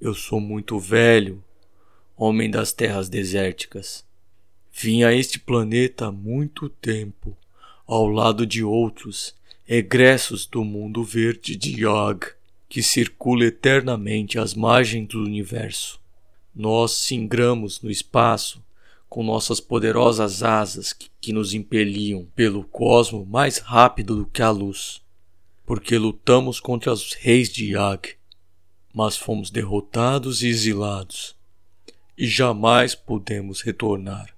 Eu 0.00 0.12
sou 0.12 0.40
muito 0.40 0.78
velho, 0.78 1.42
homem 2.22 2.50
das 2.50 2.72
terras 2.72 3.08
desérticas 3.08 4.04
Vim 4.72 5.02
a 5.02 5.12
este 5.12 5.38
planeta 5.38 6.06
há 6.06 6.12
muito 6.12 6.68
tempo, 6.68 7.36
ao 7.86 8.06
lado 8.06 8.46
de 8.46 8.64
outros, 8.64 9.34
egressos 9.68 10.46
do 10.46 10.64
mundo 10.64 11.04
verde 11.04 11.54
de 11.56 11.82
Yog, 11.82 12.24
que 12.68 12.82
circula 12.82 13.44
eternamente 13.44 14.38
às 14.38 14.54
margens 14.54 15.08
do 15.08 15.22
universo. 15.22 16.00
Nós 16.54 16.92
singramos 16.92 17.82
no 17.82 17.90
espaço 17.90 18.64
com 19.08 19.22
nossas 19.22 19.60
poderosas 19.60 20.42
asas 20.42 20.92
que, 20.92 21.10
que 21.20 21.32
nos 21.32 21.52
impeliam 21.52 22.26
pelo 22.34 22.64
cosmo 22.64 23.26
mais 23.26 23.58
rápido 23.58 24.16
do 24.16 24.26
que 24.26 24.40
a 24.40 24.50
luz, 24.50 25.02
porque 25.66 25.98
lutamos 25.98 26.58
contra 26.58 26.92
os 26.92 27.12
reis 27.12 27.52
de 27.52 27.72
Yag, 27.72 28.14
mas 28.94 29.16
fomos 29.16 29.50
derrotados 29.50 30.42
e 30.42 30.48
exilados, 30.48 31.36
e 32.20 32.28
jamais 32.28 32.94
pudemos 32.94 33.62
retornar 33.62 34.34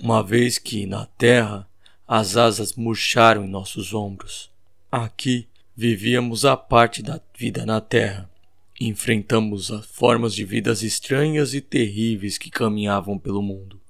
uma 0.00 0.22
vez 0.22 0.58
que 0.58 0.86
na 0.86 1.06
terra 1.06 1.68
as 2.06 2.36
asas 2.36 2.74
murcharam 2.74 3.44
em 3.44 3.48
nossos 3.48 3.92
ombros. 3.92 4.48
Aqui 4.90 5.48
vivíamos 5.76 6.44
a 6.44 6.56
parte 6.56 7.02
da 7.02 7.20
vida 7.36 7.66
na 7.66 7.80
terra. 7.80 8.30
Enfrentamos 8.80 9.72
as 9.72 9.84
formas 9.86 10.34
de 10.34 10.44
vidas 10.44 10.84
estranhas 10.84 11.52
e 11.52 11.60
terríveis 11.60 12.38
que 12.38 12.48
caminhavam 12.48 13.18
pelo 13.18 13.42
mundo, 13.42 13.80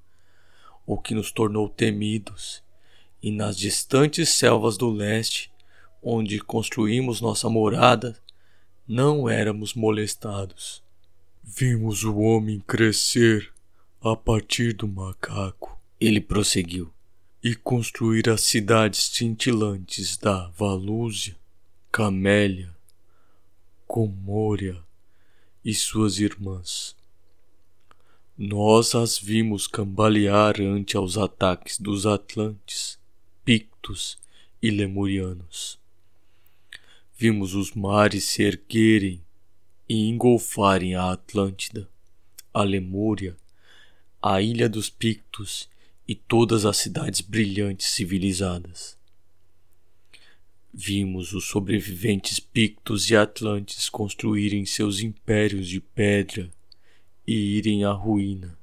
o 0.84 0.98
que 0.98 1.14
nos 1.14 1.30
tornou 1.30 1.68
temidos, 1.68 2.62
e 3.22 3.30
nas 3.30 3.56
distantes 3.56 4.30
selvas 4.30 4.76
do 4.76 4.90
leste, 4.90 5.52
onde 6.02 6.40
construímos 6.40 7.20
nossa 7.20 7.50
morada, 7.50 8.18
não 8.88 9.28
éramos 9.28 9.74
molestados. 9.74 10.82
Vimos 11.42 12.04
o 12.04 12.18
homem 12.18 12.60
crescer 12.60 13.52
a 14.00 14.16
partir 14.16 14.72
do 14.72 14.88
macaco 14.88 15.80
ele 16.00 16.20
prosseguiu. 16.20 16.90
E 17.42 17.54
construir 17.54 18.28
as 18.28 18.42
cidades 18.42 19.10
cintilantes 19.14 20.16
da 20.18 20.48
Valúzia, 20.48 21.36
Camélia, 21.90 22.74
Comória 23.86 24.82
e 25.64 25.72
suas 25.74 26.18
irmãs. 26.18 26.94
Nós 28.36 28.94
as 28.94 29.18
vimos 29.18 29.66
cambalear 29.66 30.60
ante 30.60 30.98
aos 30.98 31.16
ataques 31.16 31.78
dos 31.78 32.06
Atlantes, 32.06 32.98
Pictos 33.42 34.18
e 34.62 34.70
Lemurianos. 34.70 35.78
Vimos 37.16 37.54
os 37.54 37.72
mares 37.72 38.24
se 38.24 38.42
erguerem 38.42 39.22
e 39.90 40.06
engolfarem 40.06 40.94
a 40.94 41.10
Atlântida, 41.10 41.90
a 42.54 42.62
Lemúria, 42.62 43.36
a 44.22 44.40
Ilha 44.40 44.68
dos 44.68 44.88
Pictos 44.88 45.68
e 46.06 46.14
todas 46.14 46.64
as 46.64 46.76
cidades 46.76 47.20
brilhantes 47.20 47.88
civilizadas. 47.88 48.96
Vimos 50.72 51.32
os 51.32 51.44
sobreviventes 51.46 52.38
Pictos 52.38 53.10
e 53.10 53.16
Atlantes 53.16 53.88
construírem 53.88 54.64
seus 54.64 55.00
impérios 55.00 55.66
de 55.66 55.80
pedra 55.80 56.48
e 57.26 57.34
irem 57.58 57.82
à 57.82 57.90
ruína, 57.90 58.56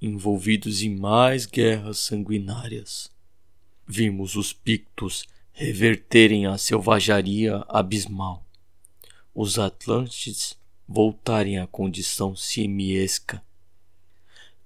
envolvidos 0.00 0.80
em 0.80 0.94
mais 0.94 1.44
guerras 1.44 1.98
sanguinárias. 1.98 3.10
Vimos 3.84 4.36
os 4.36 4.52
Pictos 4.52 5.24
reverterem 5.52 6.46
a 6.46 6.56
selvageria 6.56 7.64
abismal 7.68 8.45
os 9.38 9.58
Atlantes 9.58 10.56
voltarem 10.88 11.58
à 11.58 11.66
condição 11.66 12.34
simiesca. 12.34 13.44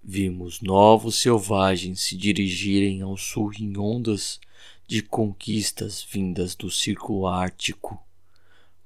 Vimos 0.00 0.60
novos 0.60 1.16
selvagens 1.16 2.02
se 2.02 2.16
dirigirem 2.16 3.02
ao 3.02 3.16
sul 3.16 3.50
em 3.58 3.76
ondas 3.76 4.38
de 4.86 5.02
conquistas 5.02 6.06
vindas 6.08 6.54
do 6.54 6.70
Círculo 6.70 7.26
Ártico 7.26 8.00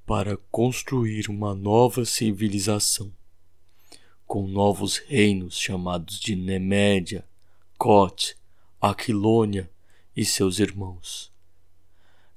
para 0.07 0.39
construir 0.51 1.29
uma 1.29 1.55
nova 1.55 2.07
civilização, 2.07 3.13
com 4.27 4.49
novos 4.49 4.97
reinos 4.97 5.59
chamados 5.59 6.19
de 6.19 6.35
Nemédia, 6.35 7.29
Cote, 7.77 8.39
Aquilônia 8.81 9.71
e 10.17 10.25
seus 10.25 10.61
irmãos. 10.61 11.31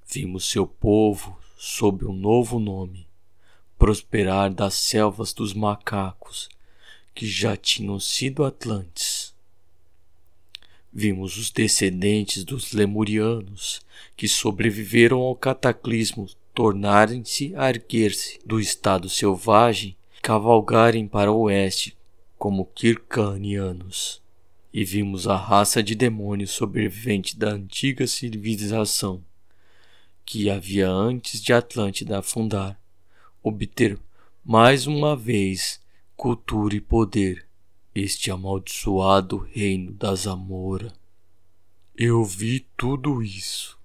Vimos 0.05 0.49
seu 0.49 0.67
povo 0.67 1.39
sob 1.55 2.03
um 2.05 2.13
novo 2.13 2.59
nome, 2.59 3.06
prosperar 3.77 4.51
das 4.51 4.73
selvas 4.73 5.33
dos 5.33 5.53
macacos 5.53 6.49
que 7.13 7.27
já 7.27 7.55
tinham 7.55 7.99
sido 7.99 8.43
Atlantes. 8.43 9.33
Vimos 10.91 11.37
os 11.37 11.51
descendentes 11.51 12.43
dos 12.43 12.73
lemurianos 12.73 13.81
que 14.15 14.27
sobreviveram 14.27 15.19
ao 15.19 15.35
cataclismo 15.35 16.27
tornarem-se 16.53 17.53
a 17.55 17.69
erguer-se 17.69 18.39
do 18.45 18.59
estado 18.59 19.07
selvagem 19.09 19.95
cavalgarem 20.21 21.07
para 21.07 21.31
o 21.31 21.41
oeste 21.41 21.95
como 22.37 22.65
Kirkanianos. 22.65 24.21
E 24.73 24.83
vimos 24.83 25.27
a 25.27 25.35
raça 25.35 25.81
de 25.81 25.95
demônios 25.95 26.51
sobrevivente 26.51 27.37
da 27.37 27.49
antiga 27.49 28.05
civilização 28.05 29.23
que 30.25 30.49
havia 30.49 30.89
antes 30.89 31.41
de 31.41 31.53
Atlântida 31.53 32.19
afundar 32.19 32.77
obter 33.47 33.97
mais 34.43 34.87
uma 34.87 35.15
vez 35.15 35.79
cultura 36.15 36.75
e 36.75 36.81
poder, 36.81 37.45
este 37.93 38.29
amaldiçoado 38.29 39.37
reino 39.37 39.91
da 39.93 40.13
Zamora. 40.15 40.93
Eu 41.95 42.23
vi 42.23 42.67
tudo 42.75 43.23
isso, 43.23 43.77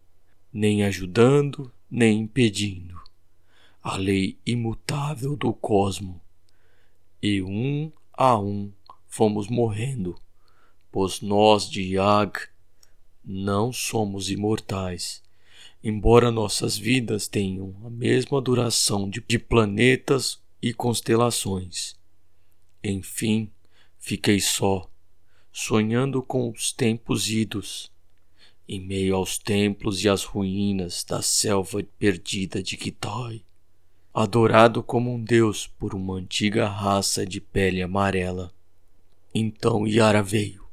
nem 0.52 0.82
ajudando, 0.82 1.72
nem 1.90 2.20
impedindo, 2.20 3.00
a 3.82 3.96
lei 3.96 4.38
imutável 4.44 5.36
do 5.36 5.52
cosmo, 5.52 6.20
e 7.22 7.40
um 7.42 7.90
a 8.12 8.38
um 8.38 8.72
fomos 9.06 9.48
morrendo, 9.48 10.14
pois 10.90 11.20
nós 11.20 11.70
de 11.70 11.94
Yag 11.94 12.38
não 13.24 13.72
somos 13.72 14.30
imortais 14.30 15.22
embora 15.82 16.30
nossas 16.30 16.76
vidas 16.78 17.26
tenham 17.26 17.74
a 17.84 17.90
mesma 17.90 18.40
duração 18.40 19.10
de, 19.10 19.20
planetas 19.38 20.40
e 20.60 20.72
constelações. 20.72 21.96
Enfim, 22.84 23.50
fiquei 23.98 24.40
só, 24.40 24.88
sonhando 25.52 26.22
com 26.22 26.50
os 26.50 26.72
tempos 26.72 27.28
idos, 27.28 27.90
em 28.68 28.80
meio 28.80 29.16
aos 29.16 29.38
templos 29.38 30.04
e 30.04 30.08
às 30.08 30.22
ruínas 30.22 31.04
da 31.04 31.20
selva 31.20 31.82
perdida 31.98 32.62
de 32.62 32.76
Kitai, 32.76 33.42
adorado 34.14 34.82
como 34.82 35.12
um 35.12 35.22
deus 35.22 35.66
por 35.66 35.94
uma 35.94 36.14
antiga 36.14 36.68
raça 36.68 37.26
de 37.26 37.40
pele 37.40 37.82
amarela. 37.82 38.52
Então 39.34 39.86
Yara 39.86 40.22
veio, 40.22 40.64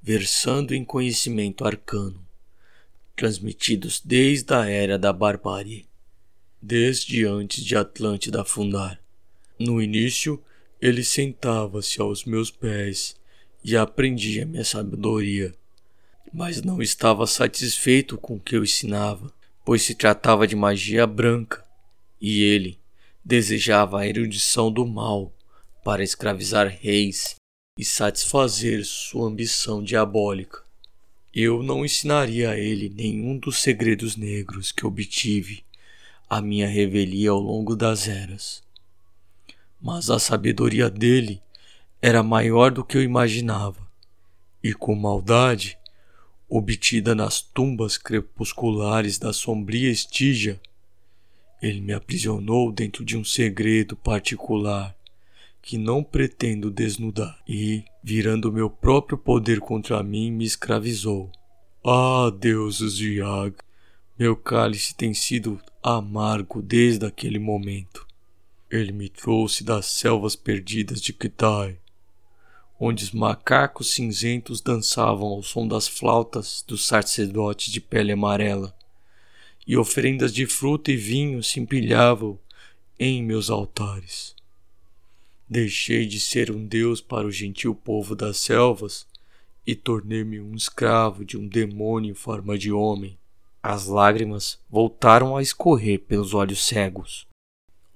versando 0.00 0.74
em 0.74 0.84
conhecimento 0.84 1.64
arcano, 1.64 2.27
transmitidos 3.18 4.00
desde 4.00 4.54
a 4.54 4.64
era 4.70 4.96
da 4.96 5.12
barbárie, 5.12 5.86
desde 6.62 7.26
antes 7.26 7.64
de 7.64 7.76
Atlântida 7.76 8.42
afundar. 8.42 9.00
No 9.58 9.82
início, 9.82 10.40
ele 10.80 11.02
sentava-se 11.02 12.00
aos 12.00 12.24
meus 12.24 12.48
pés 12.48 13.16
e 13.64 13.76
aprendia 13.76 14.46
minha 14.46 14.64
sabedoria, 14.64 15.52
mas 16.32 16.62
não 16.62 16.80
estava 16.80 17.26
satisfeito 17.26 18.16
com 18.16 18.36
o 18.36 18.40
que 18.40 18.54
eu 18.54 18.62
ensinava, 18.62 19.34
pois 19.64 19.82
se 19.82 19.96
tratava 19.96 20.46
de 20.46 20.54
magia 20.54 21.04
branca, 21.04 21.64
e 22.20 22.42
ele 22.42 22.78
desejava 23.24 23.98
a 23.98 24.06
erudição 24.06 24.70
do 24.70 24.86
mal 24.86 25.34
para 25.82 26.04
escravizar 26.04 26.68
reis 26.68 27.34
e 27.76 27.84
satisfazer 27.84 28.84
sua 28.84 29.26
ambição 29.26 29.82
diabólica. 29.82 30.67
Eu 31.40 31.62
não 31.62 31.84
ensinaria 31.84 32.50
a 32.50 32.58
ele 32.58 32.88
nenhum 32.88 33.38
dos 33.38 33.62
segredos 33.62 34.16
negros 34.16 34.72
que 34.72 34.84
obtive 34.84 35.62
a 36.28 36.42
minha 36.42 36.66
revelia 36.66 37.30
ao 37.30 37.38
longo 37.38 37.76
das 37.76 38.08
eras. 38.08 38.60
Mas 39.80 40.10
a 40.10 40.18
sabedoria 40.18 40.90
dele 40.90 41.40
era 42.02 42.24
maior 42.24 42.72
do 42.72 42.82
que 42.84 42.96
eu 42.96 43.04
imaginava, 43.04 43.88
e 44.60 44.74
com 44.74 44.96
maldade, 44.96 45.78
obtida 46.48 47.14
nas 47.14 47.40
tumbas 47.40 47.96
crepusculares 47.96 49.16
da 49.16 49.32
sombria 49.32 49.92
Estígia, 49.92 50.60
ele 51.62 51.80
me 51.80 51.92
aprisionou 51.92 52.72
dentro 52.72 53.04
de 53.04 53.16
um 53.16 53.22
segredo 53.22 53.94
particular 53.94 54.92
que 55.62 55.76
não 55.76 56.02
pretendo 56.02 56.70
desnudar, 56.70 57.38
e, 57.46 57.84
virando 58.02 58.52
meu 58.52 58.70
próprio 58.70 59.18
poder 59.18 59.60
contra 59.60 60.02
mim, 60.02 60.30
me 60.30 60.44
escravizou. 60.44 61.30
Ah, 61.84 62.30
deuses 62.38 62.96
de 62.96 63.18
Yag, 63.18 63.56
meu 64.18 64.36
cálice 64.36 64.94
tem 64.94 65.14
sido 65.14 65.60
amargo 65.82 66.60
desde 66.60 67.06
aquele 67.06 67.38
momento. 67.38 68.06
Ele 68.70 68.92
me 68.92 69.08
trouxe 69.08 69.62
das 69.62 69.86
selvas 69.86 70.34
perdidas 70.34 71.00
de 71.00 71.12
Kitai, 71.12 71.78
onde 72.80 73.04
os 73.04 73.10
macacos 73.12 73.92
cinzentos 73.92 74.60
dançavam 74.60 75.28
ao 75.28 75.42
som 75.42 75.66
das 75.66 75.88
flautas 75.88 76.64
dos 76.66 76.86
sacerdotes 76.86 77.72
de 77.72 77.80
pele 77.80 78.12
amarela, 78.12 78.74
e 79.66 79.76
oferendas 79.76 80.32
de 80.32 80.46
fruta 80.46 80.90
e 80.90 80.96
vinho 80.96 81.42
se 81.42 81.60
empilhavam 81.60 82.38
em 82.98 83.22
meus 83.22 83.50
altares. 83.50 84.34
Deixei 85.50 86.06
de 86.06 86.20
ser 86.20 86.50
um 86.50 86.66
deus 86.66 87.00
para 87.00 87.26
o 87.26 87.30
gentil 87.30 87.74
povo 87.74 88.14
das 88.14 88.36
selvas 88.36 89.06
e 89.66 89.74
tornei-me 89.74 90.40
um 90.40 90.54
escravo 90.54 91.24
de 91.24 91.38
um 91.38 91.48
demônio 91.48 92.10
em 92.10 92.14
forma 92.14 92.58
de 92.58 92.70
homem. 92.70 93.18
As 93.62 93.86
lágrimas 93.86 94.58
voltaram 94.68 95.36
a 95.36 95.42
escorrer 95.42 96.00
pelos 96.00 96.34
olhos 96.34 96.62
cegos. 96.66 97.26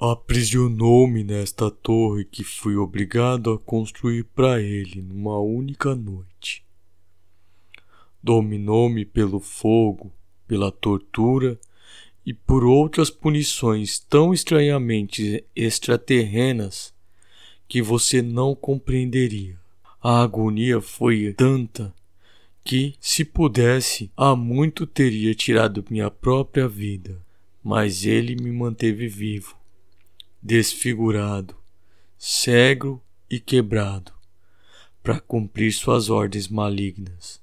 Aprisionou-me 0.00 1.22
nesta 1.22 1.70
torre 1.70 2.24
que 2.24 2.42
fui 2.42 2.76
obrigado 2.76 3.52
a 3.52 3.58
construir 3.58 4.24
para 4.24 4.60
ele 4.60 5.02
numa 5.02 5.38
única 5.38 5.94
noite. 5.94 6.64
Dominou-me 8.22 9.04
pelo 9.04 9.38
fogo, 9.40 10.10
pela 10.48 10.72
tortura 10.72 11.60
e 12.24 12.32
por 12.32 12.64
outras 12.64 13.10
punições 13.10 13.98
tão 13.98 14.32
estranhamente 14.32 15.44
extraterrenas 15.54 16.91
que 17.72 17.80
você 17.80 18.20
não 18.20 18.54
compreenderia. 18.54 19.58
A 20.02 20.20
agonia 20.20 20.78
foi 20.78 21.32
tanta 21.32 21.90
que, 22.62 22.94
se 23.00 23.24
pudesse, 23.24 24.10
há 24.14 24.36
muito 24.36 24.86
teria 24.86 25.34
tirado 25.34 25.82
minha 25.88 26.10
própria 26.10 26.68
vida, 26.68 27.18
mas 27.64 28.04
ele 28.04 28.36
me 28.36 28.52
manteve 28.52 29.08
vivo, 29.08 29.56
desfigurado, 30.42 31.56
cego 32.18 33.02
e 33.30 33.40
quebrado, 33.40 34.12
para 35.02 35.18
cumprir 35.18 35.72
suas 35.72 36.10
ordens 36.10 36.48
malignas. 36.48 37.40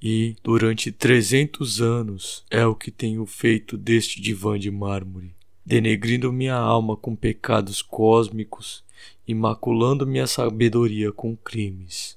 E, 0.00 0.36
durante 0.44 0.92
trezentos 0.92 1.82
anos, 1.82 2.44
é 2.48 2.64
o 2.64 2.76
que 2.76 2.92
tenho 2.92 3.26
feito 3.26 3.76
deste 3.76 4.20
divã 4.20 4.56
de 4.56 4.70
mármore, 4.70 5.34
denegrindo 5.66 6.32
minha 6.32 6.54
alma 6.54 6.96
com 6.96 7.16
pecados 7.16 7.82
cósmicos 7.82 8.83
imaculando 9.26 10.06
minha 10.06 10.26
sabedoria 10.26 11.10
com 11.10 11.36
crimes, 11.36 12.16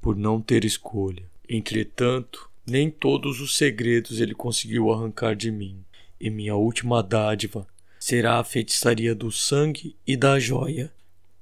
por 0.00 0.16
não 0.16 0.40
ter 0.40 0.64
escolha. 0.64 1.24
Entretanto, 1.48 2.50
nem 2.66 2.90
todos 2.90 3.40
os 3.40 3.56
segredos 3.56 4.20
ele 4.20 4.34
conseguiu 4.34 4.92
arrancar 4.92 5.34
de 5.34 5.50
mim, 5.50 5.84
e 6.20 6.28
minha 6.30 6.54
última 6.56 7.02
dádiva 7.02 7.66
será 7.98 8.38
a 8.38 8.44
feitiçaria 8.44 9.14
do 9.14 9.30
sangue 9.32 9.96
e 10.06 10.16
da 10.16 10.38
joia, 10.38 10.92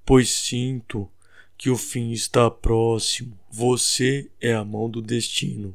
pois 0.05 0.31
sinto 0.31 1.09
que 1.57 1.71
o 1.71 1.77
fim 1.77 2.11
está 2.11 2.51
próximo. 2.51 3.39
Você 3.51 4.31
é 4.41 4.53
a 4.53 4.65
mão 4.65 4.89
do 4.89 5.01
destino. 5.01 5.75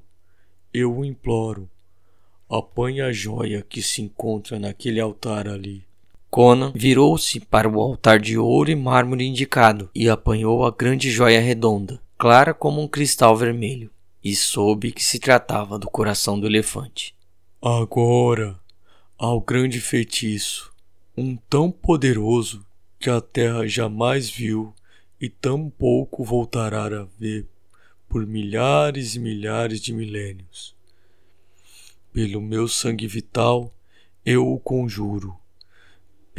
Eu 0.74 0.96
o 0.96 1.06
imploro. 1.06 1.70
Apanhe 2.50 3.02
a 3.02 3.12
joia 3.12 3.62
que 3.68 3.82
se 3.82 4.02
encontra 4.02 4.60
naquele 4.60 5.00
altar 5.00 5.48
ali. 5.48 5.84
Conan 6.30 6.72
virou-se 6.76 7.40
para 7.40 7.68
o 7.68 7.82
altar 7.82 8.20
de 8.20 8.38
ouro 8.38 8.70
e 8.70 8.76
mármore 8.76 9.26
indicado 9.26 9.90
e 9.96 10.08
apanhou 10.08 10.64
a 10.64 10.70
grande 10.70 11.10
joia 11.10 11.42
redonda, 11.42 12.00
clara 12.20 12.54
como 12.54 12.80
um 12.80 12.88
cristal 12.88 13.36
vermelho, 13.36 13.90
e 14.24 14.36
soube 14.36 14.92
que 14.92 15.04
se 15.04 15.18
tratava 15.18 15.80
do 15.80 15.90
coração 15.90 16.40
do 16.40 16.46
elefante. 16.46 17.16
Agora, 17.60 18.60
ao 19.18 19.42
grande 19.42 19.82
feitiço, 19.82 20.72
um 21.18 21.36
tão 21.36 21.72
poderoso 21.72 22.64
que 23.00 23.10
a 23.10 23.20
terra 23.20 23.68
jamais 23.68 24.30
viu 24.30 24.72
e 25.20 25.30
tão 25.30 25.68
pouco 25.68 26.24
voltará 26.24 26.86
a 26.86 27.08
ver 27.18 27.48
por 28.08 28.26
milhares 28.28 29.16
e 29.16 29.20
milhares 29.20 29.82
de 29.82 29.94
milênios. 29.94 30.76
Pelo 32.14 32.40
meu 32.40 32.68
sangue 32.68 33.08
vital, 33.08 33.74
eu 34.24 34.48
o 34.48 34.60
conjuro 34.60 35.39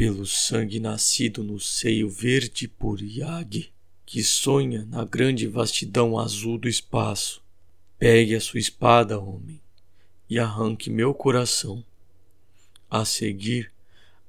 pelo 0.01 0.25
sangue 0.25 0.79
nascido 0.79 1.43
no 1.43 1.59
seio 1.59 2.09
verde 2.09 2.67
por 2.67 2.99
Yag, 2.99 3.71
que 4.03 4.23
sonha 4.23 4.83
na 4.83 5.05
grande 5.05 5.45
vastidão 5.45 6.17
azul 6.17 6.57
do 6.57 6.67
espaço. 6.67 7.39
Pegue 7.99 8.35
a 8.35 8.41
sua 8.41 8.59
espada, 8.59 9.19
homem, 9.19 9.61
e 10.27 10.39
arranque 10.39 10.89
meu 10.89 11.13
coração. 11.13 11.85
A 12.89 13.05
seguir, 13.05 13.71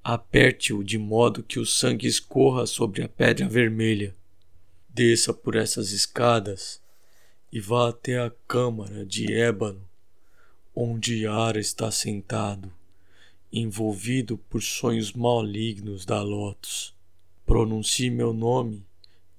aperte-o 0.04 0.84
de 0.84 0.98
modo 0.98 1.42
que 1.42 1.58
o 1.58 1.64
sangue 1.64 2.06
escorra 2.06 2.66
sobre 2.66 3.02
a 3.02 3.08
pedra 3.08 3.48
vermelha. 3.48 4.14
Desça 4.90 5.32
por 5.32 5.56
essas 5.56 5.90
escadas 5.90 6.82
e 7.50 7.58
vá 7.58 7.88
até 7.88 8.18
a 8.18 8.30
câmara 8.46 9.06
de 9.06 9.32
ébano, 9.32 9.88
onde 10.74 11.22
Yara 11.22 11.58
está 11.58 11.90
sentado 11.90 12.70
envolvido 13.52 14.38
por 14.38 14.62
sonhos 14.62 15.12
malignos 15.12 16.06
da 16.06 16.22
Lotus. 16.22 16.94
Pronuncie 17.44 18.08
meu 18.08 18.32
nome 18.32 18.86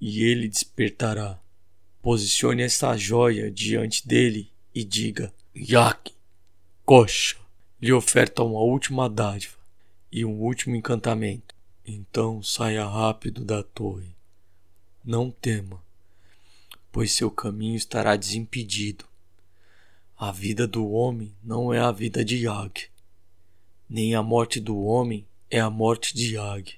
e 0.00 0.22
ele 0.22 0.48
despertará. 0.48 1.40
Posicione 2.00 2.62
essa 2.62 2.96
joia 2.96 3.50
diante 3.50 4.06
dele 4.06 4.52
e 4.74 4.84
diga: 4.84 5.34
Yak, 5.56 6.12
Coxa, 6.84 7.36
lhe 7.80 7.92
oferta 7.92 8.44
uma 8.44 8.60
última 8.60 9.08
dádiva 9.08 9.56
e 10.12 10.24
um 10.24 10.40
último 10.40 10.76
encantamento. 10.76 11.54
Então 11.84 12.42
saia 12.42 12.86
rápido 12.86 13.44
da 13.44 13.62
torre. 13.62 14.14
Não 15.04 15.30
tema, 15.30 15.82
pois 16.92 17.12
seu 17.12 17.30
caminho 17.30 17.76
estará 17.76 18.14
desimpedido. 18.16 19.04
A 20.16 20.30
vida 20.30 20.66
do 20.66 20.90
homem 20.92 21.34
não 21.42 21.72
é 21.74 21.80
a 21.80 21.90
vida 21.90 22.24
de 22.24 22.46
Yag 22.46 22.93
nem 23.88 24.14
a 24.14 24.22
morte 24.22 24.60
do 24.60 24.82
homem 24.82 25.26
é 25.50 25.60
a 25.60 25.68
morte 25.68 26.14
de 26.14 26.34
Yag. 26.36 26.74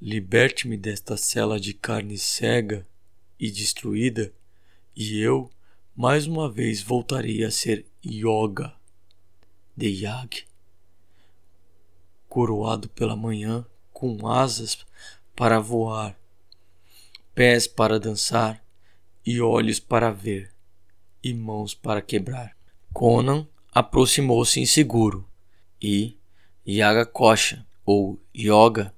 Liberte-me 0.00 0.76
desta 0.76 1.16
cela 1.16 1.60
de 1.60 1.74
carne 1.74 2.16
cega 2.16 2.86
e 3.38 3.50
destruída, 3.50 4.32
e 4.96 5.18
eu, 5.18 5.50
mais 5.94 6.26
uma 6.26 6.50
vez, 6.50 6.80
voltarei 6.80 7.44
a 7.44 7.50
ser 7.50 7.84
Yoga 8.04 8.74
de 9.76 9.88
Yag, 10.04 10.44
coroado 12.28 12.88
pela 12.88 13.14
manhã, 13.14 13.64
com 13.92 14.26
asas 14.26 14.86
para 15.36 15.60
voar, 15.60 16.18
pés 17.34 17.66
para 17.66 18.00
dançar, 18.00 18.64
e 19.24 19.40
olhos 19.40 19.78
para 19.78 20.10
ver, 20.10 20.50
e 21.22 21.34
mãos 21.34 21.74
para 21.74 22.00
quebrar. 22.00 22.56
Conan 22.92 23.46
aproximou-se 23.72 24.58
inseguro 24.58 25.27
e 25.80 26.18
Yaga 26.66 27.06
Kosha, 27.06 27.66
ou 27.84 28.20
Yoga, 28.36 28.94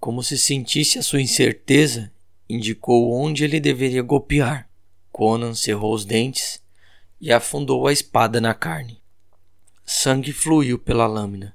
como 0.00 0.22
se 0.22 0.38
sentisse 0.38 0.98
a 0.98 1.02
sua 1.02 1.20
incerteza, 1.20 2.10
indicou 2.48 3.12
onde 3.12 3.44
ele 3.44 3.60
deveria 3.60 4.02
golpear. 4.02 4.68
Conan 5.12 5.54
cerrou 5.54 5.94
os 5.94 6.04
dentes 6.04 6.62
e 7.20 7.32
afundou 7.32 7.86
a 7.86 7.92
espada 7.92 8.40
na 8.40 8.54
carne. 8.54 9.02
Sangue 9.84 10.32
fluiu 10.32 10.78
pela 10.78 11.06
lâmina 11.06 11.54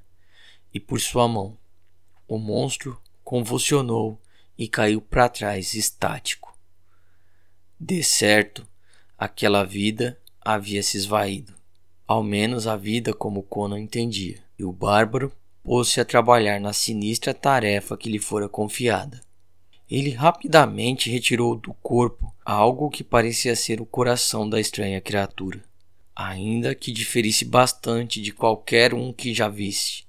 e 0.74 0.80
por 0.80 1.00
sua 1.00 1.28
mão. 1.28 1.58
O 2.28 2.38
monstro 2.38 3.02
convulsionou 3.24 4.22
e 4.58 4.68
caiu 4.68 5.02
para 5.02 5.30
trás 5.30 5.74
estático. 5.74 6.56
De 7.80 8.04
certo, 8.04 8.68
aquela 9.18 9.64
vida 9.64 10.20
havia 10.40 10.84
se 10.84 10.98
esvaído, 10.98 11.56
ao 12.06 12.22
menos 12.22 12.68
a 12.68 12.76
vida 12.76 13.14
como 13.14 13.42
Conan 13.42 13.80
entendia 13.80 14.49
e 14.60 14.66
o 14.66 14.74
bárbaro 14.74 15.32
pôs-se 15.64 16.02
a 16.02 16.06
trabalhar 16.06 16.60
na 16.60 16.74
sinistra 16.74 17.34
tarefa 17.34 17.96
que 17.96 18.10
lhe 18.10 18.20
fora 18.20 18.50
confiada. 18.50 19.22
Ele 19.90 20.12
rapidamente 20.12 21.10
retirou 21.10 21.56
do 21.56 21.74
corpo 21.76 22.34
algo 22.46 22.90
que 22.90 23.04
parecia 23.04 23.56
ser 23.56 23.80
o 23.80 23.86
coração 23.86 24.48
da 24.48 24.60
estranha 24.60 25.00
criatura, 25.00 25.64
ainda 26.16 26.76
que 26.76 26.92
diferisse 26.92 27.46
bastante 27.46 28.22
de 28.22 28.32
qualquer 28.32 28.94
um 28.94 29.14
que 29.14 29.34
já 29.34 29.48
visse, 29.48 30.04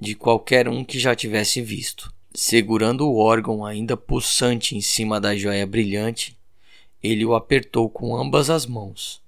de 0.00 0.14
qualquer 0.14 0.68
um 0.68 0.84
que 0.84 0.98
já 0.98 1.14
tivesse 1.14 1.60
visto. 1.60 2.14
Segurando 2.32 3.08
o 3.08 3.16
órgão 3.16 3.64
ainda 3.64 3.96
pulsante 3.96 4.76
em 4.76 4.80
cima 4.80 5.20
da 5.20 5.34
joia 5.34 5.66
brilhante, 5.66 6.36
ele 7.02 7.24
o 7.24 7.34
apertou 7.34 7.88
com 7.88 8.16
ambas 8.16 8.50
as 8.50 8.66
mãos, 8.66 9.22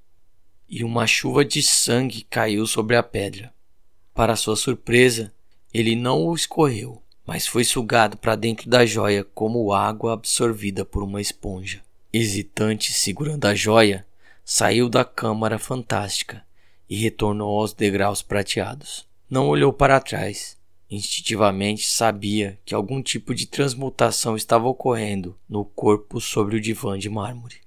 e 0.69 0.85
uma 0.85 1.07
chuva 1.07 1.45
de 1.45 1.63
sangue 1.63 2.23
caiu 2.29 2.67
sobre 2.67 2.97
a 2.97 3.03
pedra. 3.03 3.53
Para 4.19 4.35
sua 4.35 4.57
surpresa, 4.57 5.33
ele 5.73 5.95
não 5.95 6.27
o 6.27 6.35
escorreu, 6.35 7.01
mas 7.25 7.47
foi 7.47 7.63
sugado 7.63 8.17
para 8.17 8.35
dentro 8.35 8.69
da 8.69 8.85
joia 8.85 9.23
como 9.23 9.73
água 9.73 10.13
absorvida 10.13 10.85
por 10.85 11.05
uma 11.05 11.21
esponja. 11.21 11.85
Hesitante, 12.13 12.93
segurando 12.93 13.45
a 13.45 13.55
joia, 13.55 14.05
saiu 14.45 14.89
da 14.89 15.05
câmara 15.05 15.57
fantástica 15.57 16.45
e 16.91 16.97
retornou 16.97 17.61
aos 17.61 17.73
degraus 17.73 18.21
prateados. 18.21 19.07
Não 19.31 19.47
olhou 19.47 19.73
para 19.73 20.01
trás. 20.01 20.57
Instintivamente 20.91 21.87
sabia 21.87 22.59
que 22.65 22.75
algum 22.75 23.01
tipo 23.01 23.33
de 23.33 23.47
transmutação 23.47 24.35
estava 24.35 24.67
ocorrendo 24.67 25.39
no 25.49 25.65
corpo 25.65 26.21
sobre 26.21 26.57
o 26.57 26.61
divã 26.61 26.99
de 26.99 27.09
mármore. 27.09 27.59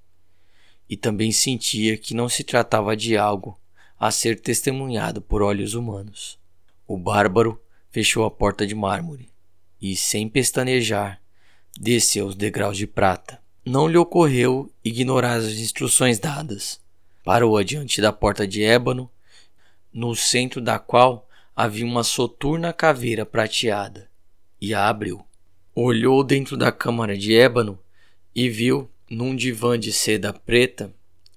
E 0.90 0.98
também 0.98 1.32
sentia 1.32 1.98
que 1.98 2.14
não 2.14 2.28
se 2.28 2.44
tratava 2.44 2.94
de 2.98 3.16
algo 3.16 3.58
a 3.98 4.12
ser 4.12 4.38
testemunhado 4.38 5.22
por 5.22 5.42
olhos 5.42 5.76
humanos. 5.76 6.41
O 6.92 6.98
bárbaro 6.98 7.58
fechou 7.90 8.26
a 8.26 8.30
porta 8.30 8.68
de 8.68 8.76
mármore 8.76 9.30
e, 9.82 9.96
sem 9.96 10.28
pestanejar, 10.28 11.22
desceu 11.80 12.26
os 12.26 12.36
degraus 12.36 12.76
de 12.76 12.86
prata. 12.86 13.40
Não 13.66 13.88
lhe 13.88 13.96
ocorreu 13.96 14.70
ignorar 14.84 15.36
as 15.36 15.46
instruções 15.54 16.20
dadas. 16.20 16.82
Parou 17.24 17.56
adiante 17.56 18.02
da 18.02 18.12
porta 18.12 18.46
de 18.46 18.62
ébano, 18.62 19.10
no 19.94 20.14
centro 20.14 20.60
da 20.60 20.80
qual 20.80 21.30
havia 21.56 21.86
uma 21.86 22.04
soturna 22.04 22.74
caveira 22.74 23.26
prateada, 23.26 24.10
e 24.60 24.74
a 24.74 24.90
abriu. 24.90 25.24
Olhou 25.74 26.26
dentro 26.26 26.58
da 26.58 26.74
câmara 26.74 27.18
de 27.18 27.34
ébano 27.34 27.80
e 28.36 28.50
viu, 28.50 28.92
num 29.10 29.34
divã 29.34 29.80
de 29.80 29.94
seda 29.94 30.34
preta, 30.34 30.94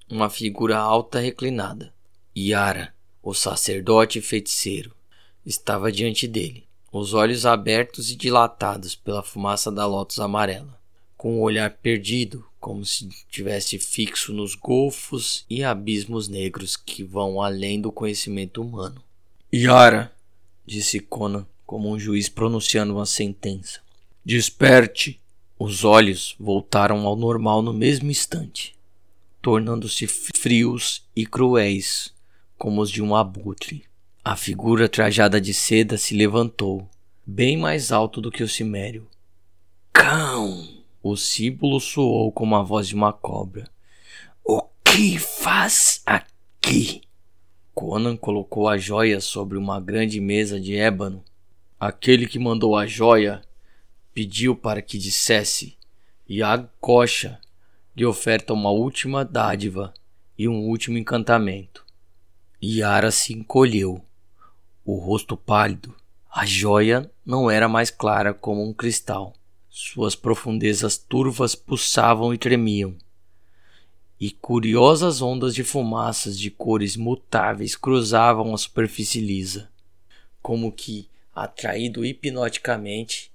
uma 0.09 0.29
figura 0.29 0.77
alta 0.77 1.17
reclinada. 1.17 1.93
Yara, 2.37 2.93
o 3.23 3.33
sacerdote 3.33 4.19
feiticeiro 4.19 4.93
estava 5.45 5.91
diante 5.91 6.27
dele, 6.27 6.65
os 6.91 7.13
olhos 7.13 7.45
abertos 7.45 8.09
e 8.09 8.15
dilatados 8.15 8.95
pela 8.95 9.21
fumaça 9.21 9.71
da 9.71 9.85
lótus 9.85 10.19
amarela, 10.19 10.79
com 11.17 11.37
o 11.37 11.41
olhar 11.41 11.69
perdido, 11.71 12.45
como 12.59 12.83
se 12.83 13.07
estivesse 13.07 13.77
fixo 13.77 14.33
nos 14.33 14.55
golfos 14.55 15.45
e 15.49 15.63
abismos 15.63 16.27
negros 16.27 16.75
que 16.75 17.03
vão 17.03 17.41
além 17.41 17.79
do 17.79 17.91
conhecimento 17.91 18.61
humano. 18.61 19.03
Yara, 19.53 20.11
disse 20.65 20.99
Conan, 20.99 21.45
como 21.65 21.89
um 21.89 21.99
juiz 21.99 22.27
pronunciando 22.27 22.93
uma 22.93 23.05
sentença. 23.05 23.81
Desperte! 24.23 25.19
Os 25.57 25.85
olhos 25.85 26.35
voltaram 26.37 27.05
ao 27.07 27.15
normal 27.15 27.61
no 27.61 27.71
mesmo 27.71 28.11
instante, 28.11 28.75
tornando-se 29.41 30.05
frios 30.05 31.03
e 31.15 31.25
cruéis, 31.25 32.13
como 32.57 32.81
os 32.81 32.91
de 32.91 33.01
um 33.01 33.15
abutre. 33.15 33.85
A 34.27 34.35
figura 34.35 34.89
trajada 34.89 35.39
de 35.39 35.53
seda 35.53 35.99
se 35.99 36.15
levantou, 36.15 36.89
bem 37.23 37.55
mais 37.55 37.91
alto 37.91 38.19
do 38.19 38.31
que 38.31 38.41
o 38.41 38.49
cimério. 38.49 39.07
Cão! 39.93 40.67
O 41.03 41.15
símbolo 41.15 41.79
soou 41.79 42.31
como 42.31 42.55
a 42.55 42.63
voz 42.63 42.87
de 42.87 42.95
uma 42.95 43.13
cobra. 43.13 43.69
O 44.43 44.63
que 44.83 45.19
faz 45.19 46.01
aqui? 46.07 47.01
Conan 47.71 48.17
colocou 48.17 48.67
a 48.67 48.79
joia 48.79 49.21
sobre 49.21 49.59
uma 49.59 49.79
grande 49.79 50.19
mesa 50.19 50.59
de 50.59 50.75
ébano. 50.75 51.23
Aquele 51.79 52.25
que 52.25 52.39
mandou 52.39 52.75
a 52.75 52.87
joia 52.87 53.43
pediu 54.11 54.55
para 54.55 54.81
que 54.81 54.97
dissesse: 54.97 55.77
Yag 56.27 56.67
Kosha 56.81 57.39
lhe 57.95 58.03
oferta 58.03 58.53
uma 58.53 58.71
última 58.71 59.23
dádiva 59.23 59.93
e 60.35 60.49
um 60.49 60.61
último 60.61 60.97
encantamento. 60.97 61.85
Yara 62.59 63.11
se 63.11 63.31
encolheu, 63.31 64.03
o 64.85 64.95
rosto 64.97 65.35
pálido. 65.35 65.93
A 66.31 66.45
joia 66.45 67.11
não 67.25 67.49
era 67.49 67.67
mais 67.67 67.89
clara 67.89 68.33
como 68.33 68.63
um 68.63 68.71
cristal. 68.71 69.33
Suas 69.69 70.15
profundezas 70.15 70.97
turvas 70.97 71.55
pulsavam 71.55 72.33
e 72.33 72.37
tremiam 72.37 72.95
e 74.19 74.31
curiosas 74.31 75.21
ondas 75.21 75.53
de 75.53 75.63
fumaças 75.63 76.39
de 76.39 76.49
cores 76.49 76.95
mutáveis 76.95 77.75
cruzavam 77.75 78.53
a 78.53 78.57
superfície 78.57 79.19
lisa. 79.19 79.69
Como 80.41 80.71
que, 80.71 81.09
atraído 81.33 82.05
hipnoticamente, 82.05 83.31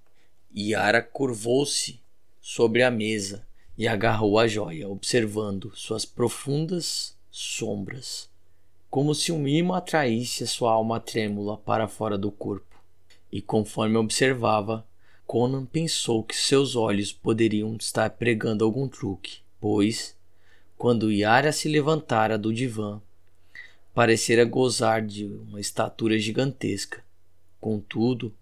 Yara 0.56 1.02
curvou-se 1.02 2.00
sobre 2.40 2.82
a 2.82 2.90
mesa 2.90 3.46
e 3.76 3.86
agarrou 3.86 4.38
a 4.38 4.48
joia, 4.48 4.88
observando 4.88 5.72
suas 5.74 6.04
profundas 6.04 7.14
sombras, 7.30 8.29
como 8.90 9.14
se 9.14 9.30
um 9.30 9.46
imã 9.46 9.76
atraísse 9.76 10.42
a 10.42 10.46
sua 10.48 10.72
alma 10.72 10.98
trêmula 10.98 11.56
para 11.56 11.86
fora 11.86 12.18
do 12.18 12.30
corpo. 12.30 12.76
E 13.30 13.40
conforme 13.40 13.96
observava, 13.96 14.84
Conan 15.24 15.64
pensou 15.64 16.24
que 16.24 16.34
seus 16.34 16.74
olhos 16.74 17.12
poderiam 17.12 17.76
estar 17.76 18.10
pregando 18.10 18.64
algum 18.64 18.88
truque, 18.88 19.38
pois 19.60 20.16
quando 20.76 21.12
Yara 21.12 21.52
se 21.52 21.68
levantara 21.68 22.36
do 22.36 22.52
divã, 22.52 23.00
parecera 23.94 24.44
gozar 24.44 25.02
de 25.06 25.26
uma 25.26 25.60
estatura 25.60 26.18
gigantesca. 26.18 27.04
Contudo, 27.60 28.34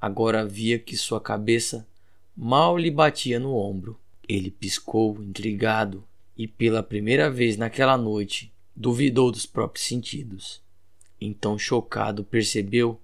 agora 0.00 0.46
via 0.46 0.78
que 0.78 0.96
sua 0.96 1.20
cabeça 1.20 1.84
mal 2.36 2.78
lhe 2.78 2.90
batia 2.90 3.40
no 3.40 3.56
ombro. 3.56 3.98
Ele 4.28 4.52
piscou, 4.52 5.20
intrigado, 5.20 6.04
e 6.36 6.46
pela 6.46 6.82
primeira 6.82 7.28
vez 7.28 7.56
naquela 7.56 7.96
noite 7.96 8.52
duvidou 8.80 9.30
dos 9.30 9.44
próprios 9.44 9.84
sentidos. 9.84 10.62
Então, 11.20 11.58
chocado, 11.58 12.24
percebeu 12.24 12.98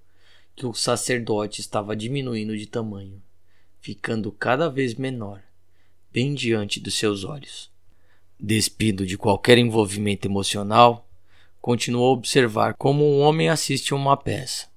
que 0.54 0.64
o 0.64 0.72
sacerdote 0.72 1.60
estava 1.60 1.94
diminuindo 1.94 2.56
de 2.56 2.66
tamanho, 2.66 3.22
ficando 3.78 4.32
cada 4.32 4.70
vez 4.70 4.94
menor, 4.94 5.42
bem 6.10 6.32
diante 6.32 6.80
dos 6.80 6.94
seus 6.94 7.24
olhos. 7.24 7.70
Despido 8.40 9.04
de 9.04 9.18
qualquer 9.18 9.58
envolvimento 9.58 10.26
emocional, 10.26 11.06
continuou 11.60 12.08
a 12.08 12.12
observar 12.12 12.72
como 12.78 13.04
um 13.04 13.20
homem 13.20 13.50
assiste 13.50 13.92
a 13.92 13.96
uma 13.96 14.16
peça, 14.16 14.68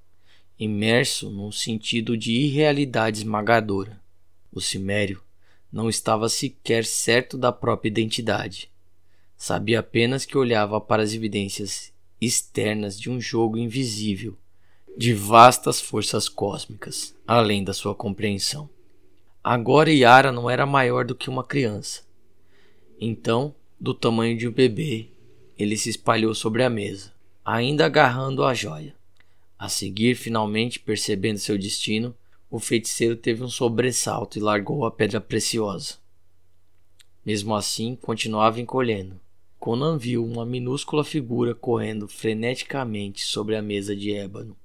imerso 0.60 1.30
num 1.30 1.50
sentido 1.50 2.18
de 2.18 2.34
irrealidade 2.34 3.20
esmagadora. 3.20 4.02
O 4.52 4.60
cimério 4.60 5.24
não 5.72 5.88
estava 5.90 6.28
sequer 6.28 6.84
certo 6.84 7.38
da 7.38 7.54
própria 7.54 7.88
identidade. 7.88 8.70
Sabia 9.40 9.80
apenas 9.80 10.24
que 10.24 10.38
olhava 10.38 10.80
para 10.80 11.02
as 11.02 11.16
evidências 11.16 11.92
externas 12.22 13.00
de 13.00 13.10
um 13.10 13.20
jogo 13.20 13.58
invisível, 13.58 14.38
de 14.96 15.16
vastas 15.16 15.82
forças 15.82 16.30
cósmicas, 16.30 17.16
além 17.26 17.64
da 17.64 17.74
sua 17.74 17.96
compreensão. 17.96 18.70
Agora 19.44 19.90
Yara 19.90 20.32
não 20.32 20.48
era 20.48 20.68
maior 20.68 21.04
do 21.04 21.16
que 21.16 21.30
uma 21.30 21.44
criança 21.44 22.08
então, 23.02 23.56
do 23.80 23.94
tamanho 23.94 24.38
de 24.38 24.46
um 24.46 24.52
bebê, 24.52 25.08
ele 25.58 25.78
se 25.78 25.90
espalhou 25.90 26.36
sobre 26.36 26.64
a 26.64 26.70
mesa, 26.70 27.14
ainda 27.46 27.86
agarrando 27.86 28.44
a 28.44 28.54
joia. 28.54 28.94
A 29.58 29.70
seguir, 29.70 30.16
finalmente 30.16 30.80
percebendo 30.80 31.40
seu 31.40 31.58
destino, 31.58 32.14
o 32.52 32.60
feiticeiro 32.60 33.16
teve 33.16 33.42
um 33.42 33.50
sobressalto 33.50 34.38
e 34.38 34.42
largou 34.42 34.86
a 34.86 34.92
pedra 34.92 35.22
preciosa. 35.22 35.96
Mesmo 37.26 37.56
assim, 37.56 37.96
continuava 37.96 38.60
encolhendo. 38.60 39.20
Conan 39.60 39.98
viu 39.98 40.26
uma 40.26 40.46
minúscula 40.46 41.04
figura 41.04 41.54
correndo 41.54 42.08
freneticamente 42.08 43.24
sobre 43.24 43.58
a 43.58 43.62
mesa 43.62 43.94
de 43.94 44.14
ébano, 44.14 44.56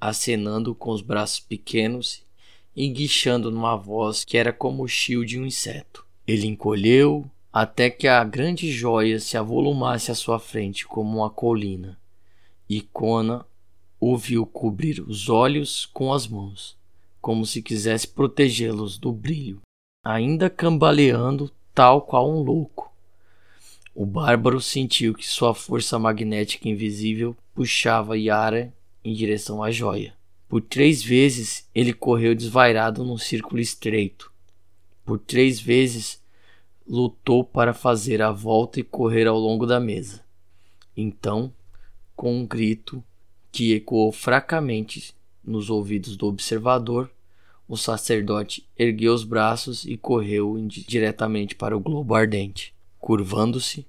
acenando 0.00 0.74
com 0.74 0.90
os 0.90 1.00
braços 1.00 1.38
pequenos 1.38 2.24
e 2.74 2.88
guichando 2.88 3.48
numa 3.48 3.76
voz 3.76 4.24
que 4.24 4.36
era 4.36 4.52
como 4.52 4.82
o 4.82 4.88
chio 4.88 5.24
de 5.24 5.38
um 5.38 5.46
inseto. 5.46 6.04
Ele 6.26 6.48
encolheu, 6.48 7.30
até 7.52 7.88
que 7.90 8.08
a 8.08 8.24
grande 8.24 8.72
joia 8.72 9.20
se 9.20 9.36
avolumasse 9.36 10.10
à 10.10 10.16
sua 10.16 10.40
frente 10.40 10.84
como 10.84 11.18
uma 11.18 11.30
colina, 11.30 11.96
e 12.68 12.80
Conan 12.80 13.44
o 14.00 14.16
viu 14.16 14.44
cobrir 14.44 15.00
os 15.00 15.28
olhos 15.28 15.86
com 15.86 16.12
as 16.12 16.26
mãos, 16.26 16.76
como 17.20 17.46
se 17.46 17.62
quisesse 17.62 18.08
protegê-los 18.08 18.98
do 18.98 19.12
brilho, 19.12 19.60
ainda 20.04 20.50
cambaleando 20.50 21.52
tal 21.72 22.02
qual 22.02 22.28
um 22.28 22.42
louco. 22.42 22.89
O 23.94 24.06
bárbaro 24.06 24.60
sentiu 24.60 25.14
que 25.14 25.26
sua 25.26 25.52
força 25.52 25.98
magnética 25.98 26.68
invisível 26.68 27.36
puxava 27.54 28.16
Yara 28.16 28.72
em 29.04 29.12
direção 29.12 29.62
à 29.62 29.70
joia. 29.70 30.14
Por 30.48 30.60
três 30.60 31.02
vezes 31.02 31.68
ele 31.74 31.92
correu 31.92 32.34
desvairado 32.34 33.04
num 33.04 33.18
círculo 33.18 33.60
estreito. 33.60 34.32
Por 35.04 35.18
três 35.18 35.60
vezes 35.60 36.20
lutou 36.86 37.44
para 37.44 37.74
fazer 37.74 38.22
a 38.22 38.30
volta 38.30 38.80
e 38.80 38.84
correr 38.84 39.26
ao 39.26 39.38
longo 39.38 39.66
da 39.66 39.78
mesa. 39.78 40.22
Então, 40.96 41.52
com 42.16 42.40
um 42.40 42.46
grito 42.46 43.02
que 43.50 43.72
ecoou 43.74 44.12
fracamente 44.12 45.14
nos 45.44 45.70
ouvidos 45.70 46.16
do 46.16 46.26
observador, 46.26 47.10
o 47.68 47.76
sacerdote 47.76 48.66
ergueu 48.76 49.14
os 49.14 49.24
braços 49.24 49.84
e 49.84 49.96
correu 49.96 50.56
diretamente 50.66 51.54
para 51.54 51.76
o 51.76 51.80
globo 51.80 52.14
ardente. 52.14 52.74
Curvando-se, 53.00 53.86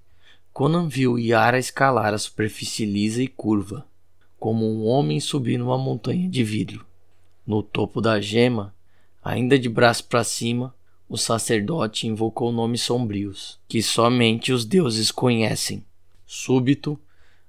Conan 0.54 0.88
viu 0.88 1.20
Yara 1.20 1.60
escalar 1.60 2.14
a 2.14 2.18
superfície 2.18 2.86
lisa 2.86 3.22
e 3.22 3.28
curva, 3.28 3.86
como 4.40 4.66
um 4.66 4.88
homem 4.88 5.20
subindo 5.20 5.66
uma 5.66 5.78
montanha 5.78 6.30
de 6.30 6.44
vidro. 6.44 6.86
No 7.46 7.62
topo 7.62 8.00
da 8.00 8.22
gema, 8.22 8.74
ainda 9.24 9.60
de 9.60 9.68
braço 9.68 10.06
para 10.06 10.24
cima, 10.24 10.74
o 11.10 11.18
sacerdote 11.18 12.08
invocou 12.08 12.54
nomes 12.54 12.82
sombrios, 12.84 13.60
que 13.68 13.84
somente 13.84 14.54
os 14.54 14.64
deuses 14.64 15.12
conhecem. 15.12 15.86
Súbito, 16.26 16.98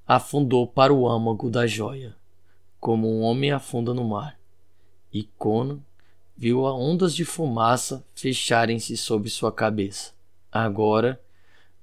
afundou 0.04 0.66
para 0.66 0.92
o 0.92 1.08
âmago 1.08 1.48
da 1.48 1.64
joia, 1.64 2.16
como 2.80 3.08
um 3.08 3.22
homem 3.22 3.52
afunda 3.52 3.94
no 3.94 4.04
mar. 4.04 4.36
E 5.12 5.22
Conan 5.38 5.78
viu 6.36 6.66
as 6.66 6.74
ondas 6.74 7.14
de 7.14 7.24
fumaça 7.24 8.04
fecharem-se 8.16 8.96
sobre 8.96 9.30
sua 9.30 9.52
cabeça. 9.52 10.12
Agora 10.50 11.21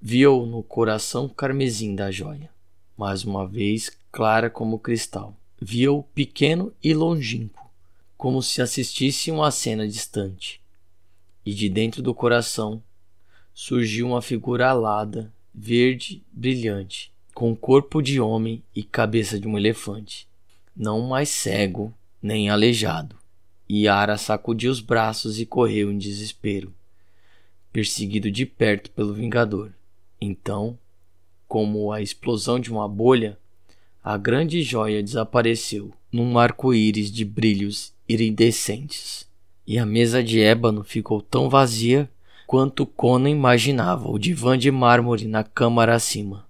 viu 0.02 0.46
no 0.46 0.64
coração 0.64 1.28
carmesim 1.28 1.96
da 1.96 2.10
joia, 2.12 2.50
mais 2.98 3.24
uma 3.24 3.48
vez 3.48 3.92
clara 4.12 4.50
como 4.50 4.80
cristal. 4.80 5.36
Viu 5.62 6.06
pequeno 6.16 6.74
e 6.82 6.94
longínquo, 6.94 7.70
como 8.18 8.42
se 8.42 8.62
assistisse 8.62 9.30
uma 9.30 9.52
cena 9.52 9.88
distante 9.88 10.62
e 11.50 11.54
de 11.54 11.68
dentro 11.68 12.02
do 12.02 12.14
coração 12.14 12.82
surgiu 13.54 14.08
uma 14.08 14.22
figura 14.22 14.70
alada, 14.70 15.34
verde, 15.54 16.24
brilhante, 16.32 17.12
com 17.34 17.56
corpo 17.56 18.02
de 18.02 18.20
homem 18.22 18.62
e 18.76 18.84
cabeça 18.84 19.40
de 19.40 19.48
um 19.48 19.58
elefante, 19.58 20.28
não 20.76 21.02
mais 21.02 21.30
cego 21.30 21.92
nem 22.22 22.50
aleijado. 22.50 23.16
Yara 23.70 24.18
sacudiu 24.18 24.72
os 24.72 24.80
braços 24.80 25.40
e 25.40 25.46
correu 25.46 25.92
em 25.92 25.98
desespero, 25.98 26.72
perseguido 27.74 28.30
de 28.32 28.46
perto 28.46 28.92
pelo 28.92 29.14
Vingador. 29.14 29.72
Então, 30.22 30.78
como 31.48 31.92
a 31.92 32.02
explosão 32.02 32.60
de 32.60 32.72
uma 32.72 32.88
bolha, 32.88 33.38
a 34.04 34.18
grande 34.18 34.62
joia 34.62 35.04
desapareceu 35.04 35.92
num 36.12 36.38
arco-íris 36.38 37.12
de 37.12 37.24
brilhos 37.26 37.94
iridescentes 38.08 39.28
e 39.66 39.78
a 39.78 39.86
mesa 39.86 40.24
de 40.24 40.42
ébano 40.42 40.84
ficou 40.84 41.22
tão 41.22 41.50
vazia 41.50 42.10
quanto 42.48 42.88
Conan 42.88 43.30
imaginava 43.30 44.10
o 44.10 44.18
divã 44.18 44.58
de 44.58 44.72
mármore 44.72 45.28
na 45.28 45.44
câmara 45.44 45.94
acima, 45.94 46.48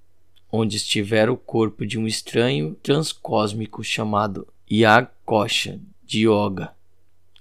onde 0.51 0.77
estivera 0.77 1.31
o 1.31 1.37
corpo 1.37 1.85
de 1.85 1.99
um 1.99 2.07
estranho 2.07 2.75
transcósmico 2.81 3.83
chamado 3.83 4.47
Yag 4.71 5.09
Kosha 5.25 5.79
de 6.05 6.27
Yoga. 6.27 6.71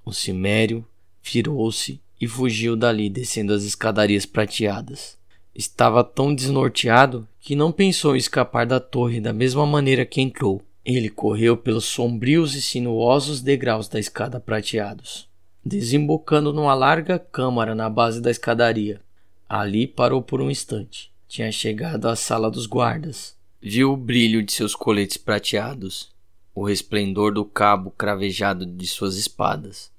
O 0.05 0.13
cimério 0.13 0.85
virou-se 1.23 2.01
e 2.21 2.27
fugiu 2.27 2.75
dali 2.75 3.09
descendo 3.11 3.53
as 3.53 3.63
escadarias 3.63 4.27
prateadas. 4.27 5.18
Estava 5.59 6.03
tão 6.03 6.35
desnorteado 6.35 7.29
que 7.39 7.55
não 7.55 7.71
pensou 7.71 8.15
em 8.15 8.19
escapar 8.19 8.65
da 8.65 8.81
torre 8.81 9.21
da 9.21 9.35
mesma 9.35 9.67
maneira 9.67 10.07
que 10.07 10.23
entrou. 10.23 10.63
Ele 10.83 11.11
correu 11.11 11.55
pelos 11.55 11.85
sombrios 11.85 12.55
e 12.55 12.63
sinuosos 12.63 13.43
degraus 13.43 13.89
da 13.89 14.01
escada 14.01 14.41
prateados 14.41 15.29
desembocando 15.69 16.53
numa 16.53 16.75
larga 16.75 17.19
câmara 17.19 17.75
na 17.75 17.91
base 17.91 18.21
da 18.21 18.31
escadaria. 18.31 19.01
Ali 19.49 19.87
parou 19.87 20.23
por 20.23 20.41
um 20.41 20.51
instante. 20.51 21.13
Tinha 21.29 21.53
chegado 21.53 22.09
à 22.09 22.17
sala 22.17 22.51
dos 22.51 22.67
guardas. 22.67 23.37
Viu 23.61 23.93
o 23.93 23.97
brilho 23.97 24.43
de 24.43 24.53
seus 24.53 24.75
coletes 24.75 25.17
prateados, 25.17 26.11
o 26.55 26.65
resplendor 26.65 27.35
do 27.35 27.45
cabo 27.45 27.91
cravejado 27.91 28.65
de 28.65 28.87
suas 28.87 29.17
espadas. 29.17 29.91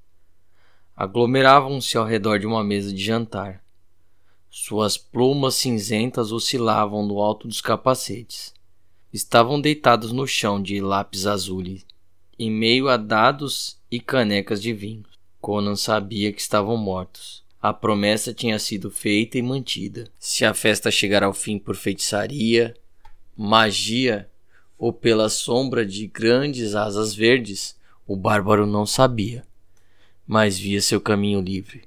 Aglomeravam-se 0.96 1.98
ao 1.98 2.06
redor 2.06 2.40
de 2.40 2.48
uma 2.48 2.64
mesa 2.64 2.92
de 2.92 3.04
jantar. 3.04 3.62
Suas 4.52 4.98
plumas 4.98 5.54
cinzentas 5.56 6.32
oscilavam 6.32 7.06
no 7.06 7.20
alto 7.20 7.48
dos 7.48 7.62
capacetes. 7.62 8.52
Estavam 9.14 9.62
deitados 9.62 10.12
no 10.12 10.26
chão 10.26 10.60
de 10.60 10.82
lápis 10.82 11.28
azul, 11.28 11.64
em 12.38 12.50
meio 12.50 12.90
a 12.90 12.98
dados 12.98 13.78
e 13.92 14.00
canecas 14.00 14.60
de 14.60 14.74
vinho. 14.74 15.06
Conan 15.40 15.76
sabia 15.76 16.34
que 16.34 16.42
estavam 16.42 16.76
mortos. 16.78 17.44
A 17.62 17.72
promessa 17.72 18.34
tinha 18.34 18.58
sido 18.58 18.90
feita 18.90 19.38
e 19.38 19.42
mantida. 19.42 20.10
Se 20.18 20.44
a 20.44 20.54
festa 20.56 20.90
chegar 20.90 21.24
ao 21.24 21.34
fim 21.34 21.60
por 21.60 21.76
feitiçaria, 21.76 22.76
magia 23.38 24.28
ou 24.80 24.92
pela 24.92 25.30
sombra 25.30 25.86
de 25.86 26.08
grandes 26.08 26.74
asas 26.74 27.14
verdes, 27.14 27.78
o 28.08 28.16
bárbaro 28.16 28.66
não 28.66 28.86
sabia, 28.86 29.46
mas 30.26 30.58
via 30.58 30.82
seu 30.82 31.00
caminho 31.00 31.40
livre. 31.40 31.84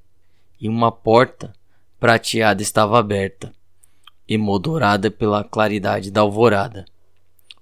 E 0.60 0.68
uma 0.68 0.92
porta 0.92 1.52
prateada 2.02 2.60
estava 2.60 2.98
aberta, 2.98 3.54
emoldurada 4.28 5.08
pela 5.08 5.44
claridade 5.44 6.10
da 6.10 6.22
alvorada. 6.22 6.84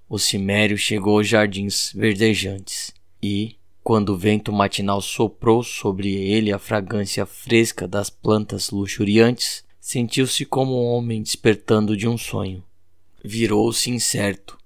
O 0.09 0.17
cimério 0.17 0.75
chegou 0.79 1.19
aos 1.19 1.27
jardins 1.27 1.93
verdejantes 1.93 2.91
e, 3.21 3.55
quando 3.83 4.09
o 4.09 4.17
vento 4.17 4.51
matinal 4.51 4.99
soprou 4.99 5.61
sobre 5.61 6.15
ele 6.15 6.51
a 6.51 6.57
fragrância 6.57 7.23
fresca 7.23 7.87
das 7.87 8.09
plantas 8.09 8.71
luxuriantes, 8.71 9.63
sentiu-se 9.79 10.43
como 10.43 10.73
um 10.73 10.87
homem 10.87 11.21
despertando 11.21 11.95
de 11.95 12.07
um 12.07 12.17
sonho. 12.17 12.63
Virou-se 13.23 13.91
incerto 13.91 14.57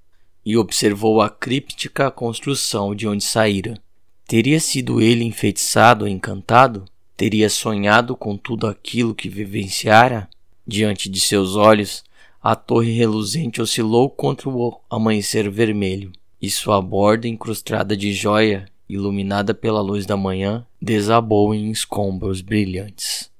e 0.45 0.55
observou 0.55 1.19
a 1.19 1.29
críptica 1.29 2.09
construção 2.09 2.95
de 2.95 3.09
onde 3.09 3.25
saíra. 3.25 3.77
Teria 4.25 4.61
sido 4.61 5.01
ele 5.01 5.25
enfeitiçado 5.25 6.05
ou 6.05 6.09
encantado? 6.09 6.85
Teria 7.17 7.49
sonhado 7.49 8.13
com 8.15 8.35
tudo 8.35 8.67
aquilo 8.67 9.15
que 9.15 9.29
vivenciara? 9.29 10.29
Diante 10.67 11.09
de 11.09 11.19
seus 11.19 11.55
olhos, 11.55 12.03
a 12.43 12.55
torre 12.55 12.91
reluzente 12.91 13.61
oscilou 13.61 14.09
contra 14.09 14.49
o 14.49 14.81
amanhecer 14.89 15.49
vermelho, 15.49 16.11
e 16.41 16.49
sua 16.49 16.81
borda 16.81 17.27
incrustada 17.27 17.95
de 17.95 18.13
joia 18.13 18.65
iluminada 18.87 19.53
pela 19.53 19.81
luz 19.81 20.05
da 20.05 20.17
manhã, 20.17 20.65
desabou 20.81 21.55
em 21.55 21.71
escombros 21.71 22.41
brilhantes. 22.41 23.31